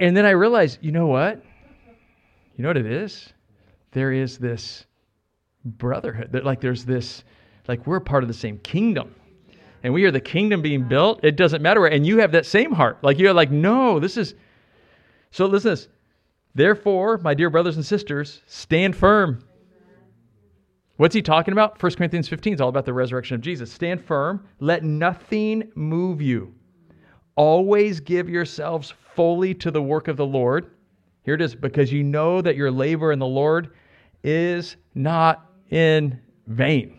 and 0.00 0.16
then 0.16 0.26
I 0.26 0.30
realized, 0.30 0.78
you 0.80 0.92
know 0.92 1.06
what? 1.06 1.42
You 2.56 2.62
know 2.62 2.68
what 2.68 2.76
it 2.76 2.86
is? 2.86 3.32
There 3.92 4.12
is 4.12 4.38
this 4.38 4.86
brotherhood. 5.64 6.34
Like 6.44 6.60
there's 6.60 6.84
this, 6.84 7.24
like 7.68 7.86
we're 7.86 8.00
part 8.00 8.24
of 8.24 8.28
the 8.28 8.34
same 8.34 8.58
kingdom 8.58 9.14
and 9.84 9.92
we 9.92 10.04
are 10.04 10.10
the 10.10 10.20
kingdom 10.20 10.62
being 10.62 10.88
built, 10.88 11.20
it 11.22 11.36
doesn't 11.36 11.60
matter 11.60 11.80
where. 11.80 11.90
And 11.90 12.06
you 12.06 12.18
have 12.18 12.32
that 12.32 12.46
same 12.46 12.72
heart. 12.72 12.98
Like 13.02 13.18
you're 13.18 13.34
like, 13.34 13.50
no, 13.50 14.00
this 14.00 14.16
is. 14.16 14.34
So 15.30 15.46
listen 15.46 15.72
this. 15.72 15.88
Therefore, 16.54 17.18
my 17.18 17.34
dear 17.34 17.50
brothers 17.50 17.76
and 17.76 17.84
sisters, 17.84 18.40
stand 18.46 18.96
firm. 18.96 19.44
What's 20.96 21.14
he 21.14 21.22
talking 21.22 21.52
about? 21.52 21.82
1 21.82 21.92
Corinthians 21.94 22.28
15 22.28 22.54
is 22.54 22.60
all 22.60 22.68
about 22.68 22.84
the 22.84 22.92
resurrection 22.92 23.34
of 23.34 23.40
Jesus. 23.40 23.72
Stand 23.72 24.04
firm. 24.04 24.46
Let 24.60 24.84
nothing 24.84 25.70
move 25.74 26.22
you. 26.22 26.54
Always 27.36 27.98
give 27.98 28.28
yourselves 28.28 28.94
fully 29.14 29.54
to 29.54 29.72
the 29.72 29.82
work 29.82 30.06
of 30.06 30.16
the 30.16 30.26
Lord. 30.26 30.70
Here 31.24 31.34
it 31.34 31.40
is 31.40 31.54
because 31.54 31.92
you 31.92 32.04
know 32.04 32.40
that 32.40 32.54
your 32.54 32.70
labor 32.70 33.10
in 33.10 33.18
the 33.18 33.26
Lord 33.26 33.70
is 34.22 34.76
not 34.94 35.50
in 35.70 36.20
vain. 36.46 36.98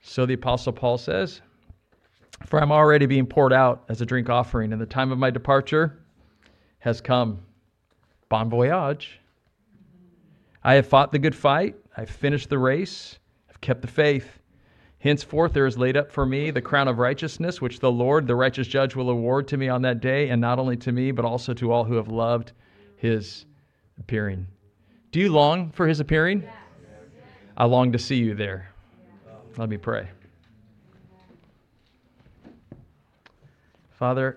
So 0.00 0.26
the 0.26 0.34
Apostle 0.34 0.72
Paul 0.72 0.98
says, 0.98 1.40
For 2.46 2.60
I'm 2.60 2.72
already 2.72 3.06
being 3.06 3.26
poured 3.26 3.52
out 3.52 3.84
as 3.88 4.00
a 4.00 4.06
drink 4.06 4.28
offering, 4.28 4.72
and 4.72 4.80
the 4.80 4.86
time 4.86 5.10
of 5.10 5.18
my 5.18 5.30
departure 5.30 6.04
has 6.78 7.00
come. 7.00 7.40
Bon 8.28 8.48
voyage. 8.48 9.19
I 10.62 10.74
have 10.74 10.86
fought 10.86 11.10
the 11.10 11.18
good 11.18 11.34
fight, 11.34 11.76
I've 11.96 12.10
finished 12.10 12.50
the 12.50 12.58
race, 12.58 13.18
I've 13.48 13.60
kept 13.60 13.80
the 13.80 13.88
faith. 13.88 14.38
Henceforth, 14.98 15.54
there 15.54 15.66
is 15.66 15.78
laid 15.78 15.96
up 15.96 16.12
for 16.12 16.26
me 16.26 16.50
the 16.50 16.60
crown 16.60 16.86
of 16.86 16.98
righteousness, 16.98 17.62
which 17.62 17.80
the 17.80 17.90
Lord, 17.90 18.26
the 18.26 18.36
righteous 18.36 18.66
judge, 18.66 18.94
will 18.94 19.08
award 19.08 19.48
to 19.48 19.56
me 19.56 19.70
on 19.70 19.80
that 19.82 20.00
day, 20.00 20.28
and 20.28 20.38
not 20.38 20.58
only 20.58 20.76
to 20.76 20.92
me, 20.92 21.10
but 21.10 21.24
also 21.24 21.54
to 21.54 21.72
all 21.72 21.84
who 21.84 21.94
have 21.94 22.08
loved 22.08 22.52
his 22.96 23.46
appearing. 23.98 24.46
Do 25.10 25.20
you 25.20 25.32
long 25.32 25.70
for 25.70 25.88
his 25.88 26.00
appearing? 26.00 26.42
Yes. 26.42 26.52
I 27.56 27.64
long 27.64 27.92
to 27.92 27.98
see 27.98 28.16
you 28.16 28.34
there. 28.34 28.70
Let 29.56 29.70
me 29.70 29.78
pray. 29.78 30.08
Father, 33.90 34.36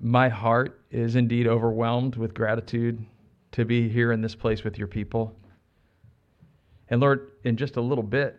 my 0.00 0.28
heart 0.28 0.80
is 0.92 1.16
indeed 1.16 1.48
overwhelmed 1.48 2.14
with 2.14 2.34
gratitude 2.34 3.04
to 3.58 3.64
be 3.64 3.88
here 3.88 4.12
in 4.12 4.20
this 4.20 4.36
place 4.36 4.62
with 4.62 4.78
your 4.78 4.86
people. 4.86 5.34
And 6.90 7.00
Lord, 7.00 7.32
in 7.42 7.56
just 7.56 7.74
a 7.74 7.80
little 7.80 8.04
bit, 8.04 8.38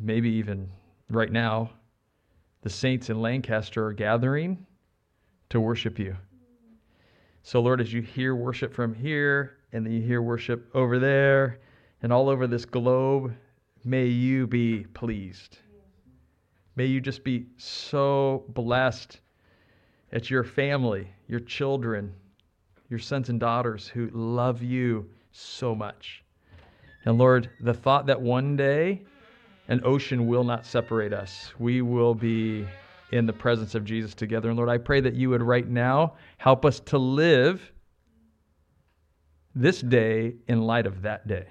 maybe 0.00 0.28
even 0.30 0.68
right 1.08 1.30
now, 1.30 1.70
the 2.62 2.70
saints 2.70 3.08
in 3.08 3.22
Lancaster 3.22 3.86
are 3.86 3.92
gathering 3.92 4.66
to 5.50 5.60
worship 5.60 5.96
you. 5.96 6.16
So, 7.44 7.60
Lord, 7.60 7.80
as 7.80 7.92
you 7.92 8.02
hear 8.02 8.34
worship 8.34 8.74
from 8.74 8.94
here, 8.94 9.58
and 9.72 9.86
then 9.86 9.92
you 9.92 10.02
hear 10.02 10.22
worship 10.22 10.68
over 10.74 10.98
there, 10.98 11.60
and 12.02 12.12
all 12.12 12.28
over 12.28 12.48
this 12.48 12.64
globe, 12.64 13.32
may 13.84 14.06
you 14.06 14.48
be 14.48 14.86
pleased. 14.92 15.58
May 16.74 16.86
you 16.86 17.00
just 17.00 17.22
be 17.22 17.46
so 17.58 18.44
blessed 18.48 19.20
at 20.10 20.30
your 20.30 20.42
family, 20.42 21.06
your 21.28 21.40
children, 21.40 22.12
your 22.88 22.98
sons 22.98 23.28
and 23.28 23.38
daughters 23.38 23.86
who 23.88 24.08
love 24.12 24.62
you 24.62 25.08
so 25.32 25.74
much. 25.74 26.22
And 27.04 27.18
Lord, 27.18 27.50
the 27.60 27.74
thought 27.74 28.06
that 28.06 28.20
one 28.20 28.56
day 28.56 29.02
an 29.68 29.82
ocean 29.84 30.26
will 30.26 30.44
not 30.44 30.64
separate 30.64 31.12
us, 31.12 31.52
we 31.58 31.82
will 31.82 32.14
be 32.14 32.66
in 33.12 33.26
the 33.26 33.32
presence 33.32 33.74
of 33.74 33.84
Jesus 33.84 34.14
together. 34.14 34.48
And 34.48 34.56
Lord, 34.56 34.68
I 34.68 34.78
pray 34.78 35.00
that 35.00 35.14
you 35.14 35.30
would 35.30 35.42
right 35.42 35.66
now 35.66 36.14
help 36.38 36.64
us 36.64 36.80
to 36.80 36.98
live 36.98 37.72
this 39.54 39.80
day 39.80 40.34
in 40.46 40.62
light 40.62 40.86
of 40.86 41.02
that 41.02 41.26
day. 41.26 41.46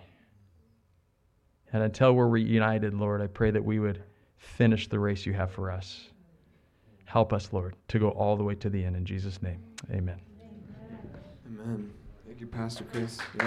And 1.73 1.83
until 1.83 2.13
we're 2.13 2.27
reunited, 2.27 2.93
Lord, 2.93 3.21
I 3.21 3.27
pray 3.27 3.51
that 3.51 3.63
we 3.63 3.79
would 3.79 4.03
finish 4.37 4.87
the 4.87 4.99
race 4.99 5.25
you 5.25 5.33
have 5.33 5.51
for 5.51 5.71
us. 5.71 6.09
Help 7.05 7.33
us, 7.33 7.49
Lord, 7.51 7.75
to 7.89 7.99
go 7.99 8.09
all 8.09 8.37
the 8.37 8.43
way 8.43 8.55
to 8.55 8.69
the 8.69 8.83
end. 8.83 8.95
In 8.95 9.05
Jesus' 9.05 9.41
name, 9.41 9.63
amen. 9.91 10.26
Amen. 11.47 11.91
Thank 12.25 12.41
you, 12.41 12.47
Pastor 12.47 12.83
Chris. 12.83 13.17
Yeah. 13.35 13.43